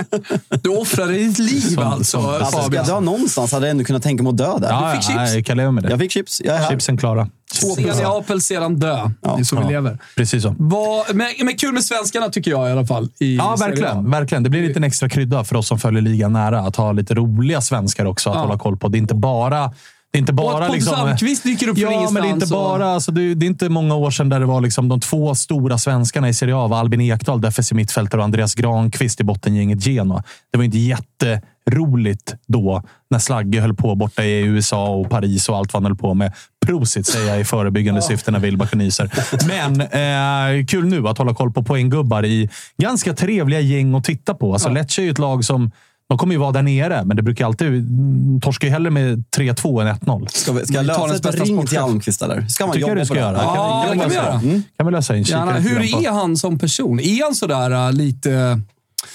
[0.63, 2.85] Du offrade ditt liv alltså, Alltså, ska Fabian.
[2.87, 4.69] jag dö någonstans hade jag ändå kunnat tänka mig att dö där.
[4.69, 5.35] Ja, fick ja, chips.
[5.35, 5.91] Jag kan leva med det.
[5.91, 6.43] Jag fick chips.
[6.45, 6.71] Jag är här.
[6.71, 7.29] Chipsen klara.
[7.53, 9.11] Se Neapel, sedan dö.
[9.21, 9.99] Det är så vi lever.
[10.17, 10.55] Precis så.
[10.59, 13.09] Vad, men, men kul med svenskarna tycker jag i alla fall.
[13.19, 14.43] I Ja, verkligen, verkligen.
[14.43, 16.61] Det blir lite en extra krydda för oss som följer ligan nära.
[16.61, 18.41] Att ha lite roliga svenskar också att Ja.
[18.43, 18.89] hålla koll på.
[18.89, 19.71] Det är inte bara...
[20.17, 22.29] Det är inte Och bara att Pontus liksom, Almqvist dyker upp från Ja, men det
[22.29, 22.87] är inte och- bara...
[22.91, 25.35] Alltså, det, är- det är inte många år sedan där det var liksom de två
[25.35, 29.87] stora svenskarna i Serie A var Albin Ekdal, defensiv mittfältare, och Andreas Granqvist i bottengänget
[29.87, 30.23] Genoa.
[30.53, 35.57] Det var inte jätteroligt då när Slagge höll på borta i USA och Paris och
[35.57, 36.33] allt vad han höll på med.
[36.67, 39.11] Prosit säger jag i förebyggande syfte när Wilbacher nyser.
[39.49, 42.51] Men eh, kul nu att hålla koll på poänggubbar i
[42.83, 44.53] ganska trevliga gäng att titta på.
[44.53, 45.71] Alltså, Lecce är ju ett lag som
[46.09, 47.69] de kommer ju vara där nere, men det brukar alltid...
[47.69, 50.27] mm, Torskar ju hellre med 3-2 än 1-0.
[50.29, 51.79] Ska, vi, ska jag lösa ett bästa ring till.
[51.79, 52.47] Almqvist eller?
[52.47, 53.33] Ska man Tycker jobba du ska på göra.
[53.33, 53.39] det?
[53.39, 54.41] Ja, det kan vi göra.
[54.77, 55.53] Kan vi lösa in Gärna.
[55.53, 57.01] Hur är han som person?
[57.01, 58.61] Är han sådär äh, lite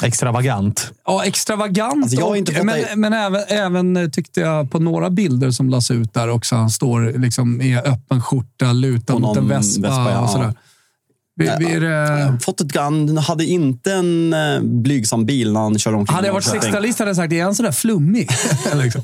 [0.03, 0.91] Extravagant.
[1.05, 2.03] ja, extravagant?
[2.03, 5.69] Alltså, jag har och, men men även, även eh, tyckte jag på några bilder som
[5.69, 6.55] lades ut där också.
[6.55, 10.19] Han står liksom i öppen skjorta, lutad mot en någon vespa, vespa, ja.
[10.19, 10.53] och sådär.
[11.35, 15.79] Vi, vi är, det- Fått ett, han hade inte en eh, blygsam bil när han
[15.79, 16.15] körde omkring.
[16.15, 16.71] hade jag varit Norrköping.
[16.73, 18.29] 60-talist hade jag sagt, är han sådär flummig?
[18.73, 19.01] liksom.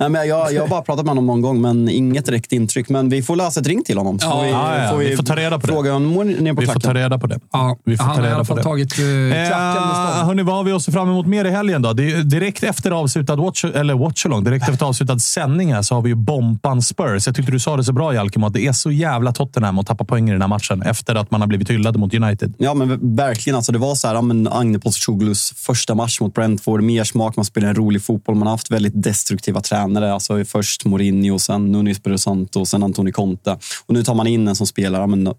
[0.00, 2.88] Nej, men jag, jag har bara pratat med honom någon gång, men inget direkt intryck.
[2.88, 4.18] Men vi får lösa ett ring till honom.
[4.18, 4.90] Så Ja, får vi, ja, ja.
[4.90, 5.72] får Vi får ta reda på det.
[5.72, 7.02] fråga honom ner på Vi får ta klacken.
[7.02, 7.40] reda på det.
[7.52, 8.62] Ja, Vi får han ta har i reda alla på fall det.
[8.62, 9.82] tagit eh, klacken
[10.18, 11.92] Eh, hörni, vad har vi se fram emot mer i helgen då?
[11.92, 16.02] Det är direkt efter avslutad watch, eller watchalong, direkt efter avslutad sändning här, så har
[16.02, 17.26] vi ju Bompan Spurs.
[17.26, 19.86] Jag tyckte du sa det så bra, Jalkemo, att det är så jävla Tottenham att
[19.86, 22.54] tappa poäng i den här matchen efter att man har blivit hyllade mot United.
[22.58, 23.56] Ja, men verkligen.
[23.56, 26.82] Alltså, det var så här, ja, men Agne Postecoglous första match mot Brentford.
[26.82, 28.34] Mer smak, man spelar en rolig fotboll.
[28.34, 30.12] Man har haft väldigt destruktiva tränare.
[30.12, 33.58] Alltså, först Mourinho, sen Nuno Espirito Santo, sen Antoni Conte.
[33.86, 35.00] Och nu tar man in en som spelar...
[35.00, 35.34] Ja, men,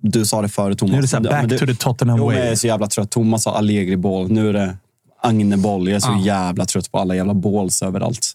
[0.00, 0.92] du sa det förut, Thomas.
[0.92, 2.42] Nu är det så här, Ja, back men du- to the Tottenham Jo, men jag
[2.42, 2.52] way.
[2.52, 3.10] är så jävla trött.
[3.10, 4.30] Thomas har Allegri-boll.
[4.32, 4.76] Nu är det
[5.22, 5.88] Agne-boll.
[5.88, 8.32] Jag är så jävla trött på alla jävla balls överallt.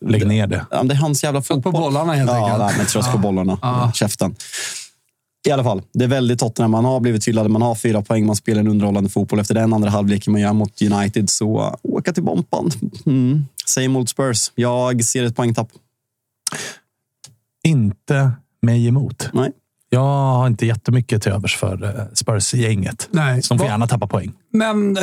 [0.00, 0.66] Lägg ner det.
[0.70, 1.72] Ja, det är hans jävla Trött fotboll.
[1.72, 2.58] på bollarna helt ja, enkelt.
[2.72, 3.58] Ja, men trött på bollarna.
[3.62, 3.92] Ja.
[3.94, 4.34] Käften.
[5.46, 6.70] I alla fall, det är väldigt Tottenham.
[6.70, 9.40] Man har blivit hyllade, man har fyra poäng, man spelar en underhållande fotboll.
[9.40, 12.70] Efter den andra halvleken man gör mot United, så uh, åka till Bompan.
[13.06, 13.44] Mm.
[13.66, 14.52] Same old Spurs.
[14.54, 15.68] Jag ser ett poängtapp.
[17.64, 18.30] Inte
[18.62, 19.28] mig emot.
[19.32, 19.52] Nej.
[19.96, 20.02] Jag
[20.38, 23.08] har inte jättemycket till övers för eh, Spurs-gänget.
[23.42, 24.32] Som får Va- gärna tappa poäng.
[24.52, 25.02] Men eh,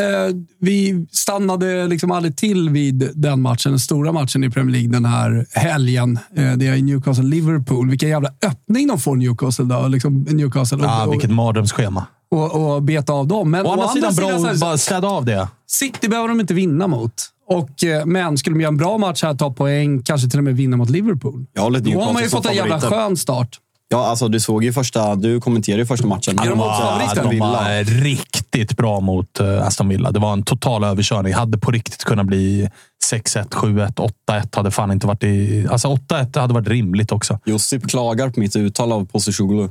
[0.60, 5.06] vi stannade liksom aldrig till vid den matchen, den stora matchen i Premier League den
[5.06, 6.20] här helgen.
[6.36, 7.90] Eh, det är Newcastle-Liverpool.
[7.90, 9.88] Vilken jävla öppning de får Newcastle då.
[9.88, 12.06] Liksom Newcastle och, Ah, vilket mardrömsschema.
[12.32, 13.52] och, och, och beta av dem.
[13.52, 15.48] Men Å andra sidan, bra så här, att bara städa av det.
[15.68, 17.14] City behöver de inte vinna mot.
[17.48, 20.44] Och, eh, men skulle de göra en bra match här, ta poäng, kanske till och
[20.44, 21.46] med vinna mot Liverpool.
[21.54, 23.60] Jag håller Då har man ju fått en jävla skön start.
[23.90, 25.16] Ja, alltså, du såg ju första...
[25.16, 26.40] Du kommenterade ju första matchen.
[26.40, 27.24] Är de favoriter?
[27.24, 30.12] de var riktigt bra mot eh, Aston Villa.
[30.12, 31.34] Det var en total överkörning.
[31.34, 32.70] Hade på riktigt kunnat bli
[33.12, 34.56] 6-1, 7-1, 8-1.
[34.56, 35.68] Hade fan inte varit i...
[35.72, 37.40] Alltså 8-1 hade varit rimligt också.
[37.46, 39.70] Josip klagar på mitt uttal av Postecoglou.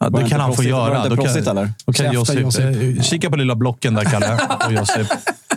[0.00, 0.74] Ja, Var det kan han få proffsigt?
[0.74, 0.96] Var det göra.
[1.04, 1.72] inte Då proffsigt, kan, eller?
[1.86, 2.64] då kan Josip, Josip.
[2.98, 4.38] eh, Kika på lilla blocken där, Kalle.
[4.66, 5.06] Och Josip.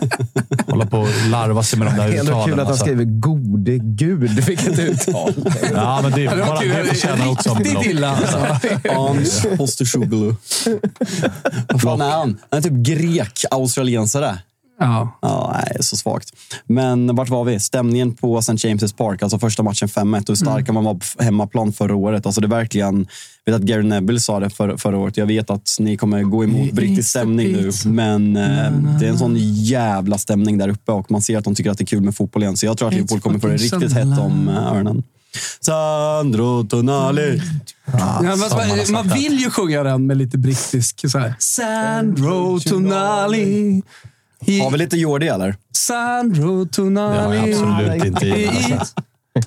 [0.66, 2.52] Hålla på och larva sig med de där ändå kul uttalen.
[2.52, 2.84] att han Alltså.
[2.84, 5.34] skriver gode gud, vilket uttal.
[5.74, 7.86] Ja, men det, bara, det förtjänar också en Riktigt block.
[7.86, 8.58] illa alltså.
[8.94, 10.34] Hans Postecoglou.
[11.68, 12.38] Vad fan är han?
[12.50, 14.38] Han är typ grek, australiensare.
[14.78, 15.18] Ja.
[15.22, 16.30] Ja, nej, så svagt.
[16.66, 17.60] Men vart var vi?
[17.60, 18.52] Stämningen på St.
[18.52, 20.24] James' Park, alltså första matchen 5-1.
[20.28, 22.26] Hur starka man var på hemmaplan förra året.
[22.26, 23.06] Alltså det är verkligen...
[23.44, 25.16] Jag vet att Gary Neville sa det för, förra året.
[25.16, 29.18] Jag vet att ni kommer gå emot brittisk stämning nu, men eh, det är en
[29.18, 32.02] sån jävla stämning där uppe och man ser att de tycker att det är kul
[32.02, 32.56] med fotboll igen.
[32.56, 35.02] Så jag tror att Liverpool kommer få det riktigt hett om eh, öronen.
[35.60, 37.42] Sandro Tonali.
[37.92, 41.18] Ja, men, som man har man, man vill ju sjunga den med lite brittisk så
[41.18, 41.34] här.
[41.38, 43.82] Sandro Tonali.
[44.40, 45.56] He, Har vi lite Jordi eller?
[45.72, 47.18] Sandro Det Tonali.
[47.18, 48.46] har jag absolut inte i.
[48.46, 48.94] He Alltså.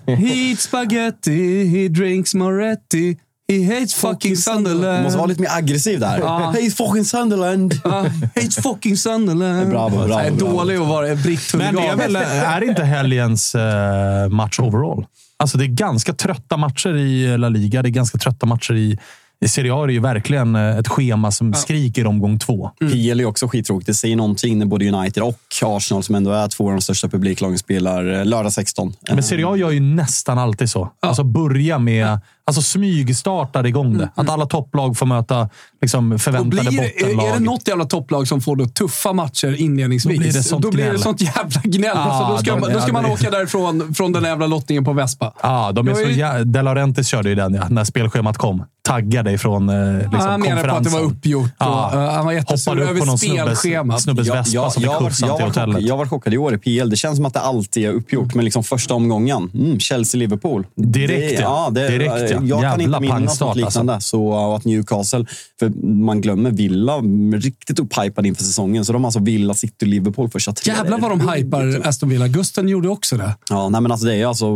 [0.08, 3.18] eats, he eats spaghetti, he drinks Moretti.
[3.52, 5.04] He hates fucking Sunderland.
[5.04, 6.20] Måste vara lite mer aggressiv där.
[6.20, 6.52] Ja.
[6.56, 7.82] Hey fucking Sunderland!
[7.84, 9.70] Ah, hates fucking Sunderland.
[9.70, 10.52] Bravo, bravo, Jag är bravo.
[10.58, 15.06] dålig att vara britt Men det är, väl, är inte helgens eh, match overall?
[15.38, 17.82] Alltså det är ganska trötta matcher i La Liga.
[17.82, 19.00] Det är ganska trötta matcher i,
[19.42, 19.86] i Serie A.
[19.86, 22.72] Det är ju verkligen eh, ett schema som skriker omgång två.
[22.80, 23.88] PL är också skittråkigt.
[23.88, 27.08] Det säger någonting när både United och Arsenal som ändå är två av de största
[27.08, 28.94] publiklagen spelar eh, lördag 16.
[29.10, 30.90] Men Serie A gör ju nästan alltid så.
[31.02, 32.20] Alltså börja med...
[32.46, 34.10] Alltså smygstartar igång det.
[34.16, 35.50] Att alla topplag får möta
[35.82, 37.26] liksom, Och förväntade blir, bottenlag.
[37.26, 40.44] är, är det något jävla topplag som får då tuffa matcher inledningsvis, Då blir det
[40.44, 41.92] sånt då blir det sånt jävla gnäll.
[41.96, 44.48] Ja, alltså, då ska, de- man, då ska ja, man åka därifrån från den jävla
[44.48, 45.34] lottningen på Vespa.
[45.44, 46.46] Ja, de är Jag så är-.
[46.46, 48.64] De Laurentiis körde ju den ja, när spelschemat kom.
[48.82, 51.18] Taggade ifrån eh, liksom, Ja, han menade på att det var konferensen.
[51.18, 51.52] uppgjort.
[51.58, 51.92] Och, Ja.
[51.94, 54.02] eh, han var jättesur över snubbes, spelschemat.
[54.02, 55.82] snubbes Jag, vespa jag, som jag, skjutsad jag, chockad, hotellet.
[55.82, 56.90] jag var chockad i år i PL.
[56.90, 59.52] Det känns som att det alltid är uppgjort, men liksom första omgången.
[59.54, 60.66] Mm, Chelsea-Liverpool.
[60.76, 61.70] Direkt, det, ja.
[61.72, 62.42] det, Direkt, ja.
[62.44, 64.02] Jag kan Jävla inte minnas något liknande.
[64.02, 65.26] Så, och att Newcastle,
[65.60, 66.98] för man glömmer Villa,
[67.34, 68.86] riktigt upphypad inför säsongen.
[68.86, 70.74] Så de har alltså Villa, City Liverpool första tre.
[70.74, 72.28] Jävlar vad de hypar Aston Villa.
[72.28, 73.36] Gusten gjorde också det.
[73.50, 74.48] Ja, nej men alltså det är alltså...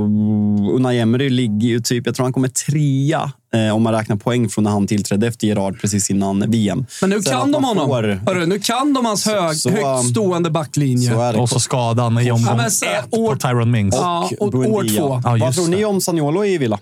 [0.74, 2.06] Unai Emery ligger ju typ...
[2.06, 3.32] Jag tror han kommer trea
[3.74, 6.86] om man räknar poäng från när han tillträdde efter Gerard precis innan VM.
[7.01, 7.88] Men nu Sen kan de honom.
[7.88, 11.12] får- Hörru, nu kan de hans hög, så, högt stående backlinje.
[11.14, 11.39] Så är det.
[11.39, 13.95] Och så skadan i omgång Ja, ett år- på Tyron Mings.
[13.95, 15.22] Ja, och år två.
[15.24, 15.86] Ja, Vad tror ni det.
[15.86, 16.80] om Saniolo i Villa?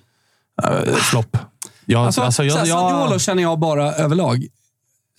[0.63, 1.37] Eh, Flopp.
[1.85, 4.47] Ja, Alltså, alltså, jag, så här, jag, känner jag bara överlag.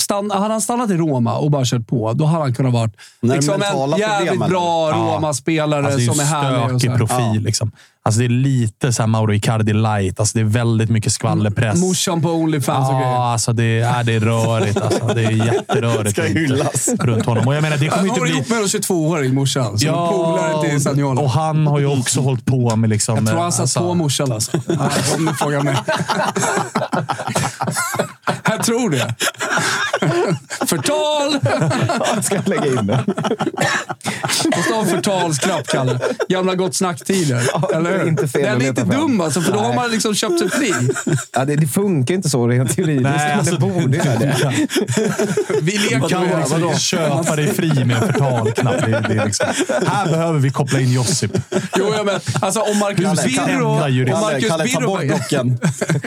[0.02, 2.90] Stan, hade han stannat i Roma och bara kört på, då hade han kunnat vara
[3.20, 4.90] det liksom en jävligt problem, bra.
[4.92, 6.62] Roma-spelare Alltså, det är som är ju härlig.
[6.64, 6.96] Och så stökig här.
[6.98, 7.34] profil.
[7.34, 7.40] Ja.
[7.40, 7.72] Liksom.
[8.04, 10.20] Alltså, det är lite så här Mauro Icardi light.
[10.20, 11.80] Alltså, det är väldigt mycket skvallerpress.
[11.80, 13.12] Morsan på Onlyfans och grejer.
[13.12, 14.76] Ja, alltså det, är, det är rörigt.
[14.80, 15.06] Alltså.
[15.14, 16.88] Det är jätterörigt Ska hyllas.
[17.00, 17.48] runt honom.
[17.48, 18.30] Och jag menar, det kommer inte bli...
[18.30, 21.22] ihop med en 22-årig morsan, som ja, polare till Zaniolo.
[21.22, 22.90] och han har ju också hållit på med...
[22.90, 24.52] Liksom, Jag tror han satt alltså, på morsan alltså.
[25.16, 25.76] Om du frågar mig.
[28.44, 29.14] Jag tror det.
[30.66, 31.38] Förtal!
[32.14, 33.04] Jag ska lägga in det.
[34.56, 35.98] Måste ha en förtalsknapp, Kalle.
[36.28, 37.74] Gamla Gott Snack-tider.
[37.74, 38.88] Eller inte fel Den är fram.
[38.88, 40.72] dum alltså, för då har man liksom köpt sig fri.
[41.32, 44.36] Ja, det, det funkar inte så rent juridiskt, Nej, men alltså, det borde göra det.
[45.62, 48.80] Vi leker kan med liksom inte köpa dig fri med en förtalknapp.
[48.86, 49.46] Det, det liksom,
[49.86, 51.32] här behöver vi koppla in Josip.
[51.76, 53.78] Jo, ja, men alltså om Marcus Birro...
[53.78, 55.58] Kalle, ta bort blocken.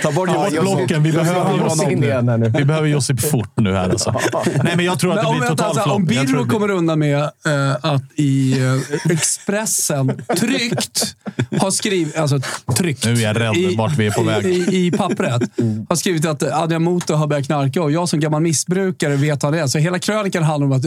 [0.02, 1.04] Ta bort bort blocken.
[1.04, 2.46] Vi behöver Josip in igen här nu.
[2.50, 2.60] nu.
[2.60, 4.16] Vi behöver Josip fort nu här alltså.
[4.64, 7.20] Nej, men jag tror att det om, blir total alltså, om Birro kommer undan med
[7.20, 11.16] eh, att i eh, Expressen tryckt
[11.60, 12.18] har skrivit...
[12.18, 12.40] Alltså
[12.78, 13.06] tryckt.
[13.06, 14.46] Nu är jag rädd vart vi är på väg.
[14.46, 15.42] I, i pappret.
[15.90, 19.54] Har skrivit att Adrian Muto har börjat knarka och jag som gammal missbrukare vet vad
[19.54, 19.68] det är.
[19.68, 20.84] Så hela krönikan handlar om att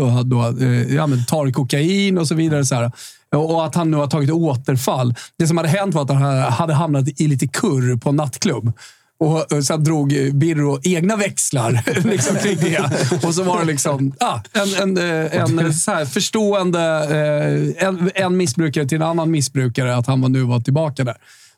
[0.00, 2.64] har då, eh, ja, tar kokain och så vidare.
[2.64, 2.92] Så här.
[3.34, 5.14] Och och att han nu har tagit återfall.
[5.38, 8.72] Det som hade hänt var att han hade hamnat i lite kurr på en nattklubb.
[9.20, 12.80] Och och sen drog Birro egna växlar liksom, kring det.
[13.22, 17.86] Och så var det liksom ah, en, en, eh, en, en så här förstående eh,
[17.86, 21.16] en, en missbrukare till en annan missbrukare att han var nu var tillbaka där.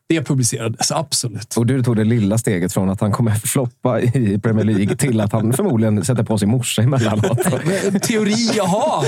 [0.08, 1.56] Det publicerades, absolut.
[1.56, 5.20] Och du tog det lilla steget från att han kommer floppa i Premier League till
[5.20, 7.38] att han förmodligen sätter på sin morsa emellanåt.
[8.02, 9.06] Teori jag har.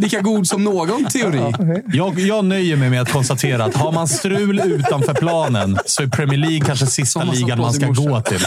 [0.00, 1.52] Lika god som någon teori.
[1.92, 6.06] Jag, jag nöjer mig med att konstatera att har man strul utanför planen så är
[6.06, 8.02] Premier League kanske sista ligan man ska morsa.
[8.02, 8.40] gå till.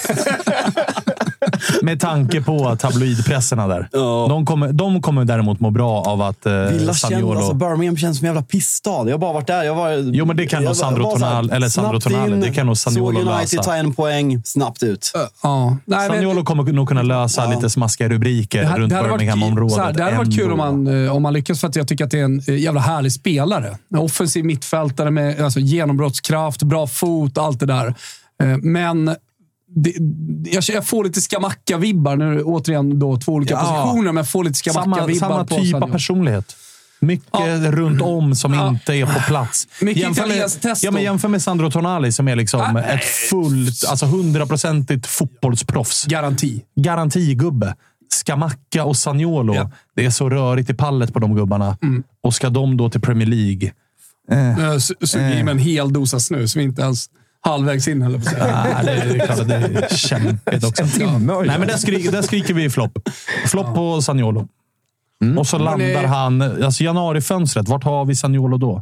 [1.81, 3.89] Med tanke på tabloidpresserna där.
[3.91, 4.25] Ja.
[4.29, 7.37] De, kommer, de kommer däremot må bra av att eh, Villa känns, Saniolo...
[7.37, 9.05] alltså Birmingham känns som en jävla pissstad.
[9.05, 9.63] Jag har bara varit där.
[9.63, 11.17] Jag var, Jo, men det kan nog Sandro var
[11.49, 13.63] Tonali- eller Sandro snabbt Tonali, det kan nog Saniolo Såg United lösa.
[13.63, 15.11] ta en poäng, snabbt ut.
[15.43, 15.77] Ja.
[15.85, 19.97] Nej, men- Saniolo kommer nog kunna lösa lite smaskiga rubriker Det, här- runt Birmingham-området.
[19.97, 22.11] det hade varit kul om man, eh, om man lyckas, för att jag tycker att
[22.11, 23.77] det är en eh, jävla härlig spelare.
[23.93, 27.87] En offensiv mittfältare med alltså, genombrottskraft, bra fot, allt det där.
[28.43, 29.05] Eh, Men
[29.75, 29.93] det,
[30.51, 32.15] jag, jag får lite Skamacka-vibbar.
[32.15, 33.59] Nu återigen då två olika Ja.
[33.59, 36.55] positioner, men jag får lite Samma, Skamacka-vibbar samma på typ av personlighet.
[37.05, 37.27] Mycket
[37.63, 37.71] Ja.
[37.71, 38.67] runt om som Ja.
[38.69, 39.67] inte är på plats.
[39.81, 40.85] Mycket jämför, med, testo.
[40.85, 42.81] ja, men jämför med Sandro Tonali som är liksom Ah.
[42.81, 46.05] ett fullt, alltså hundraprocentigt fotbollsproffs.
[46.05, 46.61] Garanti.
[46.75, 47.75] Garantigubbe.
[48.13, 49.55] Skamacka och Saniolo.
[49.55, 49.71] Ja.
[49.95, 51.77] Det är så rörigt i pallet på de gubbarna.
[52.23, 53.71] Och ska de då till Premier League?
[54.31, 57.05] Uh, Suger i mig en hel dosa snus, som inte ens
[57.41, 58.21] halvvägs in, höll jag.
[58.51, 60.87] Ah, det är klart att det är kämpigt också.
[60.87, 63.09] timme har Nej, men där, skri där skriker vi flopp.
[63.47, 64.01] Flopp på
[65.23, 65.39] Saniolo.
[65.39, 66.41] Och så landar han...
[66.63, 68.81] Alltså januarifönstret, vart har vi Saniolo då?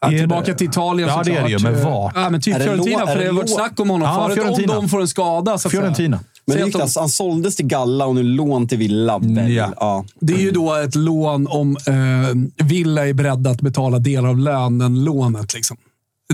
[0.00, 1.74] Ja, tillbaka det- till Italien Ja, det är det ju, såklart.
[1.74, 2.12] men vart?
[2.16, 4.58] Ja, men typ Fiorentina, för det har varit snack om honom Ja, förut.
[4.58, 5.58] Om de får en skada.
[5.58, 5.70] Så.
[5.70, 6.20] Fiorentina.
[6.46, 9.20] Men Niklas, han såldes till Galla och nu lån till Villa.
[9.48, 9.72] Ja.
[9.80, 10.04] Ja.
[10.20, 14.38] Det är ju då ett lån om eh, Villa är beredda att betala delar av
[14.38, 15.54] lönen, lånet.
[15.54, 15.76] Liksom.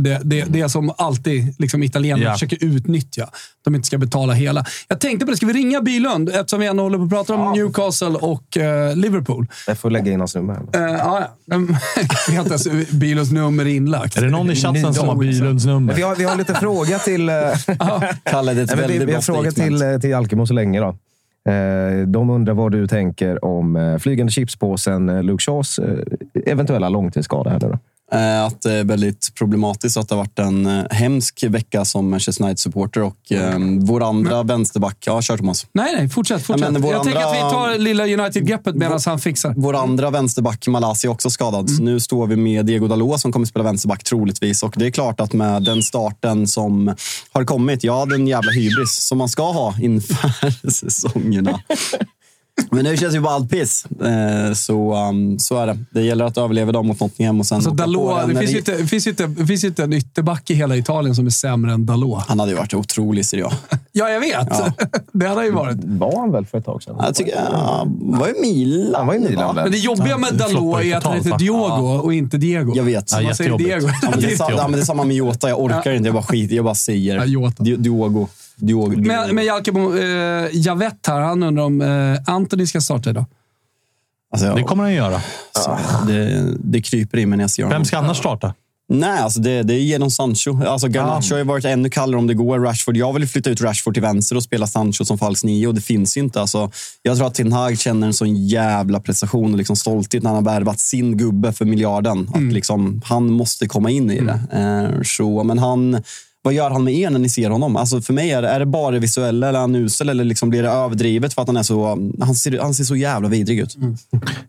[0.00, 2.32] Det, det, det är som alltid liksom, italienarna Ja.
[2.32, 3.28] försöker utnyttja.
[3.64, 4.64] De inte ska betala hela.
[4.88, 5.36] Jag tänkte på det.
[5.36, 6.28] Ska vi ringa Bylund?
[6.28, 9.46] Eftersom vi ändå håller på att prata om Newcastle och eh, Liverpool.
[9.66, 10.54] Jag får lägga in hans nummer.
[10.74, 11.56] Eh, ja, ja.
[12.28, 14.16] Vi har inte ens Bylunds nummer inlagt.
[14.16, 16.02] Är det någon i chatten som har Bylunds Vi nummer?
[16.02, 17.28] har, vi har lite fråga till...
[17.28, 17.34] eh,
[18.24, 19.54] Kalle, det är ett Nej, vi, väldigt vi har statement.
[19.56, 20.80] till, till Alkemo så länge.
[20.80, 20.96] Då.
[22.06, 25.80] De undrar vad du tänker om flygande chipspåsen Luke Shaws
[26.46, 27.50] eventuella långtidsskada.
[27.50, 27.78] Här nu då.
[28.12, 32.10] Eh, Att det är väldigt problematiskt att det har varit en eh, hemsk vecka som
[32.10, 33.02] Manchester United-supporter.
[33.02, 34.96] Och eh, vår andra vänsterback...
[35.06, 35.66] Ja, kör Thomas.
[35.72, 36.08] Nej, nej.
[36.08, 36.46] Fortsätt.
[36.46, 36.72] fortsätt.
[36.72, 39.54] men jag tänker att vi andra- tar lilla United-greppet medan han fixar.
[39.56, 41.70] Vår andra vänsterback, Malaysia, är också skadad.
[41.70, 44.62] Så nu står vi med Diego Dalot som kommer spela vänsterback troligtvis.
[44.62, 46.94] Och det är klart att med den starten som
[47.32, 51.60] har kommit, ja, den jävla hybris som man ska ha inför säsongerna.
[52.70, 53.86] Men nu känns ju bara allt piss.
[53.86, 55.78] Eh, Så, um, så är det.
[55.90, 58.76] Det gäller att överleva dem mot Nottingham och sen Alltså Dalot, det, finns ju inte,
[58.76, 61.72] det, finns ju inte, finns ju inte en ytterback i hela Italien som är sämre
[61.72, 62.24] än Dalot.
[62.28, 63.50] Han hade ju varit otrolig Serie A.
[63.92, 64.48] Ja, jag vet.
[65.12, 65.78] det hade han ju varit.
[65.84, 66.96] Var han väl för ett tag sedan?
[66.98, 68.94] Jag tycker, ja, var ju Milan.
[68.94, 69.54] Han var i Milan?
[69.54, 71.38] Men det jobbiga med Dalot är att han heter?
[71.38, 72.72] Diogo och inte Diego.
[72.76, 73.12] Jag vet.
[73.12, 73.58] Ja, Man säger.
[73.58, 73.88] Diego.
[74.02, 75.48] Ja, men det, är ja, men det är samma med Jota.
[75.48, 76.06] Jag orkar inte.
[76.06, 77.16] Jag bara skiter Jag bara säger.
[77.16, 77.24] Ja,
[78.60, 78.66] Jota.
[78.66, 78.90] Di- Diogo.
[78.94, 79.06] Diogo.
[79.08, 83.24] Men, men Jalkemo, eh, Javett här, han undrar om eh, Anthony ska starta idag.
[84.32, 85.20] alltså, jag, Det kommer han göra.
[86.06, 87.76] det, det kryper i mig när jag ser honom.
[87.78, 88.54] Vem ska annars starta?
[88.92, 90.64] Nej, alltså det, det är genom Sancho.
[90.66, 92.58] Alltså Garnacho har ju varit ännu kallare om det går.
[92.60, 95.74] Rashford, jag vill flytta ut Rashford till vänster och spela Sancho som falsk nio och
[95.74, 96.40] det finns ju inte.
[96.40, 96.70] Alltså,
[97.02, 100.44] jag tror att Ten Hag känner en sån jävla prestation och liksom stolthet när han
[100.46, 102.30] har värvat sin gubbe för miljarden.
[102.34, 104.40] Att liksom, han måste komma in i det.
[104.52, 106.02] Eh, så, men han...
[106.42, 107.76] Vad gör han med er när ni ser honom?
[107.76, 110.24] Alltså för mig är det, är det bara det visuella eller är han usel eller
[110.24, 111.86] liksom blir det överdrivet för att han är så...
[112.20, 113.76] Han ser, han ser så jävla vidrig ut.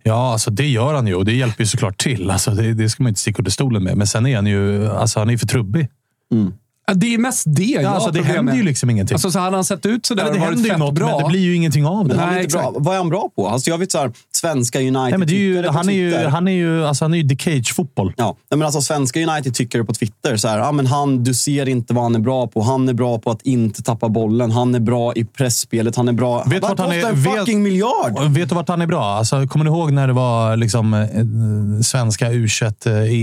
[0.03, 2.31] Ja, alltså det gör han ju och det hjälper ju såklart till.
[2.31, 3.97] Alltså det, det ska man inte sticka under stolen med.
[3.97, 5.87] Men sen är han ju alltså han är för trubbig.
[6.29, 6.37] Ja,
[6.93, 8.55] Det är mest det jag Ja, har alltså det händer med.
[8.55, 9.15] ju liksom ingenting.
[9.15, 10.93] Alltså, så hade han sett ut sådär Eller det och varit händer ju fett något,
[10.95, 11.07] bra.
[11.15, 12.15] men det blir ju ingenting av det.
[12.19, 12.73] Han är Nej, inte bra.
[12.77, 13.47] Vad är han bra på?
[13.47, 16.15] Alltså jag vet så här, svenska United Nej, men det är ju, han, är ju,
[16.25, 18.13] han är ju alltså han är ju The Cage-fotboll.
[18.17, 21.33] Ja, nej, men alltså svenska United tycker på Twitter så här, ah, men han, du
[21.33, 22.61] ser inte vad han är bra på.
[22.61, 24.51] Han är bra på att inte tappa bollen.
[24.51, 25.95] Han är bra i pressspelet.
[25.95, 26.43] Han är bra...
[26.43, 28.19] Vet Vad vart han är- kostar en vet- fucking miljard?
[28.29, 29.03] Vet du vart han är bra?
[29.05, 32.47] Alltså, kommer ni ihåg när det var liksom, eh, svenska u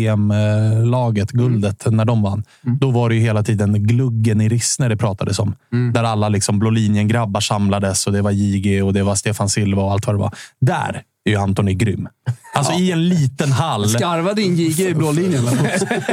[0.08, 2.44] EM-laget, guldet, när de vann?
[2.80, 5.54] Då var det ju hela tiden gluggen i Rissne det pratades om.
[5.92, 9.82] Där alla liksom blå linjen-grabbar samlades och det var JG och det var Stefan Silva
[9.82, 10.34] och allt vad det var.
[10.60, 12.08] Där är ju Antoni grym.
[12.54, 13.88] Alltså i en liten hall.
[13.88, 15.44] Skarvade in JG i blå linjen.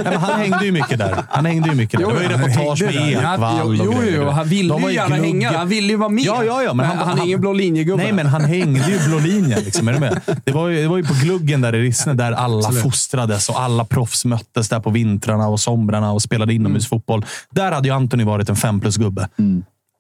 [0.03, 1.23] Nej, han hängde ju mycket där.
[1.29, 2.07] Han hängde ju mycket där.
[2.07, 5.23] det var ju reportage med Ekvall Jo, och jo, jo, han ville ju gärna gluggen.
[5.41, 5.57] hänga.
[5.57, 6.23] Han ville ju vara med.
[6.23, 8.03] Ja, ja, ja, men han- han, är han- ingen blå linjegubbe.
[8.03, 9.59] Nej, men han hängde ju blå linjen.
[9.63, 10.21] Liksom, är du med?
[10.45, 13.61] Det, var ju, det var ju på gluggen där i Rissne där alla fostrades och
[13.61, 17.25] alla proffs möttes där på vintrarna och somrarna och spelade inomhusfotboll.
[17.51, 19.27] Där hade ju Antoni varit en fem plus-gubbe.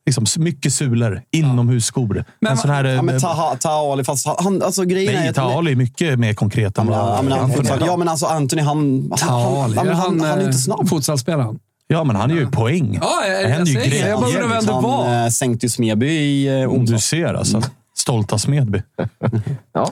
[0.05, 2.25] Liksom, mycket sulor, inomhusskor.
[2.41, 2.83] Men, en sån här...
[2.83, 5.35] Ja, men eh, Taha, Taha Ali, fast han, alltså grejen är nej, att...
[5.35, 7.33] Taali är mycket mer konkret än Ja, vad men,
[7.65, 7.85] är.
[7.87, 9.11] ja, men alltså Anthony, han...
[9.19, 10.89] han, han, han, han, han, han är inte snabb.
[10.89, 11.59] Fotbollsspelaren.
[11.87, 12.99] Ja, men han är ju poäng.
[13.01, 13.71] Ja, jag- jag det.
[13.73, 14.09] grejer.
[14.09, 15.05] Jag bara undrar vem det var.
[15.05, 17.05] Han eh, sänkte ju Smedby i eh, Om du onsdags.
[17.05, 17.61] ser alltså.
[17.97, 18.81] Stolta Smedby.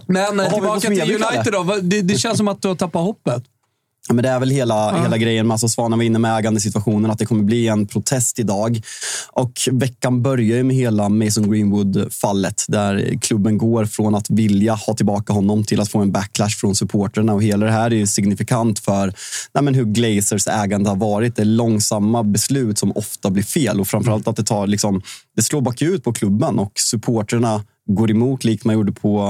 [0.07, 1.77] Men eh, tillbaka till United då.
[2.03, 3.43] Det känns som att du har tappat hoppet.
[4.07, 7.11] Ja, men det är väl hela, hela grejen med, alltså Svanen var inne med ägandesituationen,
[7.11, 8.81] att det kommer bli en protest idag.
[9.31, 15.33] Och veckan börjar med hela Mason Greenwood-fallet, där klubben går från att vilja ha tillbaka
[15.33, 17.33] honom till att få en backlash från supporterna.
[17.33, 19.13] Och hela det här är signifikant för
[19.53, 21.35] nej, men hur Glazers ägande har varit.
[21.35, 25.01] Det är långsamma beslut som ofta blir fel och framförallt att det tar liksom,
[25.35, 29.21] det slår bakut på klubben och supporterna går emot likt man gjorde på,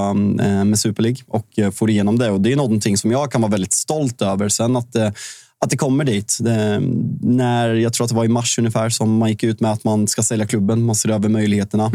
[0.42, 2.32] eh, med Super League och eh, får igenom det.
[2.32, 4.50] Och Det är någonting som jag kan vara väldigt stolt över.
[4.50, 5.12] Sen att, eh,
[5.60, 6.38] att det kommer dit.
[6.42, 6.82] Det,
[7.22, 9.84] när, jag tror att det var i mars ungefär som man gick ut med att
[9.84, 10.84] man ska sälja klubben.
[10.84, 11.92] Man ser över möjligheterna.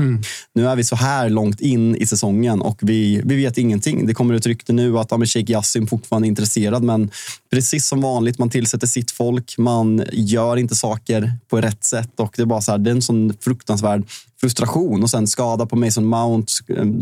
[0.55, 4.07] Nu är vi så här långt in i säsongen och vi, vi vet ingenting.
[4.07, 6.83] Det kommer ett rykte nu att ja, Sheikh Yassim fortfarande är intresserad.
[6.83, 7.11] Men
[7.51, 9.59] precis som vanligt, man tillsätter sitt folk.
[9.59, 12.21] Man gör inte saker på rätt sätt.
[12.21, 14.05] Och det är bara så här, det är en sån fruktansvärd
[14.41, 16.53] frustration och sen skada på Mason Mount.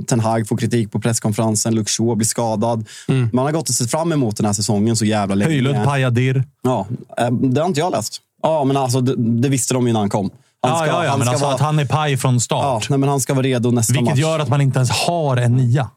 [0.07, 1.75] Ten Hag får kritik på presskonferensen.
[1.75, 2.85] Luke Shaw blir skadad.
[3.33, 5.51] Man har gått och sett fram emot den här säsongen så jävla länge.
[5.51, 6.45] Höjlund, Pajadir.
[6.63, 6.87] Ja,
[7.19, 8.21] eh, det har inte jag läst.
[8.43, 10.31] Ja, men alltså, det, det visste de ju när han kom.
[10.63, 12.41] Han Ja, ja, ja, han men ska alltså vara, att han är paj från ja,
[12.41, 12.91] start.
[12.91, 14.19] nej, men han ska vara redo nästa Vilket match.
[14.19, 15.91] gör att man inte ens har en nia.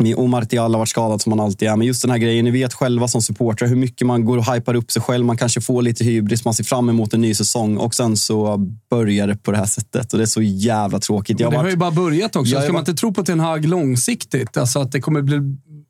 [0.00, 1.76] Omar Martial har varit skadad som han alltid är.
[1.76, 4.54] Men just den här grejen, ni vet själva som supportrar hur mycket man går och
[4.54, 5.24] hypar upp sig själv.
[5.26, 8.56] Man kanske får lite hybris, man ser fram emot en ny säsong och sen så
[8.90, 10.12] börjar det på det här sättet.
[10.12, 11.40] Och det är så jävla tråkigt.
[11.40, 12.50] Jag Men det har har ju varit- bara börjat också.
[12.50, 14.56] Ska man varit- inte tro på Ten Hag långsiktigt?
[14.56, 15.36] Alltså att det kommer bli,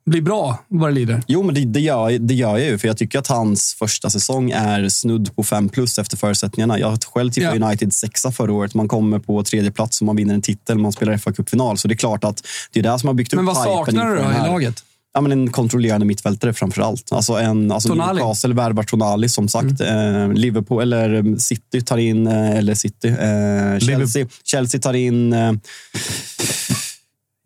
[0.06, 1.22] bli bra vad det lider.
[1.26, 2.78] Jo, men det, det, gör, det gör jag ju.
[2.78, 6.78] För jag tycker att hans första säsong är snudd på fem plus efter förutsättningarna.
[6.78, 7.66] Jag själv tippat Ja.
[7.66, 8.74] United sexa förra året.
[8.74, 10.78] Man kommer på tredje plats och man vinner en titel.
[10.78, 11.78] Man spelar fa Cup-final.
[11.78, 13.76] Så det är klart att det är det som har byggt Men upp vad hypen
[13.76, 14.84] saknar du då i laget?
[15.12, 17.12] Ja, men en kontrollerande mittfältare framför allt.
[17.12, 18.20] Alltså en, alltså Tonali.
[18.20, 19.80] Newcastle värvar Tonali som sagt.
[19.80, 20.30] Mm.
[20.30, 25.52] Eh, Liverpool, eller City tar in, eh, eller City, eh, Chelsea, Chelsea tar in eh,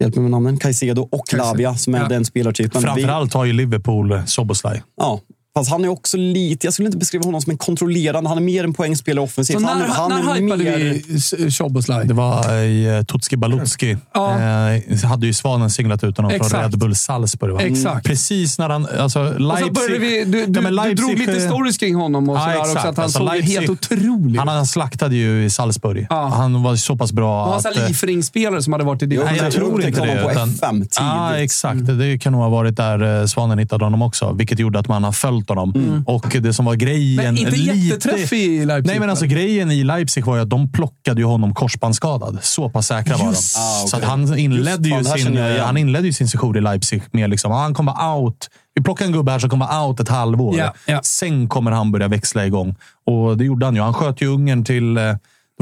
[0.01, 2.09] hjälp mig med namnen, Caicedo och Lavia som är Ja.
[2.09, 2.83] den spelartypen.
[2.83, 4.83] Framförallt har ju Liverpool Soboslaj.
[4.97, 5.21] Ja,
[5.55, 6.67] fast han är också lite...
[6.67, 8.29] Jag skulle inte beskriva honom som en kontrollerande.
[8.29, 9.61] Han är mer en poängspelare offensivt.
[9.61, 11.51] Så han, när, han när är hypade mer...
[11.51, 12.07] Szoboszlaj?
[12.07, 13.97] Det var i eh, Tutski Balutski.
[14.15, 14.39] Ja.
[14.41, 16.61] Eh, hade ju Svanen singlat ut honom från.
[16.63, 17.53] Red Bull Salzburg.
[17.53, 17.61] Va?
[17.61, 18.07] Exakt.
[18.07, 18.89] Precis när han...
[18.99, 22.37] Alltså, Leipzig, vi, du, du, Ja, men du Leipzig- drog lite stories kring honom och
[22.37, 22.79] Ja, sådär också.
[22.79, 26.07] Att han Alltså, såg Leipzig- helt otrolig Han, han slaktade ju i Salzburg.
[26.11, 26.27] Ja.
[26.29, 29.25] Han var så pass bra Han var en Liefring-spelare som hade varit i det.
[29.25, 30.09] Nej, jag Jag tror inte det.
[30.09, 30.97] honom på utan- FM tidigt.
[31.01, 31.81] Ja, exakt.
[31.81, 31.99] Mm.
[31.99, 35.05] Det kan nog ha varit där eh, Svanen hittade honom också, vilket gjorde att man
[35.05, 36.05] har följt honom.
[36.07, 37.25] Och det som var grejen...
[37.25, 38.91] Men inte lite- jätteträff i Leipzig.
[38.91, 42.39] Nej, men alltså grejen i Leipzig var ju att de plockade ju honom korsbandsskadad.
[42.43, 43.31] Så pass säkra var de.
[43.31, 43.99] Ah, Så okej.
[44.05, 47.51] att han inledde, Just ju sin, han inledde ju sin sejour i Leipzig med liksom,
[47.51, 48.49] ja, han kommer out.
[48.75, 50.59] Vi plockar en gubbe här som kommer out ett halvår.
[50.59, 51.01] Ja, ja.
[51.03, 52.75] Sen kommer han börja växla igång.
[53.07, 53.81] Och det gjorde han ju.
[53.83, 54.99] Han sköt ju Ungern till...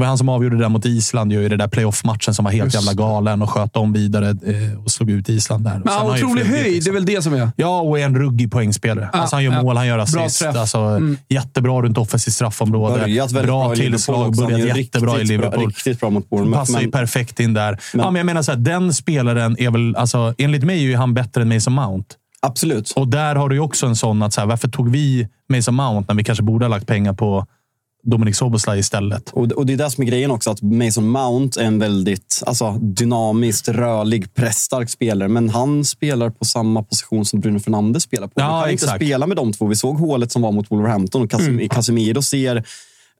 [0.02, 2.52] var han som avgjorde det där mot Island ju, i den där playoff-matchen som var
[2.52, 5.74] helt jävla galen och sköt dem vidare eh, och slog ut Island där.
[5.74, 6.94] Och Men ju otrolig höjd, det är liksom.
[6.94, 7.50] väl det som är.
[7.56, 9.08] Ja, och är en ruggig poängspelare.
[9.12, 9.62] Ja, alltså han gör ja.
[9.62, 10.42] mål, han gör assist.
[10.42, 11.16] Alltså, Mm.
[11.28, 12.98] Jättebra runt offensivt straffområde.
[13.00, 15.66] Börjat väldigt bra, tillslag, börjat jättebra i bra- Liverpool.
[15.66, 16.58] Riktigt bra mot Bournemouth.
[16.58, 17.78] Passar ju Men, perfekt in där.
[17.92, 20.96] Men- ja, men jag menar så här, den spelaren är väl, alltså, enligt mig är
[20.96, 22.14] han bättre än Mason Mount.
[22.46, 22.90] absolut.
[22.96, 25.74] Och där har du ju också en sån att, så här, varför tog vi Mason
[25.74, 27.46] Mount när vi kanske borde ha lagt pengar på
[28.04, 29.30] Dominik Soboslaj istället?
[29.32, 32.42] Och, och det är det som är grejen också, att Mason Mount är en väldigt
[32.46, 35.28] alltså, dynamiskt, rörlig, pressstark spelare.
[35.28, 38.32] Men han spelar på samma position som Bruno Fernandes spelar på.
[38.36, 38.92] Ja, du kan exakt.
[38.92, 39.66] inte spela med de två.
[39.66, 41.68] Vi såg hålet som var mot Wolverhampton och Casim- Mm.
[41.68, 42.64] Casemiro ser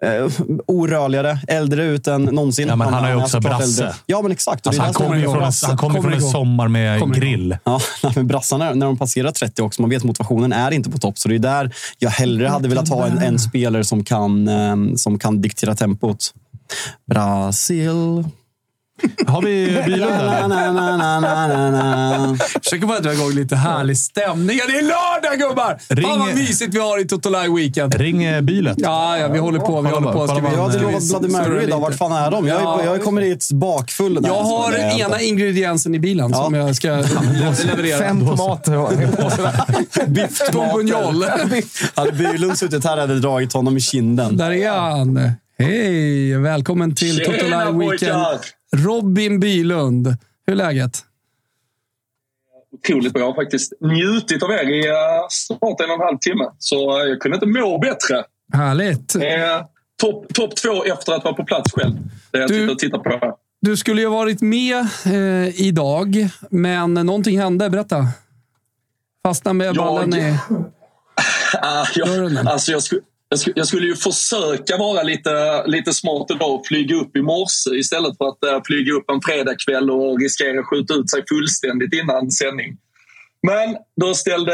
[0.05, 0.31] eh,
[0.67, 2.69] orörligare, äldre ut än någonsin.
[2.69, 3.95] Ja, men han har ju är också såklart brasse.
[4.07, 4.67] Ja, men exakt.
[4.67, 7.57] Alltså, han kommer ju från, han kommer Kommer från en sommar med Kommer grill.
[7.65, 7.81] Ja,
[8.15, 11.19] men brassarna, när de passerar 30 också, man vet motivationen är inte på topp.
[11.19, 14.77] Så det är där jag hellre hade velat ha en, en spelare som kan, eh,
[14.97, 16.35] som kan diktera tempot.
[17.07, 18.25] Brasil.
[19.27, 20.07] Har vi Na, eller?
[20.07, 22.37] na, na, na, na, na, na.
[22.65, 24.59] Försöker bara dra igång lite härlig stämning.
[24.59, 25.79] Ja, Det är lördag gubbar!
[25.89, 27.95] Ring- Fan vad mysigt vi har i Totolaj Weekend.
[27.95, 28.75] Ring eh, Bylet.
[28.79, 29.81] Ja, ja, vi håller på.
[29.81, 30.27] Vi håller på.
[30.27, 31.81] Ska vi, Jag hade lovat Bloody Mary idag.
[31.81, 32.47] Vart fan är de?
[32.47, 32.81] Jag, Ja.
[32.85, 34.19] jag kommer dit bakfull.
[34.23, 36.45] Jag har är ena ingrediensen i bilen Ja.
[36.45, 36.89] som jag ska
[37.67, 37.99] leverera.
[37.99, 40.07] Fem tomater.
[40.07, 41.25] Biff Bourguignol.
[41.95, 44.37] Hade Bylund suttit här hade dragit honom i kinden.
[44.37, 45.31] Där är han.
[45.59, 46.39] Hej!
[46.39, 47.81] Välkommen till Totolaj Weekend.
[47.81, 48.39] pojkar!
[48.77, 50.07] Robin Bylund.
[50.47, 50.99] Hur är läget?
[52.73, 53.21] Otroligt bra.
[53.23, 54.95] Jag har faktiskt njutit av er i uh,
[55.29, 56.45] snart en och en halv timme.
[56.59, 56.77] Så
[57.09, 58.25] jag kunde inte må bättre.
[58.53, 59.15] Härligt.
[59.15, 59.23] Eh,
[60.01, 61.95] Topp top två efter att vara på plats själv.
[62.31, 63.33] Det jag Du- tittar på här.
[63.61, 64.77] Du skulle ju ha varit med
[65.07, 67.71] eh, idag, men någonting hände.
[67.71, 68.07] Berätta.
[69.25, 70.39] Fastnade med Jag- ballen i...
[71.63, 73.01] Ah, jag, alltså jag, skulle,
[73.33, 77.23] jag, skulle, jag skulle ju försöka vara lite, lite smart idag och flyga upp i
[77.23, 81.23] morse istället för att uh, flyga upp en fredagkväll och riskera att skjuta ut sig
[81.29, 82.77] fullständigt innan sändning.
[83.47, 84.53] Men då ställde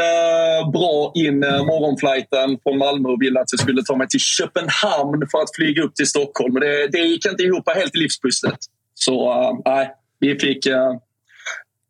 [0.73, 5.27] bra in eh, morgonflighten från Malmö och ville att jag skulle ta mig till Köpenhamn
[5.31, 6.53] för att flyga upp till Stockholm.
[6.53, 8.59] Det, det gick inte ihop helt i livspusslet.
[8.93, 10.93] Så eh, nej, vi fick, eh,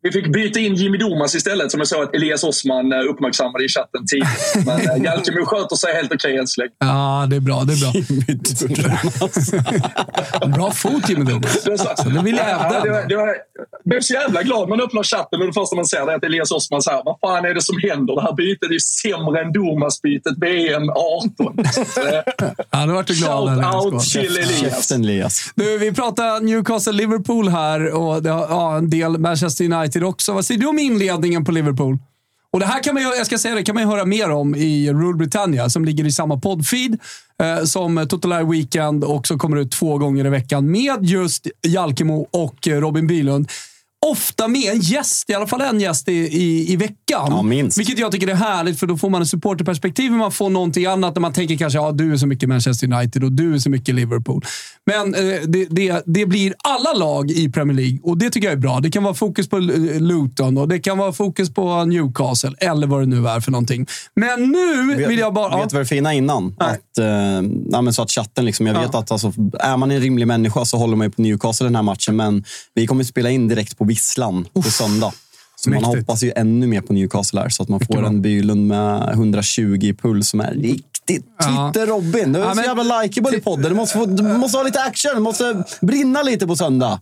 [0.02, 3.64] vi fick byta in Jimmy Domas istället som jag såg att Elias Osman eh, uppmärksammade
[3.64, 4.66] i chatten tidigt.
[4.66, 6.70] Men uh, Jalkemo sköter sig helt okej än så länge.
[6.78, 7.62] Ja, det är bra.
[7.64, 7.92] Det är bra.
[10.56, 11.62] Bra fot, Jimmy Domas.
[11.64, 12.80] Det vill jag Ja, hävda.
[12.84, 13.36] det var, det var, jag
[13.84, 14.68] blev så jävla glad.
[14.68, 17.44] Man öppnar chatten och det första man ser är att Elias Osman säger vad fan
[17.44, 18.14] är det som händer?
[18.14, 21.64] Det här bytet är ju sämre än Domas-bytet VM 18.
[21.94, 22.22] Så, eh,
[22.70, 23.64] Ja, då vart du glad.
[23.64, 24.90] Shout out till Elias.
[24.90, 25.52] Elias.
[25.54, 30.32] Du, vi pratar Newcastle-Liverpool här och det har, ja, en del Manchester United också.
[30.32, 31.98] Vad säger du om inledningen på Liverpool?
[32.52, 34.54] Och det här kan man, ju- jag ska säga det, kan man höra mer om
[34.54, 36.98] i Rule Britannia som ligger i samma poddfeed
[37.42, 42.28] eh, som Total Weekend och som kommer ut två gånger i veckan med just Jalkemo
[42.30, 43.48] och eh, Robin Bylund.
[44.06, 46.96] Ofta med en gäst, i alla fall en gäst i, i, i veckan.
[47.28, 47.78] Ja, minst.
[47.78, 50.12] Vilket jag tycker är härligt, för då får man en supporterperspektiv.
[50.12, 53.24] Man får någonting annat när man tänker kanske ja, du är så mycket Manchester United
[53.24, 54.44] och du är så mycket Liverpool.
[54.86, 58.52] Men eh, det, det, det blir alla lag i Premier League och det tycker jag
[58.52, 58.80] är bra.
[58.80, 62.86] Det kan vara fokus på eh, Luton och det kan vara fokus på Newcastle eller
[62.86, 63.86] vad det nu är för någonting.
[64.14, 65.60] Men nu vill jag bara...
[65.60, 66.56] Vet du vad det fina innan?
[66.58, 67.06] Att, eh,
[67.70, 70.64] ja, men så att chatten, liksom, jag vet att alltså, är man en rimlig människa
[70.64, 72.16] så håller man ju på Newcastle den här matchen.
[72.16, 72.44] Men
[72.74, 75.12] vi kommer att spela in direkt på Visslan på söndag.
[75.56, 75.98] Så man mäktigt.
[76.08, 79.78] hoppas ju ännu mer på Newcastle här, så att man får en Bylund med 120
[79.82, 81.72] i puls som är riktigt Ja.
[81.74, 82.32] Twitter-Robin.
[82.32, 83.62] Du är Ja, så men- jävla likeable i podden.
[83.70, 85.14] Det måste, få, det måste vara lite action.
[85.14, 87.00] Det måste brinna lite på söndag.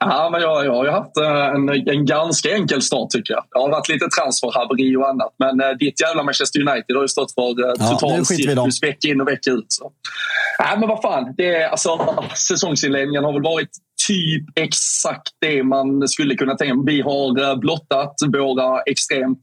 [0.00, 3.44] Ja, men jag, jag har ju haft eh, en, en ganska enkel start tycker jag.
[3.52, 5.34] Det har varit lite transferhaveri och annat.
[5.38, 9.08] Men eh, ditt jävla Manchester United har ju stått för eh, Ja, total cirkus vecka
[9.08, 9.66] in och vecka ut.
[9.68, 9.90] Så.
[10.58, 11.34] Nej, men vad fan.
[11.36, 11.90] Det är, alltså,
[12.48, 13.68] säsongsinledningen har väl varit
[14.08, 16.82] typ exakt det man skulle kunna tänka.
[16.86, 19.40] Vi har eh, blottat våra extremt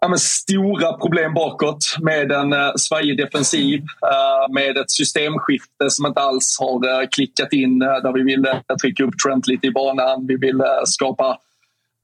[0.00, 6.06] ja, men stora problem bakåt med en uh, svajig defensiv, uh, med ett systemskifte som
[6.06, 9.66] inte alls har uh, klickat in uh, där vi vill uh, trycka upp Trent lite
[9.66, 10.26] i banan.
[10.26, 11.38] Vi vill uh, skapa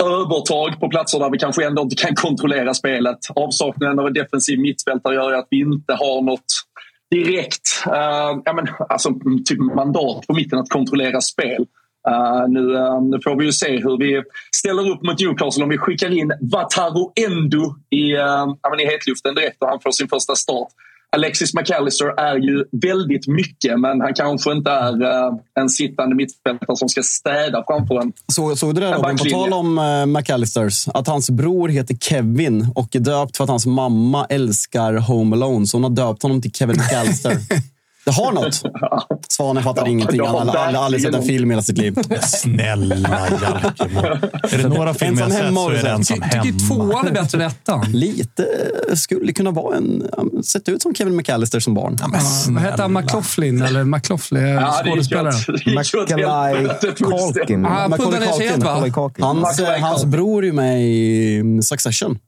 [0.05, 3.19] övertag på platser där vi kanske ändå inte kan kontrollera spelet.
[3.35, 6.66] Avsaknaden av en defensiv mittfältare gör att vi inte har något
[7.11, 9.11] direkt uh, ja, men, alltså,
[9.45, 11.67] typ mandat på mitten att kontrollera spel.
[12.09, 14.23] Uh, nu, uh, nu får vi ju se hur vi
[14.57, 19.63] ställer upp mot Newcastle om vi skickar in Wataru Endo i, uh, i hetluften direkt
[19.63, 20.69] och han får sin första start.
[21.17, 26.77] Alexis McAllister är ju väldigt mycket men han kanske inte är uh, en sittande mittfältare
[26.77, 29.17] som ska städa framför en Så, såg du det Robin?
[29.17, 30.89] På tal om uh, McAllisters.
[30.89, 35.67] Att hans bror heter Kevin och är döpt för att hans mamma älskar Home Alone.
[35.67, 37.37] Så hon har döpt honom till Kevin McAllister.
[38.07, 38.63] Det har något.
[39.29, 40.21] Svanen fattar Ja, ingenting.
[40.21, 41.99] Han har aldrig, aldrig sett en film i hela sitt liv.
[42.23, 42.97] Snälla
[43.43, 44.01] Jalkemo.
[44.43, 46.91] Är det några filmer jag sett hemma så är det ensam Jag tycker hemma.
[46.93, 47.87] tvåan är bättre än ettan.
[47.93, 48.47] Lite
[48.95, 50.09] skulle kunna vara en...
[50.17, 51.97] ja, Sett ut som Kevin McAllister som barn.
[52.01, 52.07] Ja,
[52.49, 52.93] Vad heter han?
[52.93, 53.63] McLaughlin?
[53.63, 54.43] Eller McLaughlin?
[54.47, 56.69] Ja, det gick åt Macaulay.
[56.97, 57.65] Culkin.
[57.65, 58.91] Han puddade sig helt, va?
[59.19, 62.19] Hans, Macaulay hans bror är ju med i Succession.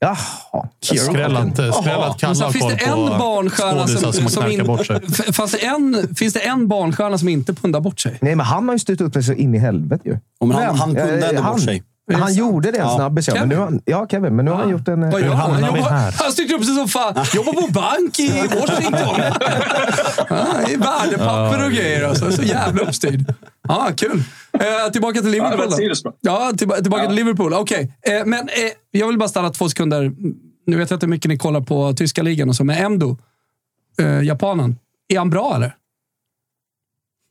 [0.00, 0.16] Jaha.
[0.82, 4.86] Skrällat, skrällat Men Kalle sen finns det en på barnstjärna som, som som, in, bort
[4.86, 5.00] sig.
[5.32, 8.18] Fanns det en, finns det en barnstjärna som inte pundar bort sig?
[8.20, 10.18] Nej, men han har ju styrt upp sig så in i helvete ju.
[10.40, 11.52] Och men han, han Eh, ändå han.
[11.52, 11.82] bort sig.
[12.12, 12.96] Han gjorde det en Ja.
[12.96, 13.34] snabbis, ja.
[13.34, 14.36] Men nu han, ja, Kevin.
[14.36, 15.02] Men nu har han gjort en...
[15.02, 15.50] eh, Vad gör han?
[15.52, 16.14] Han, jobbar, här?
[16.18, 17.14] han styrt upp sig som fan.
[17.34, 18.30] Jobbar på bank i
[18.60, 19.20] Washington.
[20.30, 22.08] Ja, I värdepapper och grejer.
[22.08, 22.32] Alltså.
[22.32, 23.34] Så jävla uppstyrd.
[23.68, 24.22] Ja, kul.
[24.52, 25.70] Eh, tillbaka till Ja, Liverpool
[26.04, 26.12] då.
[26.20, 27.52] Ja, tillba- tillbaka till Liverpool.
[27.54, 27.92] Okej.
[28.02, 28.54] Eh, men eh,
[28.90, 30.12] jag vill bara stanna två sekunder.
[30.66, 33.16] Nu vet jag inte hur mycket ni kollar på tyska ligan och så, men Endo,
[34.00, 34.78] eh, japanen.
[35.08, 35.72] Är han bra eller?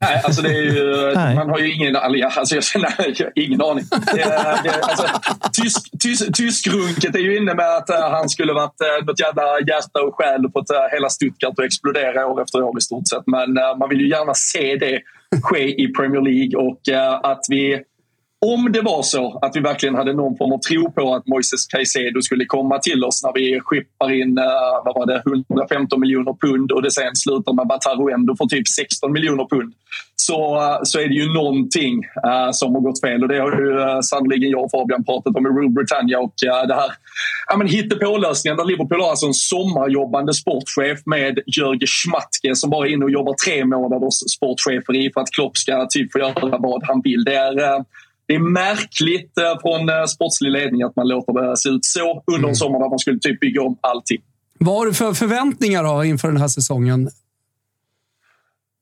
[0.00, 3.62] Nej, alltså det är ju, man har ju ingen, alltså jag, nej, jag har ingen
[3.62, 3.84] aning.
[4.14, 5.06] Det, är- det, alltså,
[5.52, 9.42] tysk, tysk, tyskrunket är ju inne med att eh, han skulle varit uh, något jävla
[9.68, 13.22] hjärta och själ och fått hela Stuttgart att explodera år efter år i stort sett.
[13.26, 15.00] Men eh, man vill ju gärna se det
[15.42, 17.82] ske i Premier League och eh, att vi
[18.46, 21.66] om det var så att vi verkligen hade någon form av tro på att Moises
[21.66, 24.44] Caicedo skulle komma till oss när vi skippar in eh,
[24.84, 28.68] vad var det, 115 miljoner pund och det sen slutar med Bataru ändå för typ
[28.68, 29.72] 16 miljoner pund
[30.16, 33.52] så, eh, så är det ju någonting eh, som har gått fel och det har
[33.52, 36.34] ju uh, jag och Fabian pratat om i Rule Britannia och
[36.68, 36.90] det här
[37.48, 42.86] ja, men hittepålösningen där Liverpool har alltså en sommarjobbande sportchef med Jörgen Schmatke som bara
[42.86, 46.58] är inne och jobbar tre månaders sportchefer i för att Klopp ska typ få göra
[46.58, 47.24] vad han vill.
[47.24, 47.84] Det är,
[48.28, 52.22] det är märkligt eh, från eh, sportslig ledning att man låter det se ut så
[52.32, 54.18] under en sommar där man skulle typ bygga om allting.
[54.58, 57.10] Vad har du för förväntningar då inför den här säsongen?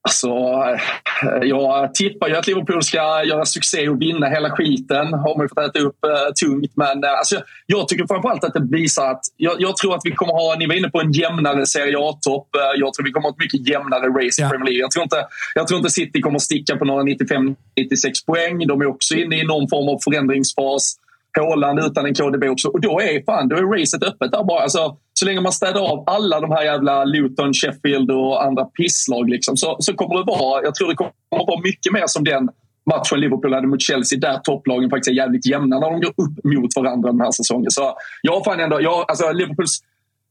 [0.07, 5.13] Alltså, eh, jag tippar ju att Liverpool ska göra succé och vinna hela skiten.
[5.13, 6.71] Har man ju fått äta upp eh, tungt.
[6.75, 7.35] Men eh, alltså,
[7.65, 10.67] jag tycker framförallt att det visar att jag, jag tror att vi kommer ha, ni
[10.67, 12.55] var inne på en jämnare Serie A-topp.
[12.55, 14.49] Eh, jag tror vi kommer ha ett mycket jämnare race i Ja.
[14.49, 14.81] Premier League.
[14.81, 15.25] Jag tror, inte,
[15.55, 18.67] jag tror inte City kommer sticka på några 95-96 poäng.
[18.67, 20.95] De är också inne i någon form av förändringsfas.
[21.39, 22.67] Håland utan en KDB också.
[22.67, 24.61] Och då är, fan, då är racet öppet där bara.
[24.61, 29.29] Alltså, så länge man städar av alla de här jävla Luton, Sheffield och andra pisslag
[29.29, 32.49] liksom, så, så kommer det vara, jag tror det kommer vara mycket mer som den
[32.89, 36.43] matchen Liverpool hade mot Chelsea där topplagen faktiskt är jävligt jämna när de går upp
[36.43, 37.71] mot varandra den här säsongen.
[37.71, 39.79] Så jag har fan ändå, jag, alltså Liverpools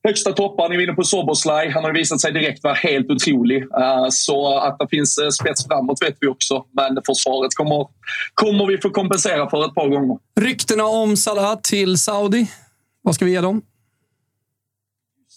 [0.06, 1.70] högsta toppar, ni var inne på Soboslaj.
[1.70, 3.62] Han har visat sig direkt vara helt otrolig.
[3.62, 6.64] Eh, så att det finns eh, spets framåt vet vi också.
[6.72, 7.86] Men försvaret kommer,
[8.34, 10.18] kommer vi få kompensera för ett par gånger.
[10.40, 12.50] Ryktena om Salah till Saudi.
[13.02, 13.62] Vad ska vi ge dem?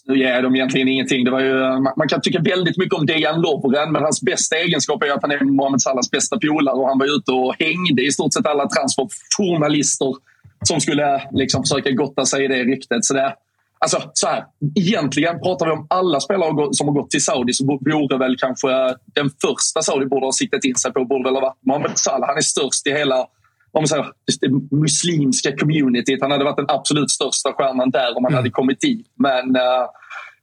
[0.06, 1.24] Nu ger de egentligen ingenting.
[1.24, 4.56] Det var ju, man man kan tycka väldigt mycket om Dejan Lovren men hans bästa
[4.56, 8.02] egenskap är att han är Mohamed Salahs bästa polare och han var ute och hängde
[8.02, 10.14] i stort sett alla transferjournalister
[10.62, 13.04] som skulle liksom försöka gotta sig i det ryktet.
[13.04, 13.34] Så det,
[13.80, 14.44] alltså, så här,
[14.74, 18.68] egentligen pratar vi om alla spelare som har gått till Saudi så vore väl kanske
[19.14, 22.28] den första Saudi borde ha siktat in sig på borde väl ha varit Mohamed Salah.
[22.28, 23.26] Han är störst i hela
[23.72, 24.06] om säger,
[24.40, 26.22] det muslimska communityt.
[26.22, 29.06] Han hade varit den absolut största stjärnan där om han hade kommit dit.
[29.18, 29.86] Men uh,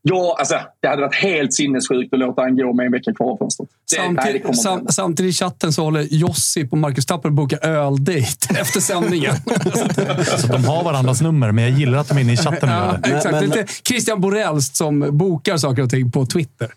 [0.02, 3.32] ja, alltså, det hade varit helt sinnessjukt att låta han gå med en vecka kvar
[3.32, 3.70] av fönstret.
[3.92, 8.28] Det- det Samtidigt, sam, i chatten så håller Josip och Marcus Tapper bokar öldejt
[8.60, 9.36] efter sändningen.
[10.38, 12.96] Så de har varandras nummer, men jag gillar att de är inne i chatten ja,
[13.04, 13.16] det.
[13.16, 13.32] exakt.
[13.36, 16.72] men- Lite Christian Borelst som bokar saker och ting på Twitter.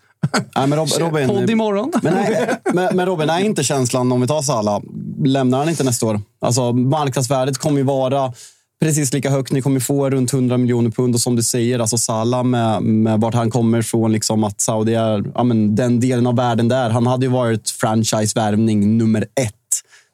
[0.56, 1.92] Nej, men Rob, Robin, Podd imorgon.
[2.02, 4.80] Men, nej, men, men Robin, är inte känslan, om vi tar Salah,
[5.24, 6.20] lämnar han inte nästa år?
[6.40, 8.32] Alltså, marknadsvärdet kommer ju vara
[8.80, 9.52] precis lika högt.
[9.52, 13.20] Ni kommer få runt 100 miljoner pund och som du säger, alltså Salah med, med
[13.20, 16.90] vart han kommer ifrån, liksom att Saudi är ja, men den delen av världen där.
[16.90, 19.54] Han hade ju varit franchise-värvning nummer ett.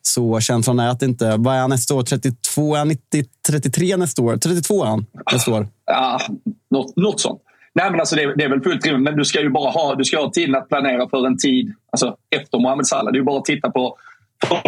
[0.02, 1.36] Så känslan är att det inte...
[1.36, 2.02] Vad är han nästa år?
[2.02, 2.74] 32?
[2.74, 4.36] Är han 90, 33 nästa år?
[4.36, 5.68] 32 är han nästa år.
[5.86, 6.20] Ja,
[6.70, 7.40] något, något sånt.
[7.74, 9.94] Nej, men alltså det, det är väl fullt rimligt, men du ska ju bara ha,
[9.94, 13.12] du ska ha tiden att planera för en tid alltså efter Mohamed Salah.
[13.12, 13.96] Det är ju bara att titta på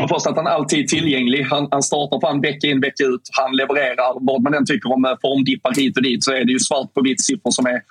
[0.09, 1.43] Först att han alltid är tillgänglig.
[1.43, 3.21] Han, han startar fan vecka in, vecka ut.
[3.33, 4.27] Han levererar.
[4.27, 6.95] Vad man än tycker om eh, formdippar hit och dit så är det ju svart
[6.95, 7.83] på vitt siffror som är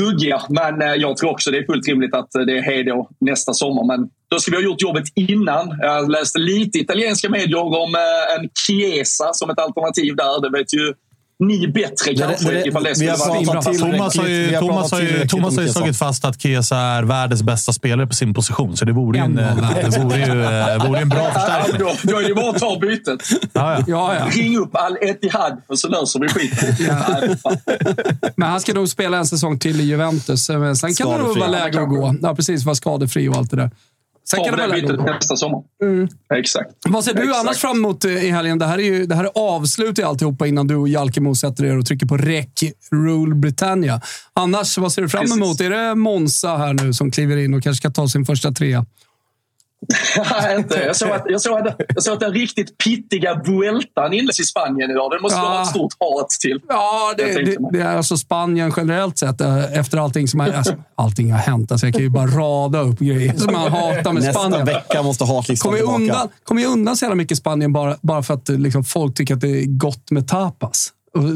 [0.00, 0.42] ruggiga.
[0.48, 3.08] Men eh, jag tror också det är fullt rimligt att eh, det är hej då
[3.20, 3.84] nästa sommar.
[3.84, 5.78] Men då ska vi ha gjort jobbet innan.
[5.80, 10.40] Jag läste lite italienska medier om eh, en Chiesa som ett alternativ där.
[10.42, 10.94] Det vet ju
[11.38, 15.26] ni bättre kanske det- ifall det vi har pratat till- Thomas har ju, Thomas har
[15.26, 18.76] Thomas har slagit fast att Chiesa är världens bästa spelare på sin position.
[18.76, 19.94] Så det vore ju en, världens.
[19.94, 21.78] det vore ju, eh, vore en bra Ja, förstärkning.
[21.78, 23.22] då, då är det bara att ta bytet.
[23.52, 23.84] Ja, ja.
[23.86, 24.26] Ja, ja.
[24.42, 26.74] Ring upp Al Etihad och så löser vi skiten.
[28.36, 30.48] Men han ska nog spela en säsong till i Juventus.
[30.48, 32.14] Men sen kan det nog vara läge att gå.
[32.22, 32.64] Ja, precis.
[32.64, 33.70] Vara skadefri och allt det där.
[34.30, 35.62] Sen kan det bytet nästa sommar.
[36.34, 36.70] Exakt.
[36.88, 37.40] Vad ser du Exakt.
[37.40, 38.58] annars fram emot eh, i helgen?
[38.58, 41.64] Det här är ju det här är avslut i alltihopa innan du och Jalkemo sätter
[41.64, 42.48] er och trycker på rec
[42.92, 44.00] Rule Britannia.
[44.32, 45.36] Annars, vad ser du fram Precis.
[45.36, 45.60] emot?
[45.60, 48.86] Är det Monza här nu som kliver in och kanske ska ta sin första trea?
[50.30, 50.78] Nej, inte.
[50.86, 54.44] Jag såg att, jag såg att, jag såg att den riktigt pittiga Vueltan inleds i
[54.44, 55.10] Spanien idag.
[55.10, 55.42] Den måste Ja.
[55.48, 56.60] vara ett stort hat till.
[56.68, 59.40] Ja, det, det, det är alltså Spanien generellt sett.
[59.40, 61.72] eh, Efter allting som har, alltså, allting har hänt.
[61.72, 64.66] Alltså, jag kan ju bara rada upp grejer som man hatar med Nästa Spanien.
[64.66, 65.98] vecka måste hatlistan ju tillbaka.
[66.02, 69.34] undan, kommer ju undan så jävla mycket Spanien bara, bara för att liksom, folk tycker
[69.34, 70.88] att det är gott med tapas.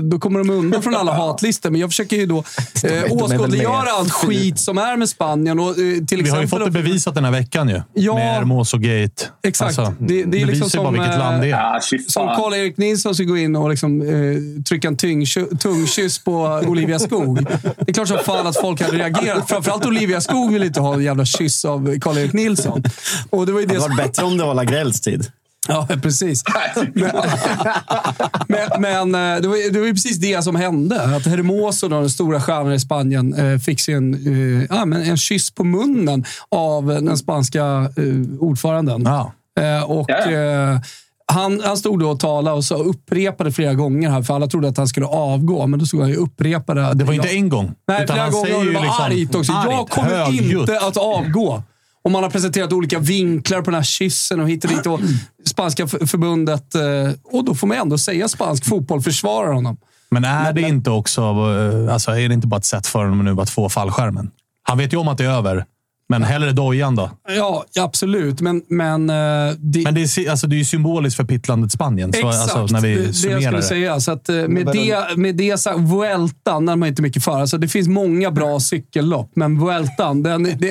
[0.02, 2.44] Då kommer de undan från alla hatlistor, men jag försöker ju då
[2.84, 5.58] eh, åskådliggöra allt skit som är med Spanien.
[5.60, 7.82] Och, eh, till exempel Vi har ju fått det bevisat den här veckan ju.
[7.94, 8.14] Ja.
[8.14, 9.24] Med Hermoso-gate.
[9.42, 9.78] Exakt.
[9.78, 11.50] Alltså, Det- det är liksom bara vilket land det är.
[11.50, 12.26] Ja, fy Som.
[12.28, 17.44] Karl-Erik Nilsson ska gå in och liksom, eh, trycka en tungkyss på Olivia Skog.
[17.44, 19.48] Det är klart som fan att folk hade reagerat.
[19.48, 22.82] Framförallt Olivia Skog vill inte ha en jävla kyss av Karl-Erik Nilsson.
[23.30, 23.96] Och det var ju Det det hade som...
[23.96, 25.26] varit bättre om det var Lagrells tid.
[25.68, 26.44] Ja, precis.
[26.94, 27.10] Men,
[28.48, 31.16] men, men eh, det, var, det var ju precis det som hände.
[31.16, 35.02] Att Hermoso, då, den stora stjärnan i Spanien, eh, fick sig en, eh, ja, men
[35.02, 37.92] en kyss på munnen av den spanska
[38.40, 39.02] ordföranden.
[39.02, 39.32] Ja.
[39.86, 40.80] Och, Ja,
[41.32, 44.68] han, han stod då och talade och så upprepade flera gånger här, för alla trodde
[44.68, 45.66] att han skulle avgå.
[45.66, 46.94] Men då stod han ju och upprepade.
[46.94, 47.74] Det var jag, inte en gång.
[47.88, 49.52] Nej, flera han gånger säger och det var liksom argt också.
[49.52, 50.60] jag argt, kommer högljutt.
[50.60, 51.62] inte att avgå.
[52.08, 54.86] Och man har presenterat olika vinklar på den här kyssen och hit och dit.
[54.86, 55.00] Och
[55.46, 56.82] spanska förbundet, eh,
[57.24, 59.76] och då får man ändå säga spansk fotboll försvarar honom.
[60.10, 63.24] Men är det inte också eh, alltså, är det inte bara ett sätt för honom
[63.24, 64.30] nu att få fallskärmen?
[64.62, 65.64] Han vet ju om att det är över,
[66.08, 67.10] men hellre dojan då.
[67.36, 68.40] Ja, absolut.
[68.40, 69.16] Men, men, eh,
[69.58, 72.12] det, Men det är, alltså, det är ju symboliskt för pittlandet Spanien.
[72.12, 73.62] Så, Exakt, alltså, när vi det, det jag skulle det.
[73.62, 74.00] säga.
[74.00, 77.40] Så att, eh, med, det, med det sagt, Vueltan, när man inte mycket för.
[77.40, 80.66] Alltså, det finns många bra cykellopp, men Vueltan, den, det, inte,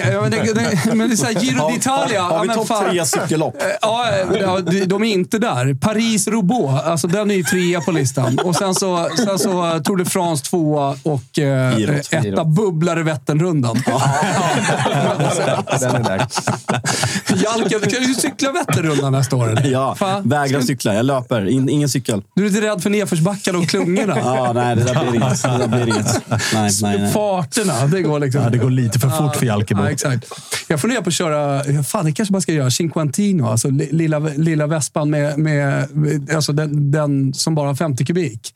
[0.54, 2.20] det, men det är så här, Giro Har, d'Italia.
[2.20, 3.56] har, har vi topp tre cykellopp?
[3.82, 4.06] Ja,
[4.40, 5.74] ja, de- är inte där.
[5.74, 8.40] Paris-Roubaix, alltså den är ju trea på listan.
[8.44, 11.76] Och sen så, sen så eh, Tour de France tvåa och eh,
[12.12, 13.78] etta bubblare Vätternrundan.
[15.80, 16.18] Den är där.
[17.44, 19.60] Jalka, du kan ju cykla Vätternrundan nästa år.
[19.66, 20.30] Ja, Fan.
[20.30, 20.94] vägrar cykla.
[20.96, 21.46] Jag löper.
[21.48, 22.22] In, ingen cykel.
[22.36, 24.18] Du är inte rädd för nedförsbackar och klungorna?
[24.28, 25.44] Ja, nej, det där blir inget.
[25.44, 26.22] Det där blir inget.
[26.30, 27.12] Nej, nej, nej.
[27.14, 28.42] Farterna, det går liksom.
[28.44, 29.84] Ja, det går lite för fort för Jalkemo.
[29.84, 30.26] Ja, exakt.
[30.68, 33.48] Jag funderar på att köra, fan det kanske man ska göra, Cinquantino.
[33.48, 38.06] Alltså li- lilla, lilla vespan med, med, med alltså den, den som bara har 50
[38.06, 38.54] kubik.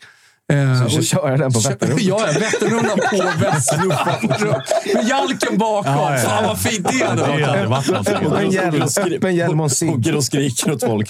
[0.54, 2.06] Eh, Så och- köra den på Vätternrundan.
[2.08, 4.62] Ja, Vätternrundan på Vätternrundan.
[4.94, 5.92] Med Jalken bakom.
[5.94, 6.30] Ja, ja, ja.
[6.30, 7.46] Fan vad fint det hade Det varit.
[7.48, 8.16] hade varit någonting.
[8.28, 8.76] Och en hjälm,
[9.22, 9.90] med en hjälm och en cigg.
[10.00, 11.10] Åker och skriker åt folk.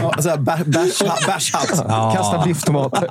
[0.00, 0.36] Ja,
[0.66, 1.68] Bärshatt.
[2.16, 3.08] Kasta bifftomater.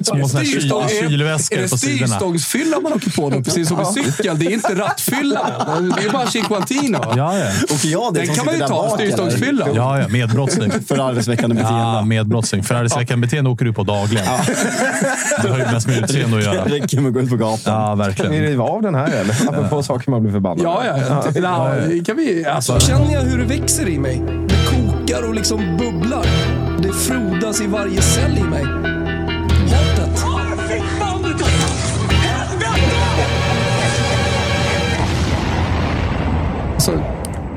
[0.00, 2.06] Små Styrstång- är- kylväskor Är det på sidorna.
[2.06, 3.42] styrstångsfylla man åker på då?
[3.42, 4.38] Precis som med cykel.
[4.38, 5.40] Det är inte rattfylla.
[5.96, 6.98] Det är bara Cinquantino.
[7.16, 7.46] Ja, ja.
[7.70, 9.68] Och jag det Den kan man ju ta, styrstångsfylla.
[9.74, 10.08] Ja, ja.
[10.08, 10.72] Medbrottsling.
[10.88, 11.80] Förargelseväckande beteende.
[11.80, 12.62] Ja, medbrottsling.
[12.62, 14.23] Förargelseväckande åker du på dagligen.
[15.42, 16.64] Det har ju mest med utseende att Det göra.
[16.64, 17.58] räcker med att gå ut på gatan.
[17.64, 18.42] Ja, Kan ni verkligen.
[18.44, 19.48] riva av den här eller?
[19.48, 20.98] Apropå saker man blir förbannad Ja, ja.
[21.08, 21.40] ja.
[21.42, 22.80] ja, det kan vi, alltså.
[22.80, 24.22] Känner jag hur det växer i mig?
[24.48, 26.26] Det kokar och liksom bubblar.
[26.82, 28.64] Det frodas i varje cell i mig.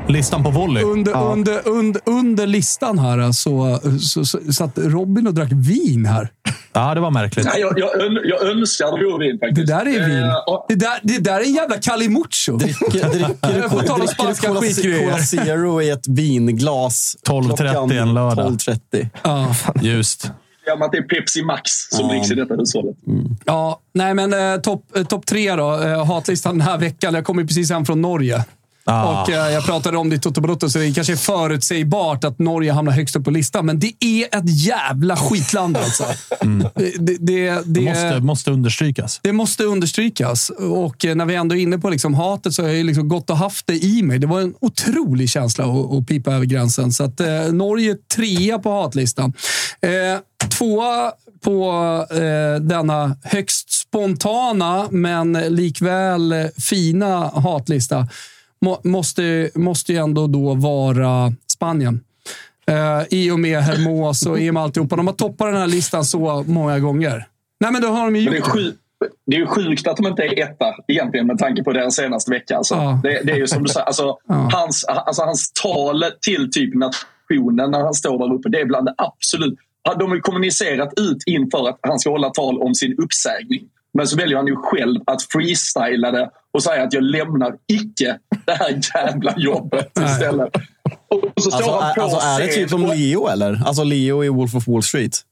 [0.08, 0.82] Listan på volley.
[0.84, 6.28] under, under, under, under listan här så, så, så satt Robin och drack vin här.
[6.72, 7.46] Ja, det var märkligt.
[7.46, 7.90] Nej, jag, jag,
[8.24, 9.66] jag önskar det vore vin Det faktiskt.
[9.66, 10.22] där är vin.
[10.22, 12.56] Eh, och- Det där, det där är en jävla Calimucho.
[12.56, 15.04] Dricker, dricker, dricker spanska skitgrejer.
[15.10, 17.16] Cola Zero i ett vinglas.
[17.28, 18.46] 12.30 klockan en lördag.
[18.46, 19.08] 12.30.
[19.24, 19.54] Ja.
[19.82, 20.30] Just.
[20.66, 22.12] Ja, att det är Pepsi Max som Ja.
[22.12, 22.96] dricks i detta hushållet.
[23.44, 25.82] Ja, nej men eh, topp eh, topp tre då.
[25.82, 27.14] Eh, hatlistan den här veckan.
[27.14, 28.44] Jag kommer ju precis hem från Norge.
[28.90, 29.22] Ah.
[29.22, 32.38] Och eh, Jag pratade om det i Toto Balotto, så det kanske är förutsägbart att
[32.38, 33.66] Norge hamnar högst upp på listan.
[33.66, 36.04] Men det är ett jävla skitland alltså.
[36.40, 37.62] Det, det, det, Mm.
[37.66, 39.20] Det det, måste, måste understrykas.
[39.22, 40.50] det måste understrykas.
[40.58, 43.30] Och eh, när vi ändå är inne på liksom hatet så har jag liksom gått
[43.30, 44.18] och haft det i mig.
[44.18, 46.92] Det var en otrolig känsla att, att pipa över gränsen.
[46.92, 49.32] Så att, eh, Norge trea på hatlistan.
[49.80, 51.12] Eh, tvåa
[51.44, 51.70] på
[52.10, 58.08] eh, denna högst spontana men likväl eh, fina hatlista
[58.60, 62.00] må, måste, måste ju ändå då vara Spanien.
[62.66, 64.96] Eh, I och med Hermos och i och med alltihopa.
[64.96, 67.26] De har toppat den här listan så många gånger.
[67.60, 68.74] Nej, men då har de ju det, gjort är sjuk,
[69.26, 72.30] det är ju sjukt att de inte är etta egentligen med tanke på deras senaste
[72.30, 72.56] vecka.
[72.56, 72.74] Alltså.
[72.74, 73.00] Ja.
[73.02, 74.50] Det, det är ju som du säger, alltså, Ja.
[74.52, 78.86] hans, alltså, hans tal till typ nationen när han står där uppe, det är bland
[78.86, 79.58] det absolut...
[79.98, 83.68] De har kommunicerat ut inför att han ska hålla tal om sin uppsägning.
[83.94, 88.18] Men så väljer han ju själv att freestyla det och säga att jag lämnar icke
[88.46, 90.56] det här jävla jobbet istället.
[91.08, 93.62] Och så står Alltså, han är, på alltså, är det typ som Leo, eller?
[93.66, 95.22] Alltså Leo i Wolf of Wall Street.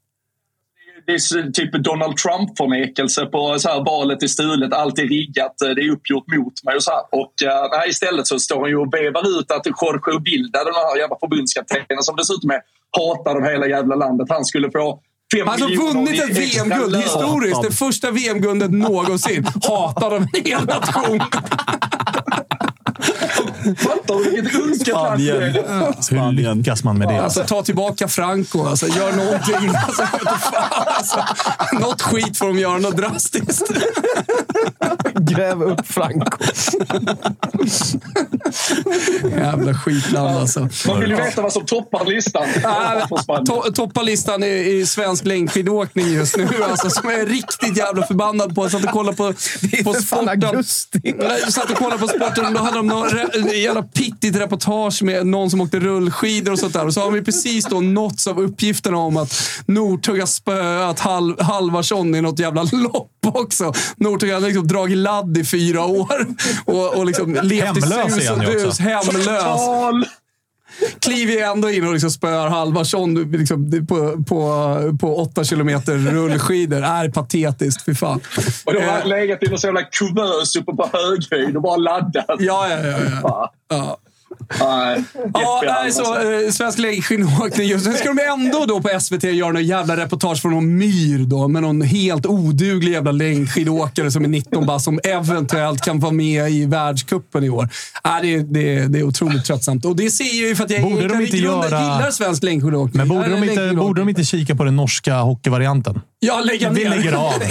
[1.06, 5.68] det är typ Donald Trump-förnekelse på så här, valet är stulet, allt är riggat, eh,
[5.68, 7.02] det är uppgjort mot mig och så här.
[7.10, 10.74] Och uh, nej, istället så står han ju och vevar ut att Jorge Bilda, den
[10.74, 12.60] här jävla förbundskaptenen som dessutom är
[12.98, 15.00] hatad av hela jävla landet, han skulle få
[15.34, 17.62] Han har miljoner vunnit ett VM-guld historiskt.
[17.62, 19.44] Det första VM-guldet någonsin.
[19.62, 20.66] Hatar av en hel
[23.74, 25.36] Fattar du vilket önskat land det är?
[26.10, 27.22] Hur lyckas man med det?
[27.22, 28.66] Alltså, ta tillbaka Franco.
[28.66, 29.70] Alltså, gör någonting.
[29.86, 31.24] Alltså, fan, alltså,
[31.72, 33.70] något skit får de göra, något drastiskt.
[35.14, 36.38] Gräv upp Franco.
[39.30, 40.68] Jävla skitland alltså.
[40.86, 42.47] Man vill ju veta vad som toppar listan.
[43.47, 46.48] To toppar listan i, i svensk längdskidåkning just nu.
[46.70, 48.64] Alltså, som jag är riktigt jävla förbannad på.
[48.64, 49.32] Jag satt och kollade på,
[49.84, 50.28] på sporten.
[50.28, 51.01] augusti.
[51.18, 53.09] Jag satt och kollade på sporten och då hade de någon
[53.62, 56.86] jävla pittigt reportage med någon som åkte rullskidor och sånt där.
[56.86, 59.34] Och så har vi precis då nåtts av uppgifterna om att
[59.66, 63.72] Northug har spöat Hal Halvarsson i något jävla lopp också.
[63.96, 66.26] Northug har liksom dragit ladd i fyra år
[66.64, 68.78] och, och liksom levt i sus och dus.
[68.78, 69.60] Hemlös.
[71.00, 76.82] Kliver ju ändå in och liksom spöar Halvarsson liksom, på, på, på åtta kilometer rullskidor.
[76.82, 78.20] Är patetiskt, fy fan.
[78.64, 81.76] Och de har Eh, legat i någon sån jävla kuvös uppe på höghöjd och bara
[81.76, 82.24] laddat.
[82.38, 82.78] Ja, ja,
[83.22, 83.52] ja.
[83.68, 83.98] ja.
[84.60, 85.04] Nej,
[85.34, 87.84] Ja, nej, så, eh, svensk längdskidåkning just.
[87.84, 91.48] Sen ska de ändå då på SVT göra någon jävla reportage från någon myr då,
[91.48, 96.50] med någon helt oduglig jävla längdskidåkare som är 19 bast som eventuellt kan vara med
[96.50, 97.68] i världscupen i år.
[98.04, 98.42] Nej, det, är-
[98.80, 99.84] det, det är otroligt tröttsamt.
[99.84, 102.42] Och det ser jag ju för att jag Borde de inte grunden göra- gillar svensk
[102.42, 102.98] längdskidåkning.
[102.98, 106.00] Men borde de, inte, borde de inte kika på den norska hockeyvarianten?
[106.20, 106.78] Ja, lägga ner.
[106.80, 107.32] Vi lägger av.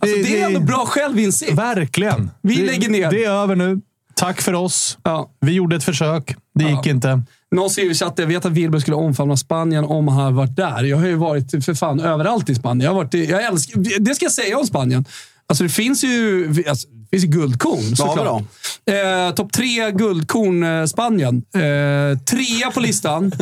[0.00, 1.52] Alltså, det är ändå bra självinsikt.
[1.52, 2.30] Verkligen.
[2.42, 3.10] Vi det, lägger ner.
[3.10, 3.80] Det är över nu.
[4.20, 4.98] Tack för oss.
[5.02, 5.30] Ja.
[5.40, 6.36] Vi gjorde ett försök.
[6.54, 7.22] Det gick inte.
[7.50, 10.56] Någon skriver i chatten, jag vet att Wilbur skulle omfamna Spanien om han hade varit
[10.56, 10.84] där.
[10.84, 12.84] Jag har ju varit för fan överallt i Spanien.
[12.84, 15.04] Jag har varit i, jag älskar, det ska jag säga om Spanien.
[15.46, 18.42] Alltså det finns ju, alltså, det finns ju guldkorn såklart.
[18.86, 21.42] Eh, Topp tre guldkorn eh, Spanien.
[21.54, 23.32] Eh, trea på listan.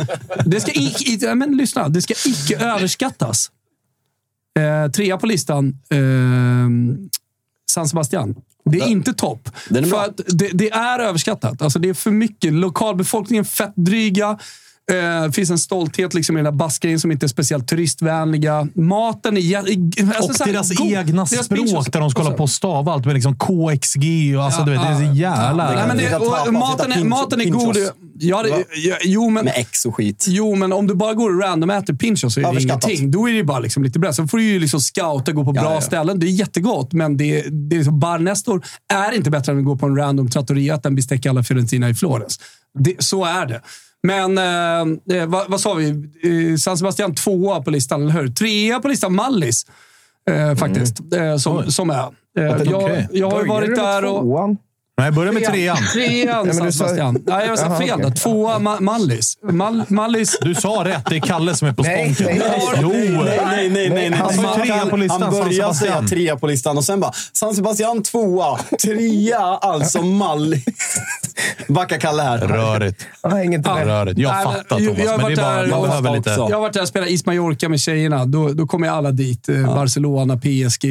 [0.45, 3.51] Det ska, i, i, ja, men, lyssna, det ska icke överskattas.
[4.59, 5.79] Eh, trea på listan.
[5.89, 5.97] Eh,
[7.69, 8.35] San Sebastian.
[8.65, 9.49] Det är inte topp.
[9.69, 11.61] Är För det, det är överskattat.
[11.61, 12.53] Alltså det är för mycket.
[12.53, 14.37] Lokalbefolkningen är fett dryga.
[14.91, 18.67] Eh, Det finns en stolthet liksom i den där baskgrejen som inte är speciellt turistvänliga.
[18.75, 19.57] Maten är...
[19.57, 22.43] Alltså, Och så här, deras god- egna deras språk pinchos- där de ska hålla på
[22.43, 25.13] och stava allt med liksom KXG och alltså, Ja, du vet, det är så ja.
[25.13, 25.71] jävla...
[25.75, 27.77] Nej, men det, och, tapas, maten, är, maten är god.
[28.19, 30.25] Ja, det, ja, jo, men, Med X och skit.
[30.29, 33.11] jo, men om du bara går och random äter pinchos så är det ingenting.
[33.11, 34.15] Då är det bara liksom lite bredd.
[34.15, 35.81] Sen får du ju liksom scouta gå på Ja, bra ja.
[35.81, 36.19] ställen.
[36.19, 39.65] Det är jättegott, men det, det är liksom Bar Nestor är inte bättre än att
[39.65, 42.39] gå på en random trattoria att en bistecca alla Fiorentina i Florens.
[42.79, 43.61] Det, så är det.
[44.05, 45.89] Men eh, eh, vad, vad sa vi?
[45.89, 48.27] Eh, San Sebastian tvåa på listan, eller hur?
[48.27, 49.65] Trea på listan, Mallis.
[50.29, 51.13] Eh, faktiskt.
[51.13, 52.05] Eh, som, som är.
[52.37, 53.07] Eh, jag, okej.
[53.11, 54.21] jag har ju varit där och...
[54.21, 54.57] tvåan?
[54.97, 55.77] Nej, börja med trean.
[55.93, 57.23] Trean, men du sa- Sebastian.
[57.25, 57.99] Nej, jag sa Jaha, fel.
[58.01, 58.09] då.
[58.09, 59.37] Tvåa, Ma- Mallis.
[59.51, 60.37] Mal, Mallis.
[60.41, 61.03] Du sa rätt.
[61.09, 62.37] Det är Kalle som är på Nej, stånken.
[62.39, 62.79] nej, nej.
[62.81, 62.89] Jo!
[62.89, 63.89] Nej, nej, nej.
[63.89, 64.19] nej, nej.
[64.19, 67.11] Han sa ju trea på listan, Han började säga trea på listan och sen bara
[67.33, 68.59] San Sebastian tvåa.
[68.83, 70.65] Trea, alltså Mallis.
[71.67, 72.37] Backa Kalle här.
[72.37, 73.05] Rörigt.
[73.23, 73.69] Jag inget det.
[73.85, 74.19] Rörigt.
[74.19, 76.17] Jag Nej, men fattar Thomas, jag har men det är varit bara, där man behöver
[76.17, 76.29] lite...
[76.29, 76.41] också.
[76.49, 78.25] Jag har varit där och spelat East Mallorca med tjejerna.
[78.25, 79.49] Då, då kommer alla dit.
[79.49, 80.85] Eh, Barcelona, PSG.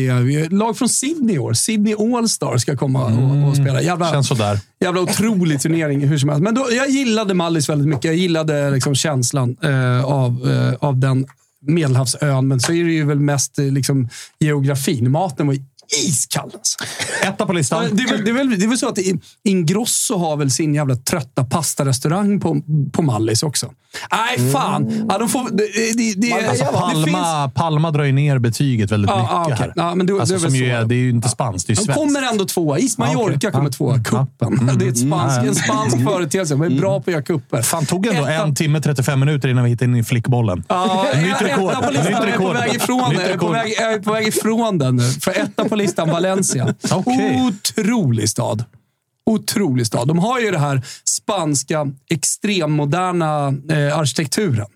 [0.51, 1.53] Lag från Sydney i år.
[1.53, 3.83] Sydney All-Star ska komma och, och spela.
[3.95, 4.59] Jävla, Känns sådär.
[4.81, 6.43] jävla otrolig turnering hur som helst.
[6.43, 8.05] Men då, jag gillade Mallis väldigt mycket.
[8.05, 11.27] Jag gillade liksom känslan eh, av, eh, av den
[11.67, 12.49] Medelhavsön.
[12.49, 14.09] Men så är det ju väl mest eh, liksom,
[14.39, 15.11] geografin.
[15.11, 15.57] Maten var
[16.07, 16.79] iskall alltså.
[17.23, 17.85] Etta på listan.
[17.93, 18.99] Det är, väl, det, är väl, det är väl så att
[19.45, 22.63] Ingrosso har väl sin jävla trötta pastarestaurang på,
[22.93, 23.71] på Mallis också.
[24.13, 25.07] Nej, fan.
[25.09, 29.11] Ja, de får, det, det, det, Alltså, det Palma, Palma drar ju ner betyget väldigt
[29.11, 29.73] Ja, mycket okej.
[29.77, 29.85] här.
[29.89, 31.67] Ja, men det- det alltså, är väl som ju är, det är ju inte spanskt,
[31.67, 32.01] det är De svenskt.
[32.01, 32.79] kommer ändå tvåa.
[32.79, 33.51] Is Mallorca okej.
[33.51, 33.73] kommer Ja.
[33.73, 33.99] tvåa.
[34.05, 34.71] Kuppen.
[34.79, 36.55] Det är ett spansk, en spansk företeelse.
[36.55, 37.63] De är bra på att göra kupper.
[37.63, 40.65] Fan, tog ändå Etta- en timme 35 minuter innan vi hittade in i flickbollen.
[40.69, 41.71] Ja, Nytt rekord.
[41.73, 42.13] Etta på listan.
[42.13, 42.57] Nytt är rekord.
[42.57, 42.69] jag
[43.31, 45.03] är på väg, jag är på väg ifrån den nu.
[45.03, 46.75] För etta på listan, Valencia.
[46.91, 47.41] Okej.
[47.49, 48.65] Otrolig stad.
[49.31, 50.09] Otrolig stad.
[50.09, 54.67] De har ju det här spanska extremmoderna eh, arkitekturen.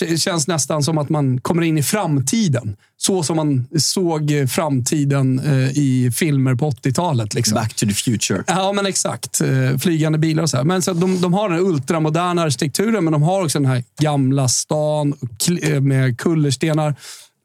[0.00, 2.76] K- känns nästan som att man kommer in i framtiden.
[2.96, 7.34] Så som man såg framtiden eh, i filmer på 80-talet.
[7.34, 7.54] Liksom.
[7.54, 8.44] Back to the future.
[8.46, 9.40] Ja, men exakt.
[9.40, 10.64] Eh, Flygande bilar och så här.
[10.64, 14.48] Men så de, de har den ultramoderna arkitekturen, men de har också den här gamla
[14.48, 15.14] stan
[15.62, 16.94] eh, med kullerstenar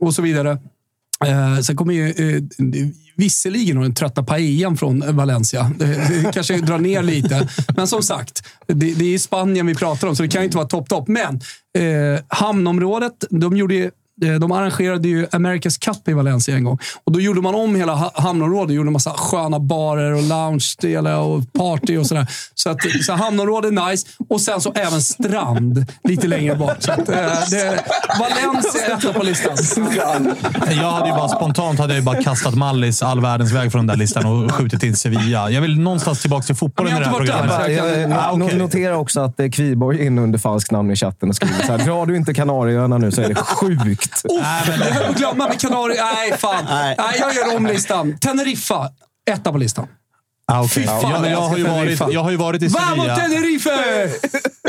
[0.01, 0.57] och så vidare.
[1.27, 2.43] Eh, sen kommer ju eh,
[3.15, 5.71] visserligen den trötta paellan från Valencia.
[5.79, 7.49] Det, det kanske drar ner lite.
[7.75, 10.57] Men som sagt, det, det är Spanien vi pratar om, så det kan ju inte
[10.57, 11.07] vara topp-topp.
[11.07, 11.35] Men
[11.77, 13.91] eh, hamnområdet, de gjorde ju
[14.39, 16.77] de arrangerade ju America's Cup i Valencia en gång.
[17.03, 18.75] Och Då gjorde man om hela ha- hamnområdet.
[18.75, 22.27] Gjorde en massa sköna barer och lounge-delar och party och sådär.
[22.55, 24.07] Så, att, så hamnområdet är nice.
[24.29, 26.75] Och sen så även strand lite längre bort.
[26.79, 27.15] Så att, eh,
[27.51, 27.83] det,
[28.19, 29.57] Valencia är etta på listan.
[30.69, 33.87] Jag hade ju bara spontant hade jag ju bara kastat Mallis all världens väg från
[33.87, 35.49] den där listan och skjutit in Sevilla.
[35.49, 37.53] Jag vill någonstans tillbaka till fotbollen i det här programmet.
[37.67, 37.71] Jag,
[38.01, 38.47] jag, Ah, okej.
[38.47, 41.65] no- Notera också att eh, Kviborg är inne under falskt namn i chatten och skriver
[41.65, 41.77] så här.
[41.85, 44.02] Drar du inte Kanarieöarna nu så är det sjukt.
[44.23, 46.05] Oh, jag höll på att glömma med Kanarien.
[46.15, 46.65] Nej, fan.
[46.69, 46.95] Nej.
[47.19, 48.17] jag gör om listan.
[48.19, 48.89] Teneriffa,
[49.31, 49.87] etta på listan.
[50.51, 50.69] Ah, okej.
[50.69, 52.89] Fy fan, jag, vad jag, jag har ju varit, jag har ju varit i Vamos
[52.89, 53.15] Sevilla.
[53.15, 53.69] Tenerife!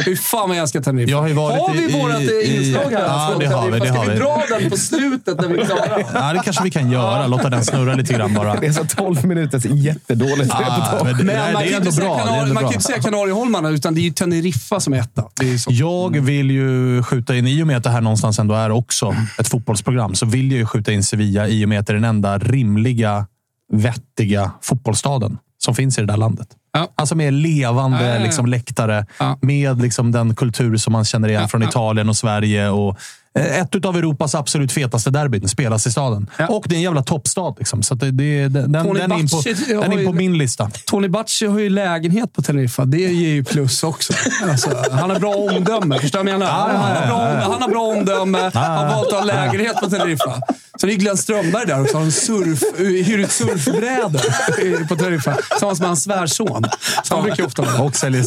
[0.04, 1.10] Fy fan vad jag älskar Tenerife.
[1.10, 3.00] Jag har ju varit har vi i- vårt i- eh, inslag här?
[3.00, 5.64] Ja, det har vi, det Ska har vi dra den på slutet när vi är
[5.64, 6.00] klara?
[6.14, 7.26] Ja, det kanske vi kan göra.
[7.26, 8.54] Låta den snurra lite grann bara.
[8.60, 11.90] Det är så 12 minuters jättedåligt Ah, men det, Men nej, man det är ändå
[11.92, 12.14] bra.
[12.16, 14.80] Det är Kanari- ändå man kan ju inte säga Kanarieholmarna, utan det är ju Teneriffa
[14.80, 15.24] som är etta.
[15.40, 15.70] Det är så.
[15.72, 19.16] Jag vill ju skjuta in, i och med att det här någonstans ändå är också
[19.38, 21.94] ett fotbollsprogram, så vill jag ju skjuta in Sevilla i och med att det är
[21.94, 23.26] den enda rimliga,
[23.72, 26.48] vettiga fotbollsstaden som finns i det där landet.
[26.72, 26.92] Ja.
[26.94, 28.22] Alltså med levande Ja, ja.
[28.22, 29.06] Liksom, läktare,
[29.40, 31.62] med liksom, den kultur som man känner igen från.
[31.62, 32.68] Italien och Sverige.
[32.68, 32.98] Och,
[33.38, 36.30] ett av Europas absolut fetaste derbyn spelas i staden.
[36.38, 36.46] Ja.
[36.48, 37.54] Och det är en jävla toppstad.
[37.58, 37.82] Liksom.
[37.82, 40.06] Så att det, det, den, den, Tony den är in på, den är in ju-
[40.06, 40.70] på min lista.
[40.86, 42.84] Tony Bacci har ju lägenhet på Teneriffa.
[42.84, 44.12] Det ger ju plus också.
[44.48, 45.98] Alltså, han har bra omdöme.
[45.98, 46.52] Förstår du vad jag menar?
[46.52, 48.50] Han har bra, han har bra omdöme.
[48.54, 50.40] Han har valt att ha lägenhet på Teneriffa.
[50.80, 51.98] Så det är Glenn Strömberg där också.
[51.98, 54.20] Han surf, hyr ut surfbrädor
[54.62, 55.36] i- på Teneriffa.
[55.50, 56.64] Tillsammans med hans svärson.
[57.04, 57.72] Så han brukar ofta vara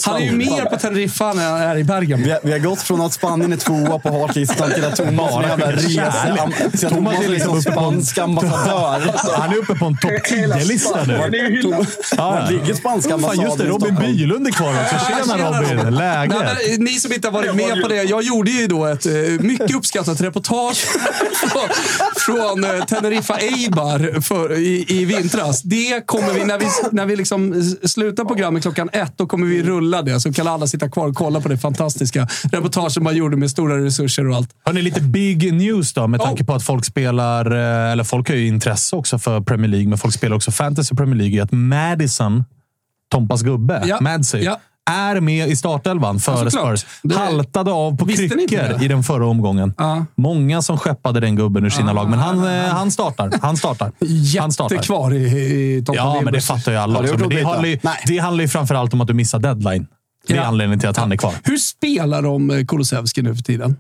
[0.05, 2.23] Han är ju mer på Teneriffa än han är i Bergamo.
[2.25, 5.89] Vi har, vi har gått från att Spanien är tvåa på hatlistan till att En
[5.89, 6.49] jävla
[6.89, 9.13] Thomas är liksom spansk ambassadör.
[9.37, 11.19] Han är uppe på en topp 10-lista nu.
[12.17, 13.67] Han ligger spanska ambassaden just det.
[13.67, 13.95] Robin.
[13.95, 14.95] Bylund är kvar också.
[15.07, 15.95] Tjena Robin!
[15.95, 16.35] Läget?
[16.37, 18.03] Men, ni som inte har varit med på det.
[18.03, 20.85] Jag gjorde ju då ett eh, mycket uppskattat reportage
[22.15, 25.61] från, eh, Teneriffa Eibar i, vintras.
[25.61, 29.63] Det kommer vi, när vi, när vi liksom slutar programmet klockan ett, då kommer vi
[29.63, 30.19] rulla det.
[30.19, 33.85] Så kan alla sitta kvar och kolla på det fantastiska reportaget man gjorde med stora
[33.85, 34.49] resurser och allt.
[34.65, 38.35] Hörrni, lite big news då med tanke på att folk spelar, eh, eller folk har
[38.35, 41.43] ju intresse också för Premier League, men folk spelar också fantasy Premier League.
[41.43, 42.43] Att Madison,
[43.11, 43.97] Tompas gubbe, Ja.
[44.01, 44.59] Madsey, Ja.
[44.89, 46.49] är med i startelvan för Ja.
[46.51, 46.85] Spurs.
[47.03, 49.73] Det- Haltade av på kryckor i den förra omgången.
[49.77, 50.05] Ja.
[50.15, 53.31] Många som skeppade den gubben ur sina lag, men han, eh, han startar.
[53.41, 53.91] Han startar.
[54.39, 54.77] Han startar.
[54.77, 55.17] Kvar i,
[55.77, 56.03] i toppen.
[56.05, 57.17] Ja, men det fattar ju alla också.
[57.17, 59.87] Men det, handlar ju, det handlar ju framförallt om att du missar deadline.
[60.27, 60.43] Det är Ja.
[60.43, 61.33] anledningen till att han är kvar.
[61.43, 63.75] Hur spelar de eh, Kulusevski nu för tiden?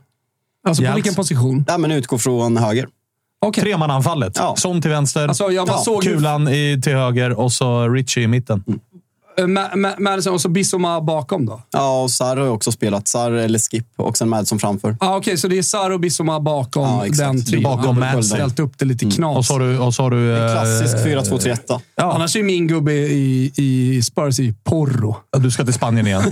[0.67, 1.65] Alltså på vilken position?
[1.67, 2.87] Ja, men utgår från höger.
[3.45, 3.63] Okej.
[3.63, 4.33] Tremananfallet.
[4.35, 4.55] Ja.
[4.57, 8.23] Son till vänster, Alltså, jag bara Ja, såg Kulan i, till höger och så Richie
[8.23, 8.63] i mitten.
[9.37, 11.61] eh, Ma- Ma- Madison och så Bissoma bakom då.
[11.71, 13.07] Ja, och Sarr har ju också spelat.
[13.07, 14.97] Sarr eller Skip och sen Madsen framför.
[14.99, 17.17] Ah, Okej, så det är Sarr och Bissoma bakom Ja, exakt.
[17.17, 17.63] den trion.
[17.63, 18.23] Bakom Han har Madsen.
[18.23, 19.37] ställt upp det lite knas.
[19.37, 19.79] Och så har du...
[19.79, 21.79] Och så har du eh, Klassisk 4-2-3-1.
[21.95, 25.17] Ja, Annars är min gubbe i, i Spurs i Porro.
[25.37, 26.23] du ska till Spanien igen.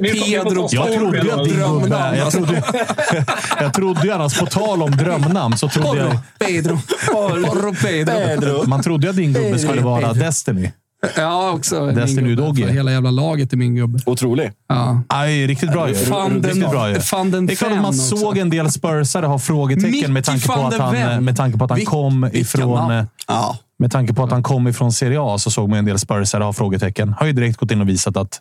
[0.00, 2.16] Pedro Jag trodde ju att din drömnamn, gubbe...
[2.16, 2.38] Jag alltså.
[2.44, 2.62] trodde,
[3.60, 6.18] jag trodde ju annars, på tal om drömnamn, så trodde jag...
[6.38, 6.78] Pedro.
[7.12, 8.66] Porro Pedro.
[8.68, 10.72] Man trodde ju att din gubbe skulle vara Destiny.
[11.16, 12.36] Ja, också Destiny.
[12.36, 13.98] För Hela jävla laget är min gubbe.
[14.06, 14.52] Otrolig.
[14.68, 15.02] Ja.
[15.08, 15.94] Aj, riktigt bra ju.
[15.94, 16.94] Den- Riktigt bra ju.
[17.30, 18.16] den Det är klart att man också.
[18.16, 21.70] såg en del spursare ha frågetecken med tanke, på att han, med tanke på att
[21.70, 23.06] han Vilk- kom ifrån...
[23.28, 23.58] Ja.
[23.78, 26.44] Med tanke på att han kom ifrån Serie A så såg man en del spursare
[26.44, 27.12] ha frågetecken.
[27.18, 28.40] Har ju direkt gått in och visat att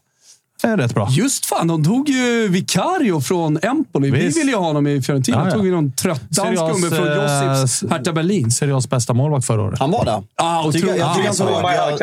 [0.62, 1.08] Det är rätt bra.
[1.12, 4.12] Just fan, de tog ju Vicario från Empoli.
[4.12, 4.38] Vi Visst.
[4.40, 5.38] ville ju ha honom i Fiorentina.
[5.38, 5.52] Ja, ja.
[5.52, 8.52] tog ju någon trött dansk Seriös, gubbe från eh, Josips Hertha Berlin.
[8.52, 9.80] Serie A's bästa målvakt förra året.
[9.80, 10.24] Han var det.
[10.36, 11.50] Ah, Jag tycker, jag, tycker han Ah, såg,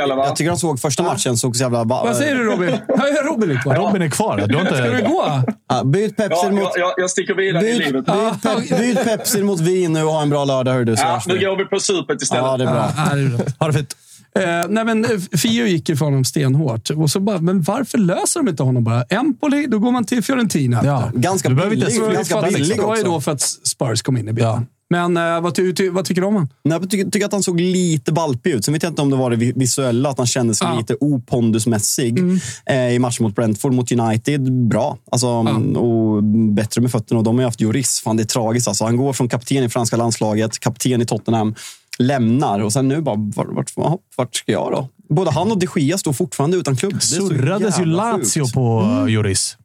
[0.09, 1.85] jag, jag tycker han såg första matchen såg så jävla...
[1.85, 2.77] Vad säger du Robin?
[2.89, 3.75] Ja, Robin är kvar.
[3.75, 4.45] Robin är kvar.
[4.49, 5.09] Du har Ska inte...
[5.09, 5.43] gå?
[5.69, 6.71] Ja, byt Pepsi Ja, mot...
[6.77, 8.05] jag, jag, sticker vidare i livet.
[8.07, 10.73] byt, pep, byt Pepsi mot vin nu och ha en bra lördag.
[10.73, 11.45] Hör du, så Ja, nu vi.
[11.45, 12.45] går vi på supet istället.
[12.45, 12.89] Ja, det är bra.
[12.97, 13.55] Ah, det är rätt.
[13.59, 13.97] Ha det fint.
[14.39, 15.11] Eh, nej, men eh,
[15.43, 16.91] Fio gick ju för honom stenhårt.
[16.91, 19.03] Och så bara, men varför löser de inte honom bara?
[19.03, 20.81] Empoli, då går man till Fiorentina.
[20.85, 21.07] Ja.
[21.07, 21.19] efter.
[21.19, 24.03] Ganska Du inte- billig, ju ganska att- billig det var ju då för att Spurs
[24.03, 24.67] kom in i bilden.
[24.91, 26.49] Men eh, vad, ty, ty, vad tycker du om honom?
[26.65, 28.65] Nej, jag tycker, tycker att han såg lite valpig ut.
[28.65, 30.77] Sen vet jag inte om det var det vi- visuella, att han kändes Ja.
[30.79, 32.19] lite opondusmässig
[32.67, 33.73] eh, i matchen mot Brentford.
[33.75, 34.99] Mot United, bra.
[35.11, 35.29] Alltså,
[35.77, 36.23] och
[36.55, 37.19] bättre med fötterna.
[37.19, 38.01] Och de har ju haft Joris.
[38.01, 38.69] Fan, det är tragiskt.
[38.69, 38.85] Alltså.
[38.85, 41.55] Han går från kapten i franska landslaget, kapten i Tottenham,
[41.99, 44.89] lämnar och sen nu bara, vart, vart, vart, ska jag då?
[45.09, 46.95] Både han och de Gea står fortfarande utan klubb.
[46.95, 48.55] Det Surrades ju Lazio sjukt.
[48.55, 49.09] på mm.
[49.09, 49.57] Joris.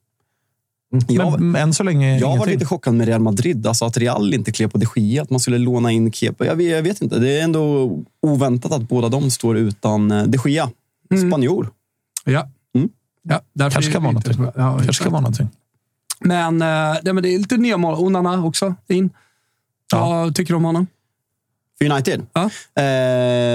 [1.07, 2.53] Jag, Men än så länge jag var ingenting.
[2.53, 3.67] lite chockad med Real Madrid.
[3.67, 6.45] Alltså att Real inte klev på de Gea, att man skulle låna in Kepa.
[6.45, 7.19] Jag vet, jag vet inte.
[7.19, 7.91] Det är ändå
[8.21, 10.69] oväntat att båda de står utan eh, de Gea.
[11.27, 11.69] Spanjor.
[12.25, 12.49] Ja.
[12.75, 12.89] Mm.
[13.23, 14.41] ja därför Kanske kan det vara någonting.
[14.41, 14.53] bra.
[14.55, 15.49] Ja, kanske ska vara någonting.
[16.19, 17.95] Men, eh, nej, men det är lite nya mål.
[18.05, 19.09] Onana också in.
[19.91, 20.87] Vad tycker du om honom?
[21.83, 22.25] För United?
[22.33, 22.49] Ja.
[22.79, 22.83] Eh,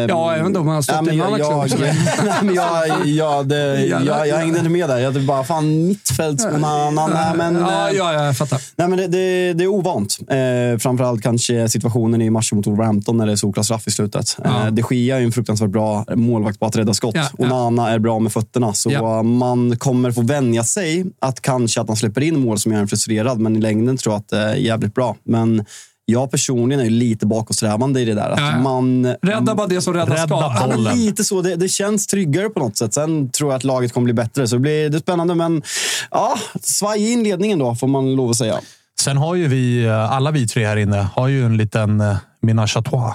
[0.08, 4.36] Ja, även han har stått men i jag, jag, nej, jag, jag, det, jag, jag
[4.36, 4.98] hängde inte med där.
[4.98, 7.06] Jag bara, fan mittfältsonana.
[7.06, 8.60] Nej, men, ja, eh, ja, jag fattar.
[8.76, 10.18] Nej, men det, det, det är ovant.
[10.30, 14.36] Eh, framförallt kanske situationen i matchen mot Wolverhampton när det är solklar straff i slutet.
[14.44, 14.66] Ja.
[14.66, 17.14] Eh, de Gea är ju en fruktansvärt bra målvakt på att rädda skott.
[17.14, 17.44] Ja, ja.
[17.44, 18.72] Onana är bra med fötterna.
[18.72, 19.22] Så Ja.
[19.22, 22.88] man kommer få vänja sig att kanske att han släpper in mål som gör en
[22.88, 23.40] frustrerad.
[23.40, 25.16] Men i längden tror jag att det är jävligt bra.
[25.24, 25.64] Men
[26.06, 28.30] jag personligen är ju lite bakåtsträvande i det där.
[28.30, 28.58] Att Ja.
[28.58, 30.72] man, Rädda bara det som räddas Rädda ska.
[30.76, 31.42] Ja, lite så.
[31.42, 32.94] Det, det känns tryggare på något sätt.
[32.94, 35.34] Sen tror jag att laget kommer bli bättre, så det blir det är spännande.
[35.34, 35.62] Men
[36.10, 38.56] ja, svaj i inledningen då, får man lov att säga.
[39.00, 42.76] Sen har ju vi, alla vi tre här inne, har ju en liten eh, ménage
[42.76, 43.14] à trois.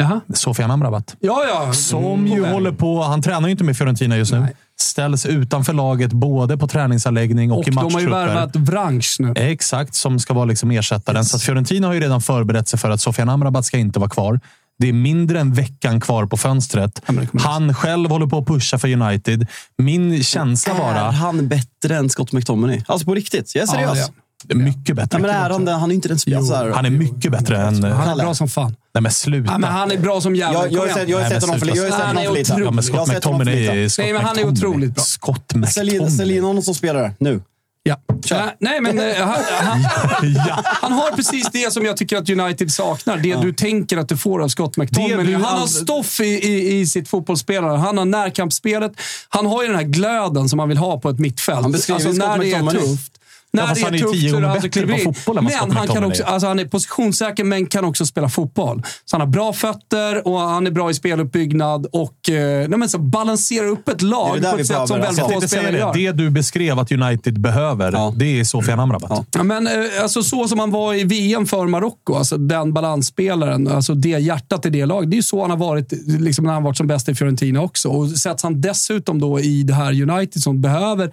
[0.00, 0.20] Jaha.
[0.34, 1.16] Sofian Amrabat.
[1.20, 1.72] Ja, ja.
[1.72, 3.02] Som ju håller på...
[3.02, 4.40] Han tränar ju inte med Fiorentina just nu.
[4.40, 4.54] Nej.
[4.80, 8.26] Ställs utanför laget både på träningsanläggning och, Och i de har ju matchtrupper.
[8.26, 9.32] värvat Branch nu.
[9.36, 11.24] Exakt, som ska vara liksom ersättaren.
[11.24, 14.10] Så att Fiorentina har ju redan förberett sig för att Sofian Amrabat ska inte vara
[14.10, 14.40] kvar.
[14.78, 17.02] Det är mindre än veckan kvar på fönstret.
[17.06, 19.46] Ja, Han själv håller på att pusha för United.
[19.78, 21.10] Min känsla Är bara...
[21.10, 22.82] han bättre än Scott McTominay?
[22.86, 23.54] Alltså på riktigt.
[23.54, 23.98] Jag är seriös.
[23.98, 24.04] Ja,
[24.48, 25.18] Ja, Mycket bättre.
[25.18, 25.68] men är han?
[25.68, 26.74] Han är inte den spelaren.
[26.74, 27.82] Han är mycket bättre än...
[27.84, 28.76] Han är bra som fan.
[28.94, 29.52] Nej, men sluta.
[29.52, 30.54] Ja, men han är bra som jävel.
[30.54, 31.74] Jag, jag, har sett, jag har Nej, sett honom för sluta.
[31.84, 31.86] lite.
[31.86, 32.52] Jag har sett Han är honom för lite.
[32.52, 32.66] otrolig.
[32.66, 35.04] Ja, men Scott McTominay är Scott Nej, men han är otroligt bra.
[35.04, 36.10] Scott McTominay.
[36.10, 37.42] sälj in honom som spelare, nu.
[37.82, 37.96] Ja.
[38.24, 39.80] Ja, nej, men eh, han, han,
[40.48, 40.62] Ja.
[40.64, 43.16] han har precis det som jag tycker att United saknar.
[43.18, 45.32] Det du tänker att du får av Scott McTominay.
[45.34, 47.76] Han har stoff i, i, i sitt fotbollsspelare.
[47.76, 48.92] Han har närkampsspelet.
[49.28, 51.56] Han har ju den här glöden som man vill ha på ett mittfält.
[51.56, 53.12] Alltså, Han beskriver Scott när det är tufft.
[53.52, 55.52] När fast det han är är tufft tio så är det på fotboll än vad
[55.68, 58.82] Men han, kan också, alltså han är positionssäker, men kan också spela fotboll.
[59.04, 62.88] Så han har bra fötter och han är bra i speluppbyggnad och eh, nej, men
[62.88, 65.28] så balanserar upp ett lag på ett sätt som alltså.
[65.28, 66.12] få spelare det.
[66.12, 68.14] det du beskrev att United behöver, Ja.
[68.16, 69.10] det är Sofian Amrabat.
[69.10, 69.24] Ja.
[69.32, 69.72] Ja, men, eh,
[70.02, 74.66] alltså, så som han var i VM för Marocko, alltså, den balansspelaren, alltså, det hjärtat
[74.66, 75.10] i det laget.
[75.10, 77.60] Det är ju så han har varit liksom, när han varit som bäst i Fiorentina
[77.60, 77.88] också.
[77.88, 81.12] Och sätts han dessutom då i det här United som behöver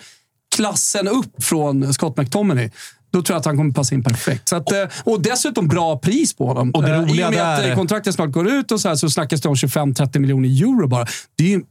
[0.58, 2.70] klassen upp från Scott McTominay.
[3.14, 4.50] Då tror jag att han kommer passa in perfekt.
[4.50, 6.72] Så att, eh, och dessutom bra pris på honom.
[6.72, 8.80] Och det Eh, I roliga och med att där- eh, kontraktet snart går ut och
[8.82, 11.06] så, här, så snackas det om 25-30 miljoner euro bara.
[11.38, 11.62] Det är ju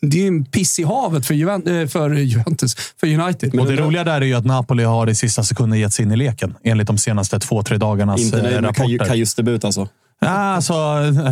[0.00, 3.60] det är en piss i havet för, Juven, eh, för Juventus, för United.
[3.60, 6.12] Och det roliga där är ju att Napoli har i sista sekunden gett sig in
[6.12, 9.04] i leken, enligt de senaste två, tre dagarnas Inte eh, nöjd med Kaj- rapporter.
[9.08, 9.88] Kajus debut alltså.
[10.24, 10.74] Ja, alltså,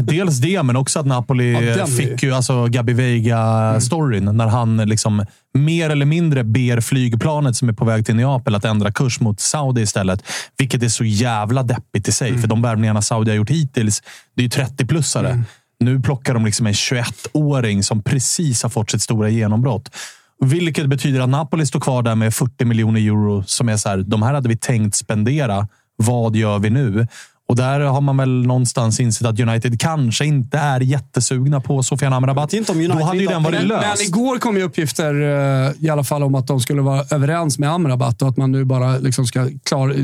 [0.02, 5.24] dels det, men också att Napoli Ja, fick ju alltså Gabi Veiga-storyn när han liksom
[5.54, 9.40] mer eller mindre ber flygplanet som är på väg till Neapel att ändra kurs mot
[9.40, 10.22] Saudi istället.
[10.58, 14.02] Vilket är så jävla deppigt i sig, för de värvningarna Saudi har gjort hittills,
[14.36, 15.42] det är ju 30-plussare.
[15.80, 19.90] Nu plockar de liksom en 21-åring som precis har fått sitt stora genombrott.
[20.40, 23.96] Vilket betyder att Napoli står kvar där med 40 miljoner euro som är så här,
[23.98, 25.68] de här hade vi tänkt spendera.
[25.96, 27.06] Vad gör vi nu?
[27.52, 32.12] Och där har man väl någonstans insett att United kanske inte är jättesugna på Sofian
[32.12, 32.52] Amrabat.
[32.52, 33.58] Inte om United Då hade ju den varit.
[33.58, 34.02] Men löst.
[34.02, 37.70] igår kom ju uppgifter eh, i alla fall om att de skulle vara överens med
[37.70, 39.94] Amrabat och att man nu bara liksom ska klar,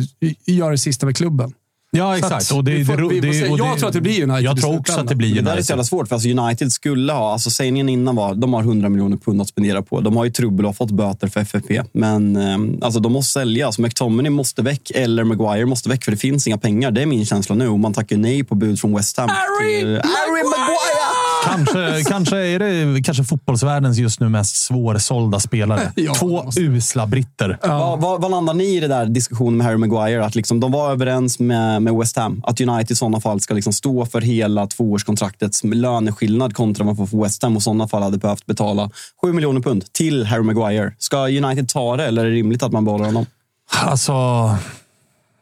[0.46, 1.52] göra det sista med klubben.
[1.90, 2.51] Ja, exakt.
[2.51, 3.48] att Och det, får- det, det, se.
[3.48, 5.36] och Jag det- tror att det blir United Jag tror också att det blir Men
[5.36, 5.66] det där är United.
[5.66, 7.32] så jävla svårt, för alltså United skulle ha...
[7.32, 10.01] Alltså sägningen innan var de har 100 miljoner pund att spendera på.
[10.01, 11.82] De har ju trubbel och har fått böter för FFP.
[11.93, 13.66] Men eh, alltså, de måste sälja.
[13.66, 16.90] Alltså, McTominay måste väck eller Maguire måste väck, för det finns inga pengar.
[16.90, 17.69] Det är min känsla nu.
[17.69, 19.28] Och man tackar nej på bud från West Ham.
[19.28, 20.67] Harry till- Harry Maguire!
[21.44, 25.93] Kanske, kanske är det kanske fotbollsvärldens just nu mest svårsålda spelare.
[25.97, 27.59] Ja, Två måste- usla britter.
[27.62, 30.24] Vad, vad, vad landar ni i det där diskussionen med Harry Maguire?
[30.24, 32.43] Att liksom, de var överens med, med West Ham.
[32.47, 37.06] Att United i sådana fall ska liksom stå för hela tvåårskontraktets löneskillnad kontra vad man
[37.09, 38.90] får för West Ham och i sådana fall hade behövt betala
[39.23, 40.93] 7 miljoner pund till Harry Maguire.
[40.98, 43.27] Ska United ta det eller är det rimligt att man behåller honom?
[43.77, 44.12] Alltså,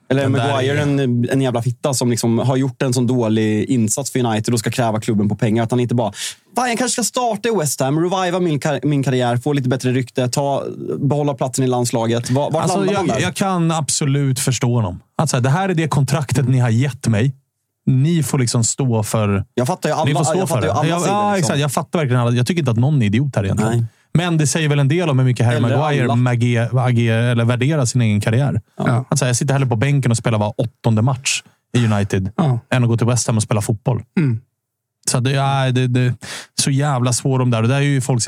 [0.08, 3.64] Eller Den Maguire är- en, en jävla fitta som liksom har gjort en sån dålig
[3.64, 5.62] insats för United och ska kräva klubben på pengar?
[5.64, 6.12] Att han inte bara,
[6.56, 9.68] fan jag kanske ska starta i West Ham, reviva min, kar- min karriär, få lite
[9.68, 10.64] bättre rykte, ta,
[10.98, 12.30] behålla platsen i landslaget.
[12.30, 13.20] Var, vart alltså jag, där?
[13.20, 15.00] jag kan absolut förstå honom.
[15.18, 17.34] Alltså, det här är det kontraktet ni har gett mig.
[17.86, 19.44] Ni får liksom stå för...
[19.54, 20.66] Jag fattar ju alla, Ni får stå jag för det.
[20.66, 21.34] jag, ja, liksom.
[21.38, 21.58] exakt.
[21.58, 22.30] Jag fattar verkligen alla.
[22.36, 23.72] Jag tycker inte att någon är idiot här egentligen.
[23.72, 23.86] Nej.
[24.16, 27.44] Men det säger väl en del om hur mycket Harry Eller Maguire mager, ager, eller
[27.44, 28.60] värderar sin egen karriär.
[28.76, 29.04] Ja.
[29.08, 31.42] Alltså, jag sitter hellre på bänken och spelar var åttonde match
[31.76, 32.58] i United Ja.
[32.70, 34.02] än att gå till West Ham och spela fotboll.
[34.18, 34.40] Mm.
[35.10, 36.14] Så det, ja, det, det
[36.54, 37.62] så jävla svår de där.
[37.62, 38.22] Och där är ju folk,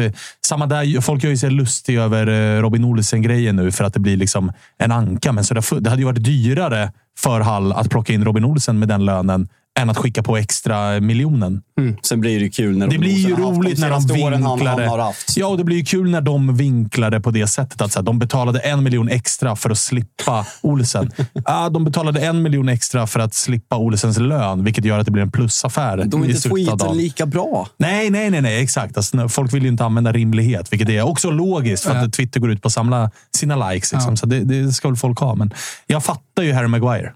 [0.46, 4.00] samma där, folk gör ju sig lustiga över eh, Robin Olsen-grejen nu för att det
[4.00, 5.32] blir liksom en anka.
[5.32, 8.78] Men så det, det hade ju varit dyrare för Hall att plocka in Robin Olsen
[8.78, 9.48] med den lönen
[9.78, 11.62] än att skicka på extra miljonen.
[12.02, 15.12] Sen blir det kul när Det blir ju roligt när de han, vinklar han.
[15.36, 17.80] Ja, och det blir ju kul när de vinklar det på det sättet.
[17.80, 21.10] Att så här, de betalade en miljon extra för att slippa Olsen.
[21.44, 25.12] ah, de betalade en miljon extra för att slippa Olsens lön, vilket gör att det
[25.12, 27.68] blir en plusaffär De är inte tweeten lika bra.
[27.76, 28.96] Nej, nej, nej, nej exakt.
[28.96, 32.10] Alltså, folk vill ju inte använda rimlighet, vilket är också logiskt för att Ja.
[32.10, 33.92] Twitter går ut på att samla sina likes.
[33.92, 34.10] Liksom.
[34.12, 34.16] Ja.
[34.16, 35.34] Så det, det ska väl folk ha.
[35.34, 35.54] Men
[35.86, 37.12] jag fattar ju Harry Maguire.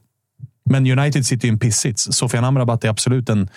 [0.64, 2.09] Men United sitter ju i en pissits.
[2.12, 3.48] Sofian Amrabat är absolut en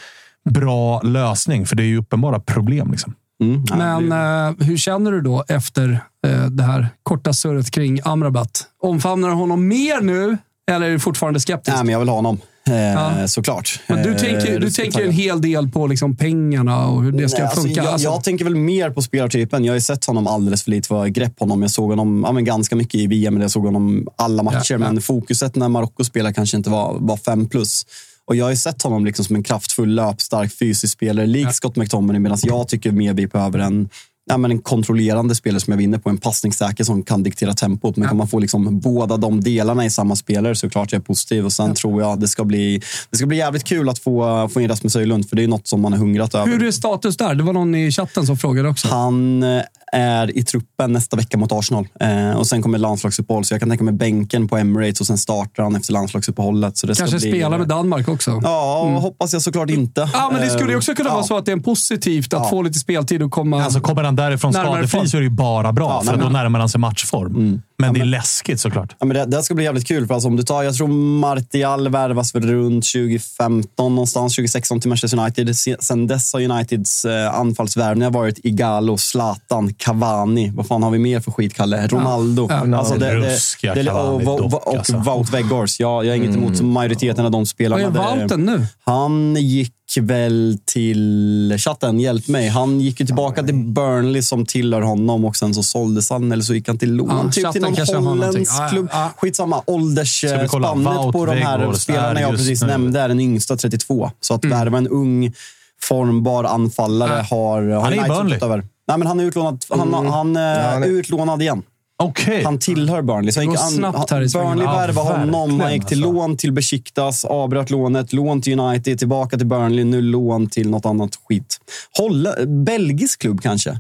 [0.49, 2.91] bra lösning, för det är ju uppenbara problem.
[2.91, 3.13] Liksom.
[3.41, 8.63] Mm, Men eh, hur känner du då efter eh, det här korta surret kring Amrabat?
[8.81, 10.37] Omfamnar du honom mer nu
[10.71, 11.75] eller är du fortfarande skeptisk?
[11.75, 12.37] nej, men jag vill ha honom.
[12.69, 13.27] Eh, Ja.
[13.27, 13.79] Såklart.
[13.87, 17.29] Men du Eh, tänker, du tänker en hel del på liksom pengarna och hur det
[17.29, 17.83] ska Nej, alltså, funka.
[17.83, 19.65] jag, Alltså, jag tänker väl mer på spelartypen.
[19.65, 21.61] Jag har ju sett honom alldeles för lite för grepp honom.
[21.61, 24.71] Jag såg honom ja, men ganska mycket i VM, men jag såg honom alla matcher.
[24.73, 24.77] Ja.
[24.77, 27.85] Men fokuset när Marocko spelar kanske inte var, var fem plus.
[28.27, 31.75] Och jag har ju sett honom liksom som en kraftfull, löpstark, fysisk spelare, lik Scott
[31.75, 33.89] McTominay, medan jag tycker mer vi behöver en
[34.27, 37.97] Ja, men en kontrollerande spelare som jag vinner på, en passningssäker som kan diktera tempot.
[37.97, 41.03] Men kan man få liksom båda de delarna i samma spelare så klart jag är
[41.03, 41.45] positiv.
[41.45, 44.61] Och sen tror jag det ska bli, det ska bli jävligt kul att få, få
[44.61, 46.47] in Rasmus Höjlund, för det är något som man har hungrat över.
[46.51, 47.35] hur är status där?
[47.35, 48.87] Det var någon i chatten som frågade också.
[48.87, 49.61] Han eh,
[49.91, 51.87] är i truppen nästa vecka mot Arsenal.
[51.99, 55.17] Eh, och Sen kommer landslagsuppehåll, så jag kan tänka mig bänken på Emirates och sen
[55.17, 56.77] startar han efter landslagsuppehållet.
[56.77, 57.31] Så det Kanske bli...
[57.31, 58.39] spela med Danmark också.
[58.43, 60.09] Ja, hoppas jag såklart inte.
[60.13, 61.13] Ja, men det skulle ju också kunna ja.
[61.13, 62.49] vara så att det är en positivt att Ja.
[62.49, 63.63] få lite speltid och komma...
[63.63, 66.29] Alltså, kommer han därifrån skadefri så är det ju bara bra, Ja, för nej, då
[66.29, 67.61] närmar han sig matchform.
[67.77, 68.95] Men det är läskigt såklart.
[68.99, 70.07] Ja, men det, det ska bli jävligt kul.
[70.07, 70.87] För alltså, om du tar, jag tror
[71.19, 75.57] Martial värvas väl runt 2015, någonstans 2016 till Manchester United.
[75.57, 80.51] Se- Sen dess har Uniteds eh, anfallsvärvningar varit Igalo, Zlatan, Cavani.
[80.55, 81.87] Vad fan har vi mer för skit, Kalle?
[81.87, 82.47] Ronaldo.
[82.49, 82.77] Ja.
[82.77, 84.97] Alltså, det, det, Ruskiga det, och, Cavani och, dock, och alltså.
[84.97, 85.79] Wout Weghorst.
[85.79, 87.83] Ja, jag har inget emot majoriteten av de Vad spelarna.
[87.83, 88.65] är Det- Walten nu?
[88.85, 91.55] Han gick väl till...
[91.59, 92.47] Chatten, hjälp mig.
[92.47, 96.43] Han gick ju tillbaka till Burnley som tillhör honom och sen så såldes han, eller
[96.43, 97.09] så gick han till lån.
[97.09, 98.87] Ja, typ till någon holländsk Ja, ja, klubb.
[98.91, 99.09] ja.
[99.17, 99.61] Skitsamma.
[100.05, 100.71] Ska vi kolla?
[100.71, 104.11] Åldersspannet på de här spelarna jag precis nu- nämnde är den yngsta 32.
[104.21, 104.57] Så att Mm.
[104.59, 105.33] värva en ung,
[105.81, 107.61] formbar anfallare har...
[107.69, 108.39] har Han är i Burnley.
[108.41, 108.57] över.
[108.87, 110.05] Nej, men han är utlånad, han, Mm.
[110.11, 111.63] han, är han är- utlånad igen.
[112.03, 112.43] Okej.
[112.43, 113.31] Han tillhör Burnley.
[113.31, 114.47] Så han gick, han, i svängen.
[114.49, 115.59] Burnley Ja, värvade honom.
[115.59, 116.11] Han gick till alltså.
[116.13, 120.85] lån till Besiktas, avbröt lånet, lån till United, tillbaka till Burnley, nu lån till något
[120.85, 121.57] annat skit.
[121.97, 123.79] Holla, belgisk klubb kanske?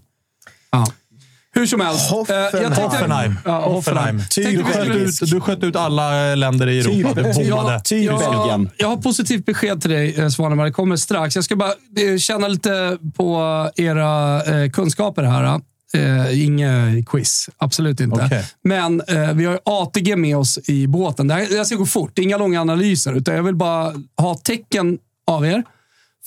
[0.71, 0.85] Ja.
[1.51, 2.11] Hur som helst.
[2.11, 3.35] eh, jag tänkte- Hoffenheim.
[3.45, 4.19] Ja, Hoffenheim.
[4.35, 7.13] Tänkte Du ut, du sköt ut alla länder i Europa.
[7.21, 7.79] Du bommade.
[7.79, 8.69] Typ jag, Belgien.
[8.77, 10.65] jag har positivt besked till dig, eh, Svanemar.
[10.65, 11.35] Det kommer strax.
[11.35, 13.39] Jag ska bara eh, känna lite på
[13.75, 15.61] era kunskaper här.
[15.95, 18.25] Eh, inget quiz, absolut inte.
[18.25, 18.45] Okej.
[18.63, 21.27] Men eh, vi har ATG med oss i båten.
[21.27, 23.13] Det här, det här ska gå fort, inga långa analyser.
[23.13, 24.97] Utan jag vill bara ha tecken
[25.27, 25.63] av er.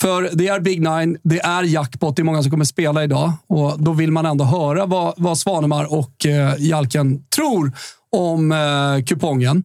[0.00, 3.32] För det är Big Nine, det är jackpot, det är många som kommer spela idag.
[3.46, 7.72] Och Då vill man ändå höra vad, vad Svanemar och eh, Jalken tror
[8.10, 9.64] om eh, kupongen.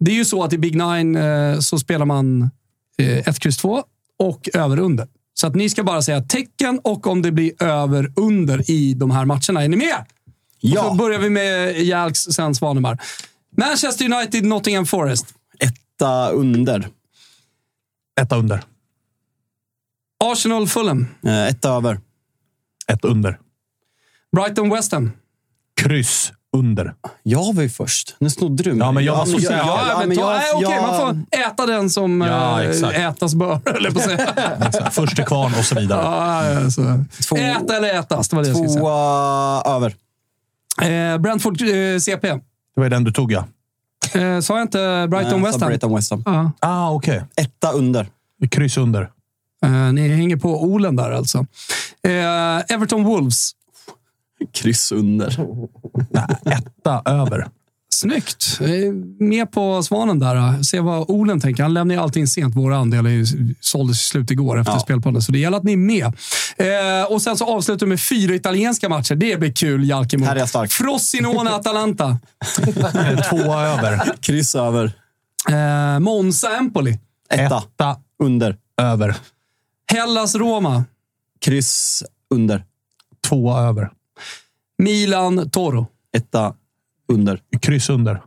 [0.00, 2.50] Det är ju så att i Big Nine eh, så spelar man
[2.98, 3.82] eh, 1, X, 2
[4.18, 5.06] och över under.
[5.40, 9.10] Så att ni ska bara säga tecken och om det blir över under i de
[9.10, 9.64] här matcherna.
[9.64, 10.04] Är ni med?
[10.60, 10.82] Ja.
[10.82, 12.98] Så börjar vi med Jalks, sen Svanemar.
[13.56, 15.26] Manchester United, Nottingham Forest.
[15.58, 16.88] Etta under.
[18.20, 18.62] Ett under.
[20.24, 21.06] Arsenal, Fulham.
[21.24, 22.00] Eh, Etta över.
[22.86, 23.38] Ett under.
[24.36, 25.12] Brighton, West Ham.
[25.82, 26.32] Kryss.
[26.56, 26.94] Under.
[27.22, 28.16] Jag var ju först.
[28.18, 28.78] Nu snodde du mig.
[28.78, 29.56] Ja, men jag var så säker.
[29.56, 30.96] Ja, ja, men ta, jag- okej, jag- man
[31.30, 34.90] får äta den som Ja, eh, ätas bör, jag på att säga.
[34.90, 36.02] Först till kvarn och så vidare.
[36.02, 37.04] Ja, ja, så.
[37.28, 38.80] Två- Äta eller ätas, det var det jag skulle säga.
[38.80, 39.94] Två över.
[41.12, 42.28] Eh, Brentford eh, CP.
[42.74, 43.44] Det var den du tog, ja.
[44.14, 45.68] Eh, sa jag inte Brighton West Ham?
[45.68, 46.22] Brighton West Ham.
[46.26, 46.52] Ja.
[46.60, 47.22] Ah, okej.
[47.36, 48.06] Etta under.
[48.50, 49.10] Kryss under.
[49.64, 51.38] Eh, ni hänger på Olen där alltså.
[52.02, 53.50] Eh, Everton Wolves.
[54.52, 55.36] Kryss under.
[56.44, 57.48] Etta över.
[57.92, 58.58] Snyggt.
[59.18, 60.62] Med på svanen där.
[60.62, 61.62] Se vad Olen tänker.
[61.62, 62.56] Han lämnar ju allting sent.
[62.56, 64.78] Våra andelar ju- såldes i slut igår efter Ja.
[64.80, 66.04] spelplanen, så det gäller att ni är med.
[66.56, 69.14] Eh, och sen så avslutar vi med fyra italienska matcher.
[69.14, 70.24] Det blir kul, Jalkemo.
[70.24, 70.72] Här är jag stark.
[70.72, 72.18] Frosinone Atalanta.
[72.58, 74.12] Eh, Två över.
[74.20, 74.92] Kryss över.
[75.50, 76.98] Eh, Monza Empoli.
[77.30, 77.44] Etta.
[77.56, 78.56] Etta Under.
[78.82, 79.16] över.
[79.92, 80.84] Hellas Roma.
[81.40, 82.02] Kryss
[82.34, 82.64] under.
[83.28, 83.90] Två över.
[84.84, 85.86] Milan Toro.
[86.16, 86.54] Etta
[87.12, 87.40] under.
[87.60, 88.22] Kryss under.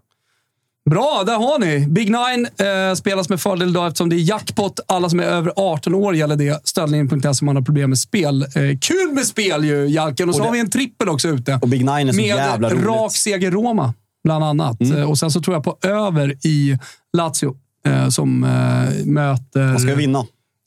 [0.90, 1.88] Bra, där har ni.
[1.88, 2.48] Big Nine
[2.90, 4.80] eh, spelas med fördel idag eftersom det är jackpot.
[4.88, 6.68] Alla som är över 18 år gäller det.
[6.68, 8.42] Stöldlinjen.se om man har problem med spel.
[8.42, 8.48] Eh,
[8.82, 10.30] kul med spel ju, Jalken.
[10.30, 11.60] Och så Och det- har vi en trippel också ute.
[11.62, 12.86] Och Big Nine är så jävla Med roligt.
[12.88, 13.94] rak seger Roma,
[14.24, 14.82] bland annat.
[14.82, 14.98] Mm.
[14.98, 16.78] Eh, Och sen så tror jag på över i
[17.18, 17.58] Lazio.
[17.86, 19.72] Eh, som eh, möter...
[19.72, 20.26] Vad ska vi vinna?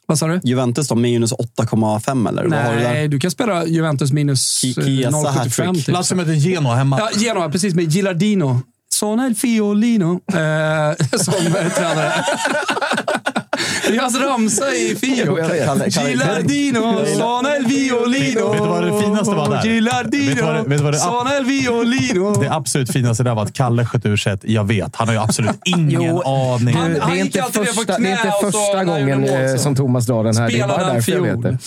[0.09, 0.41] Vad sa du?
[0.45, 2.45] Juventus då, minus 8,5 eller?
[2.45, 2.93] Vad har du där?
[2.93, 5.27] Nej, du kan spela Juventus minus eh, Ki- Chiesa 0,75.
[5.31, 5.87] hattrick.
[5.87, 5.95] Typ.
[5.95, 6.99] Lazio möter Genoa hemma.
[6.99, 8.61] Ja, Genoa, precis med Gilardino.
[8.89, 10.13] Sono il fiolino.
[10.33, 12.13] Eh, som eh, tränare.
[13.89, 15.37] Det är hans ramsa i Fio.
[15.89, 18.49] Gilardino, sono il violino.
[18.51, 19.63] Vet du vad det finaste var där?
[19.63, 20.65] Gilardino,
[21.39, 22.41] il violino.
[22.43, 24.97] Det absolut finaste där var att Kalle sköt ur sig ett “jag vet”.
[24.97, 26.75] Han har ju absolut ingen Jo, aning.
[26.77, 30.37] Han- Det är inte första, det är inte första gången eh, som Thomas drar den
[30.37, 30.43] här.
[30.51, 31.43] Det är Spelade bara han därför jag fiol.
[31.43, 31.59] vet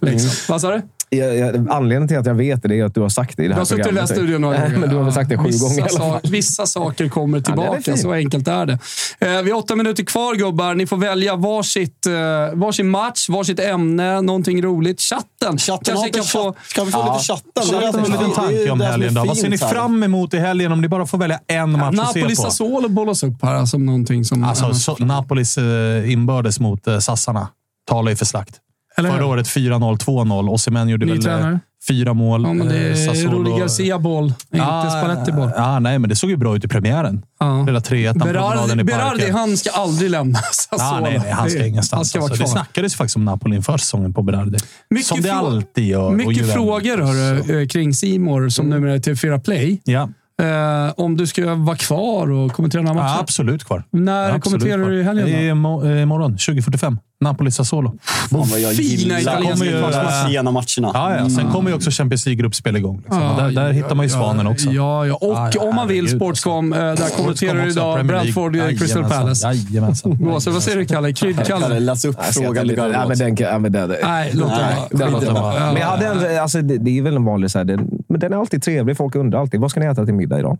[0.00, 0.10] det.
[0.10, 0.30] Liksom.
[0.48, 0.82] Vad sa du?
[1.10, 3.46] Jag, jag, anledningen till att jag vet det, är att du har sagt det i
[3.46, 4.10] det Du här har suttit i den programmet.
[4.16, 4.78] studion några Nej, gånger.
[4.80, 6.20] men du har väl sagt det sju vissa gånger i alla fall.
[6.22, 8.00] sa- Vissa saker kommer tillbaka, fint.
[8.00, 8.78] så enkelt är det.
[9.18, 10.74] Eh, vi har åtta minuter kvar gubbar.
[10.74, 12.12] Ni får välja varsitt, eh,
[12.54, 15.00] varsin match, varsitt ämne, någonting roligt.
[15.00, 16.54] Chatten, Chatten har kanske kan få...
[16.68, 17.62] Ska vi få lite chatten?
[17.62, 19.24] Chatten det en liten tanke om helgen då.
[19.24, 22.12] Vad ser ni fram emot i helgen om ni bara får välja en match att
[22.12, 22.30] se på?
[22.30, 24.44] Sassuolo bollas upp här som någonting som...
[24.44, 24.74] Alltså, ja.
[24.74, 27.48] så, Napolis eh, inbördes mot eh, sassarna
[27.88, 28.54] talar ju för slakt.
[28.98, 29.10] Eller?
[29.10, 30.48] Förra året 4-0, 2-0.
[30.50, 31.60] Osimhen gjorde Ny väl eh, tränare.
[31.88, 32.42] fyra mål.
[32.42, 35.50] ja, men det Eh, är Sassuolo- Rudi Garcia-boll, inte Spalletti-boll.
[35.56, 37.22] Ja, nej, men det såg ju bra ut i premiären.
[37.40, 37.64] Ja.
[37.64, 38.32] Hela 3-1 promenaden
[38.68, 41.00] Berardi, Berardi, han ska aldrig lämna Sassuolo.
[41.04, 41.98] nej, nej, han ska ingenstans.
[41.98, 42.42] Han ska alltså.
[42.42, 44.58] Det snackades ju faktiskt om Napoli inför säsongen på Berardi.
[44.90, 46.10] Mycket Som det alltid gör.
[46.10, 49.80] Mycket frågor hörru, eh, kring Simor som numera är TV4 Play.
[49.84, 50.08] Ja,
[50.42, 53.08] Eh, om du ska vara kvar och kommentera den här matchen.
[53.14, 53.84] ja, absolut kvar.
[53.90, 54.90] När Absolut kommenterar kvar.
[54.90, 55.32] du i helgen då?
[55.32, 56.98] I mo- imorgon, 20.45.
[57.24, 57.98] Napoli-Sassuolo.
[58.30, 60.90] Fan vad jag Fina italienska sena matcherna.
[60.94, 61.30] Ja, ja.
[61.30, 62.96] Sen kommer ju också Champions League-gruppspel igång.
[62.96, 63.22] Liksom.
[63.22, 64.70] Och där, där hittar man ju Svanen också.
[64.70, 65.14] Ja, ja.
[65.14, 68.06] Och Ja, ja, om man vill, Sportscom, eh, där kommenterar du idag.
[68.06, 69.52] Brentford eh, Crystal Palace.
[69.52, 70.18] Jajamensan.
[70.20, 71.12] Gåse, vad säger du Kalle?
[71.12, 71.80] Kalle, Kryddkalle?
[71.80, 74.56] läs upp frågan ja, men den, ja, men den, Nej, låt det
[74.92, 75.20] Nej, vara.
[75.20, 75.72] den vara.
[75.72, 77.76] Men jag hade en, alltså, det, det är väl en vanlig, så här, det,
[78.08, 78.96] men den är alltid trevlig.
[78.96, 80.58] Folk undrar alltid, vad ska ni äta till middag idag?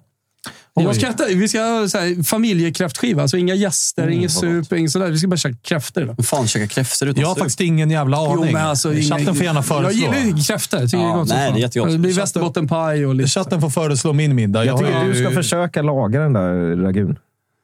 [0.75, 3.23] Jag ska äta, vi ska ha så här, familjekräftskiva.
[3.23, 5.07] Alltså inga gäster, Mm, inget sup, inget sådär.
[5.11, 6.03] Vi ska bara köra kräftor.
[6.03, 8.35] Vem fan käkar kräftor utan Jag har faktiskt ingen jävla aning.
[8.37, 10.07] Jo, men alltså, Chatten inga- får gärna föreslå.
[10.07, 10.81] Jag gillar ju kräftor.
[10.81, 11.91] Jag tycker Ja, det är gott nej, det är jättegott.
[11.93, 13.31] Det blir västerbottenpaj och lite...
[13.31, 14.65] Chatten får föreslå min middag.
[14.65, 17.17] Jag har tycker du ska försöka laga den där ragun.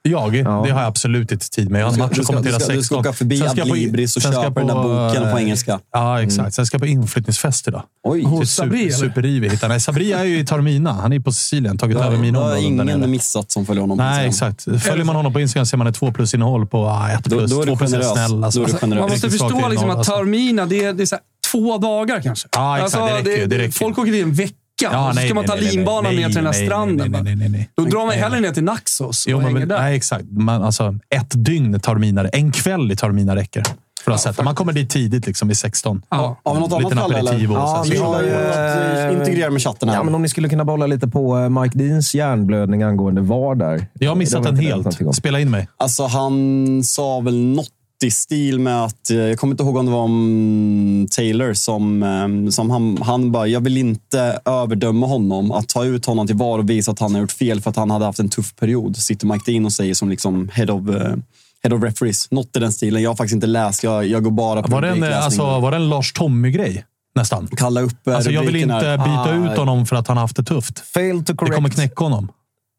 [0.09, 0.37] Jag?
[0.37, 0.43] Ja.
[0.67, 1.81] Det har jag absolut inte tid med.
[1.81, 2.77] Jag har en match du att kommentera du ska- 16.
[2.77, 5.81] du ska åka förbi Adlibris och köpa den där boken på eh, engelska.
[5.93, 6.55] Ja, exakt.
[6.55, 7.83] Sen ska jag på inflyttningsfest idag.
[8.05, 8.25] Oj.
[8.25, 9.09] Hos Sabri, super, eller?
[9.15, 9.69] Super vi hittar.
[9.69, 10.93] Nej, Sabri är ju i Taormina.
[10.93, 11.79] Han är på Sicilien.
[11.79, 13.99] Tagit över mina Det har ingen missat som följer honom.
[13.99, 14.65] Nej, exakt.
[14.83, 17.51] Följer man honom på Instagram ser man ett två plus-innehåll på ah, ett Då- plus.
[17.51, 18.45] då är du två plus är snäll.
[18.45, 18.61] Alltså.
[18.61, 19.01] Då är du generös.
[19.01, 20.13] Man måste förstå liksom att alltså.
[20.13, 21.23] Taormina, det är, det är så här,
[21.53, 22.49] två dagar kanske.
[22.53, 23.25] Alltså, Ja, exakt.
[23.25, 23.71] Det räcker ju.
[23.73, 25.75] Folk åker dit en vecka Ja, och så nej, ska man nej, ta nej, nej,
[25.77, 27.11] linbanan nej, ner till den här nej, stranden.
[27.11, 27.71] nej, nej, nej, nej.
[27.75, 28.49] Då drar man Nej, hellre nej.
[28.49, 29.79] ner till Naxos och Jo, hänger men, där.
[29.79, 30.25] nej, exakt.
[30.31, 33.63] Man, alltså, ett dygn tar mina, en kväll i Taormina räcker.
[34.05, 34.45] För att ha sett.
[34.45, 36.03] Man kommer dit tidigt, liksom vid 16.
[36.11, 36.41] Ja.
[36.45, 37.39] Har vi något annat Kalle, eller?
[37.39, 39.97] Ja, Vi har ju Eh, något integrera med chatten här.
[39.97, 43.55] Ja, men om ni skulle kunna bolla lite på eh, Mike Deans hjärnblödning angående VAR
[43.55, 43.87] där.
[43.93, 45.17] Jag har missat den helt.
[45.17, 45.69] Spela in mig.
[45.77, 47.69] Alltså, han sa väl något
[48.03, 52.03] i stil med att, eh, jag kommer inte ihåg om det var om Taylor, som,
[52.03, 55.53] eh, som han, han bara, jag vill inte överdöma honom.
[55.53, 57.77] Att ta ut honom till VAR och visa att han har gjort fel för att
[57.77, 58.97] han hade haft en tuff period.
[58.97, 61.15] Sitter Mike Dean och säger som liksom head of, eh,
[61.63, 62.31] head of referees.
[62.31, 63.03] Något i den stilen.
[63.03, 65.25] Jag har faktiskt inte läst, jag, jag går bara på Var det en, rubrikläsning.
[65.25, 66.85] alltså, var det en Lars Tommy-grej?
[67.17, 67.47] Nästan.
[67.57, 68.99] Kalla upp Alltså, jag vill inte här.
[68.99, 69.11] byta
[69.51, 70.79] Ah, ut honom för att han har haft det tufft.
[70.79, 71.55] Fail to Det correct.
[71.55, 72.29] kommer knäcka honom.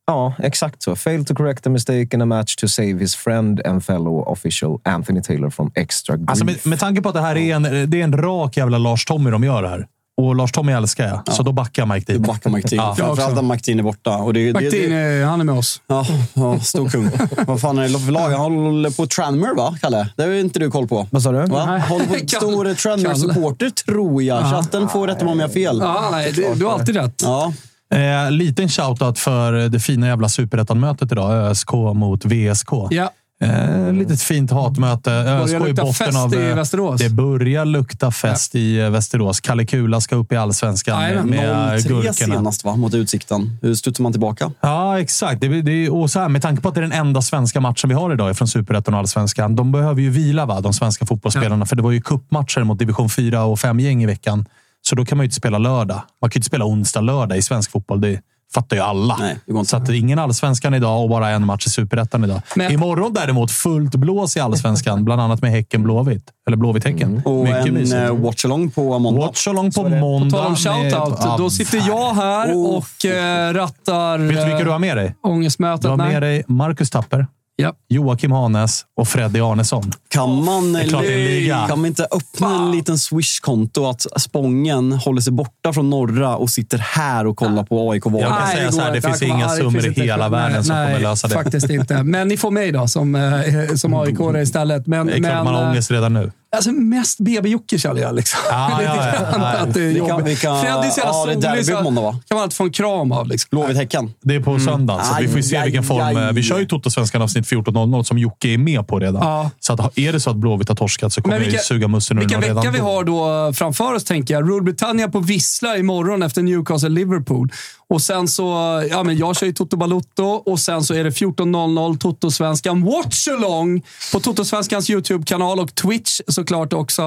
[0.07, 0.95] Ja, exakt så.
[0.95, 4.79] Fail to correct a mistake in a match to save his friend and fellow official
[4.83, 6.29] Anthony Taylor from extra grief.
[6.29, 8.77] Alltså, med, med tanke på att det här är en, det är en rak jävla
[8.77, 9.87] Lars Tommy de gör här.
[10.17, 12.27] Och Lars-Tommy älskar jag, så då backar jag Mike Du Dean.
[12.27, 12.85] backar Mike Dean.
[12.87, 12.95] Ja.
[12.95, 14.17] Framförallt när Mike Dean är borta.
[14.17, 15.81] Och det, det, Martin, det, han är med oss.
[15.87, 17.09] ja, ja, stor kung.
[17.47, 18.29] Vad fan är det för lag?
[18.29, 20.09] Han håller på Tranmere, va, Kalle?
[20.17, 21.07] Det har inte du koll på.
[21.11, 21.45] Vad sa du?
[21.45, 21.65] Va?
[21.65, 21.81] Nej.
[21.81, 24.51] Håller på stor Tranmere-supporter, tror jag.
[24.51, 25.77] Chatten får rätta mig om jag har fel.
[25.81, 27.21] Ja, nej, det, du har alltid rätt.
[27.23, 27.53] Ja.
[27.93, 31.49] Eh, liten shoutout för det fina jävla superettan-mötet idag.
[31.51, 32.69] ÖSK mot VSK.
[32.89, 33.09] Ja.
[33.41, 35.11] Eh, litet fint hatmöte.
[35.11, 36.33] ÖSK i botten av...
[36.33, 37.01] i eh, Västerås.
[37.01, 39.39] Det börjar lukta fest i eh, Västerås.
[39.41, 41.29] Kalle Kula ska upp i allsvenskan Jajamän.
[41.29, 42.13] med, med 0-3 Gurkorna.
[42.13, 42.75] senast, va?
[42.75, 43.57] Mot Utsikten.
[43.61, 44.51] Hur studsar man tillbaka?
[44.61, 45.41] Ja, exakt.
[45.41, 47.89] Det, det, och så här, med tanke på att det är den enda svenska matchen
[47.89, 49.55] vi har idag från Superettan och Allsvenskan.
[49.55, 51.65] De behöver ju vila, va, de svenska fotbollsspelarna.
[51.65, 54.45] För det var ju kuppmatcher mot division 4 och 5-gäng i veckan.
[54.89, 56.01] Så då kan man ju inte spela lördag.
[56.21, 58.01] Man kan ju inte spela onsdag, lördag i svensk fotboll.
[58.01, 58.19] Det
[58.53, 59.17] fattar ju alla.
[59.19, 59.65] Nej.
[59.65, 62.41] Så att ingen allsvenskan idag och bara en match i superettan idag.
[62.55, 65.05] Men- Imorgon däremot fullt blås i allsvenskan.
[65.05, 66.23] bland annat med Häcken Blåvitt.
[66.47, 67.21] Eller Blåvitt-Häcken.
[67.25, 68.01] Och Mycket en mysigt.
[68.01, 69.21] eh, watch-along på måndag.
[69.21, 70.37] Watch-along på På måndag.
[70.37, 70.59] tal om med-
[70.91, 72.77] shoutout, Ja, då sitter jag här Oh.
[72.77, 75.05] och eh, rattar Vet du vilka du har med dig?
[75.05, 75.81] eh, ångestmötet.
[75.81, 77.73] Du har med dig Marcus Tapper, Ja.
[77.89, 79.91] Joakim Hanes och Freddy Arnesson.
[80.09, 81.65] Kan man, Det är klart det är en liga.
[81.67, 86.49] kan man inte öppna en liten Swish-konto att Spången håller sig borta från norra och
[86.49, 88.29] sitter här och kollar på AIK Jag Varberg?
[88.29, 90.63] kan Nej, säga så här, det finns Jag kommer- inga summor i hela världen nej,
[90.63, 91.33] som kommer nej, lösa det.
[91.33, 92.03] faktiskt inte.
[92.03, 94.87] Men ni får mig då, som, eh, som aik istället.
[94.87, 96.31] Men, Det är klart men, man har eh, ångest redan nu.
[96.55, 98.15] Alltså mest BB-Jocke känner jag.
[98.15, 98.39] Liksom.
[98.49, 99.37] Ja, ja, ja.
[99.47, 102.11] Att det är vilka- Freddy är så jävla ja, det solig, måndag, va?
[102.27, 103.27] kan man alltid få en kram av.
[103.27, 103.47] Liksom.
[103.51, 104.13] Blåvitt-Häcken.
[104.21, 106.17] Det är på söndag, så vi får ju se Aj, vilken aj, form.
[106.17, 106.33] aj.
[106.33, 109.21] Vi kör ju Toto-svenskan avsnitt 14.00 som Jocke är med på redan.
[109.27, 109.51] Ja.
[109.59, 111.87] Så att, är det så att Blåvitt har torskat så kommer jag vilka- ju suga
[111.87, 114.49] mussen ur Vilken vecka redan vi har då framför oss, tänker jag.
[114.49, 117.49] Rule Britannia på Vissla imorgon efter Newcastle-Liverpool.
[117.89, 118.43] Och sen så,
[118.91, 123.81] ja men jag kör ju Toto Balutto och sen så är det 14.00 Toto-svenskan Watchalong
[124.13, 127.01] på Toto-svenskans YouTube-kanal och Twitch såklart också.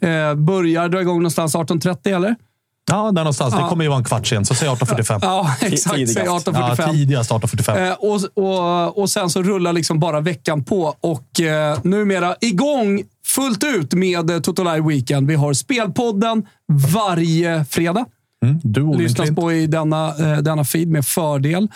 [0.00, 2.34] Eh, börjar dra igång någonstans 18.30 eller?
[2.90, 3.54] Ja, där någonstans.
[3.54, 3.68] Det Ja.
[3.68, 5.18] kommer ju vara en kvart sen, så säg 18.45.
[5.22, 5.94] Ja, exakt.
[5.96, 6.14] tidigast.
[6.14, 6.38] Säg Ja,
[6.76, 6.92] 18.45.
[6.92, 7.88] tidigast 18.45.
[7.88, 13.02] Eh, och, och, och sen så rullar liksom bara veckan på och eh, numera igång
[13.26, 15.26] fullt ut med Toto Live Weekend.
[15.28, 16.46] Vi har Spelpodden
[16.94, 18.04] varje fredag.
[18.44, 21.68] Mm, du Lyssnas på i denna, eh, denna feed med fördel.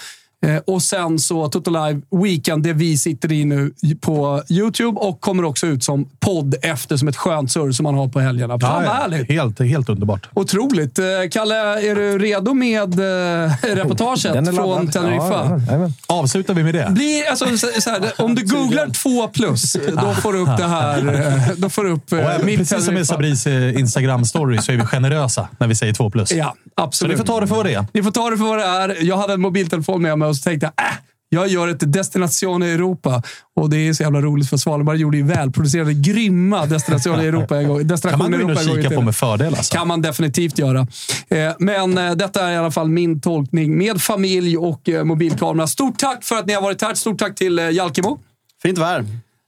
[0.46, 5.20] Eh, och sen så Toto Live Weekend, det vi sitter i nu på YouTube och
[5.20, 8.58] kommer också ut som podd efter som ett skönt surr som man har på helgerna.
[8.60, 8.92] Fan Ja, vad ja.
[8.92, 9.28] härligt!
[9.30, 10.28] Helt, helt underbart.
[10.34, 10.98] Otroligt.
[10.98, 11.54] Eh, Kalle,
[11.90, 12.98] är du redo med
[13.44, 14.90] eh, reportaget Den är från.
[14.90, 15.60] Teneriffa?
[15.68, 15.90] Ja, ja.
[16.06, 16.88] Avslutar vi med det?
[16.90, 20.66] Blir, alltså, så, så här, om du googlar 2 plus, då får du upp det
[20.66, 21.14] här.
[21.14, 23.14] eh, Då får du upp Och eh, även, mitt precis som med Teneriffa.
[23.14, 26.32] Sabris Instagram-story så är vi generösa när vi säger 2 plus.
[26.32, 27.12] Ja, Så absolut.
[27.12, 27.86] ni får ta det för vad det är.
[27.92, 28.96] Ni får ta det för vad det är.
[29.04, 30.92] Jag hade en mobiltelefon med mig och så tänkte jag, äh,
[31.30, 33.22] jag gör ett Destination i Europa.
[33.56, 37.56] Och det är så jävla roligt för Svalbard gjorde ju välproducerade, grymma Destination i Europa
[37.56, 37.78] en gång.
[37.78, 39.54] kan Destination man gå in och kika på med fördel.
[39.54, 39.76] Alltså.
[39.76, 40.86] kan man definitivt göra.
[41.28, 45.66] Eh, Men eh, detta är i alla fall min tolkning med familj och eh, mobilkamera.
[45.66, 46.94] Stort tack för att ni har varit här.
[46.94, 48.18] Stort tack till Jalkemo,
[48.62, 49.04] Fint väder.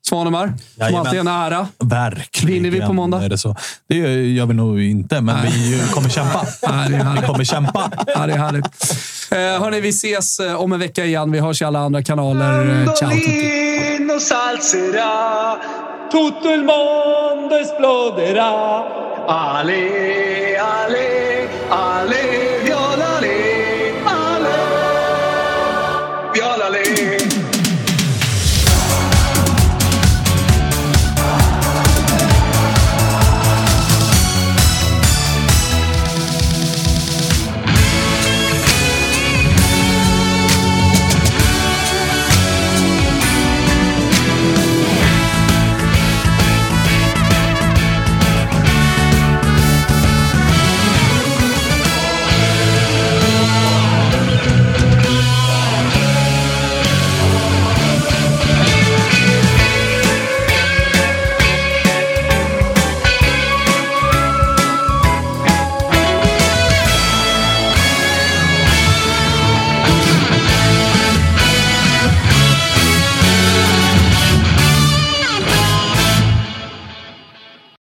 [0.08, 0.54] Svanemar,
[0.88, 1.68] som alltid är en ära.
[1.78, 2.54] Verkligen.
[2.54, 3.24] Vinner vi på måndag?
[3.24, 3.56] Är det, så.
[3.88, 3.96] det
[4.32, 6.46] gör vi nog inte, men vi kommer kämpa.
[6.68, 7.22] Nej, det är härligt.
[7.22, 7.90] Vi kommer kämpa.
[8.06, 8.66] Ja, det är härligt.
[9.32, 11.32] Eh, hörni, vi ses eh, om en vecka igen.
[11.32, 12.82] Vi hörs i alla andra kanaler.
[12.82, 13.90] Eh, Ciao tutti.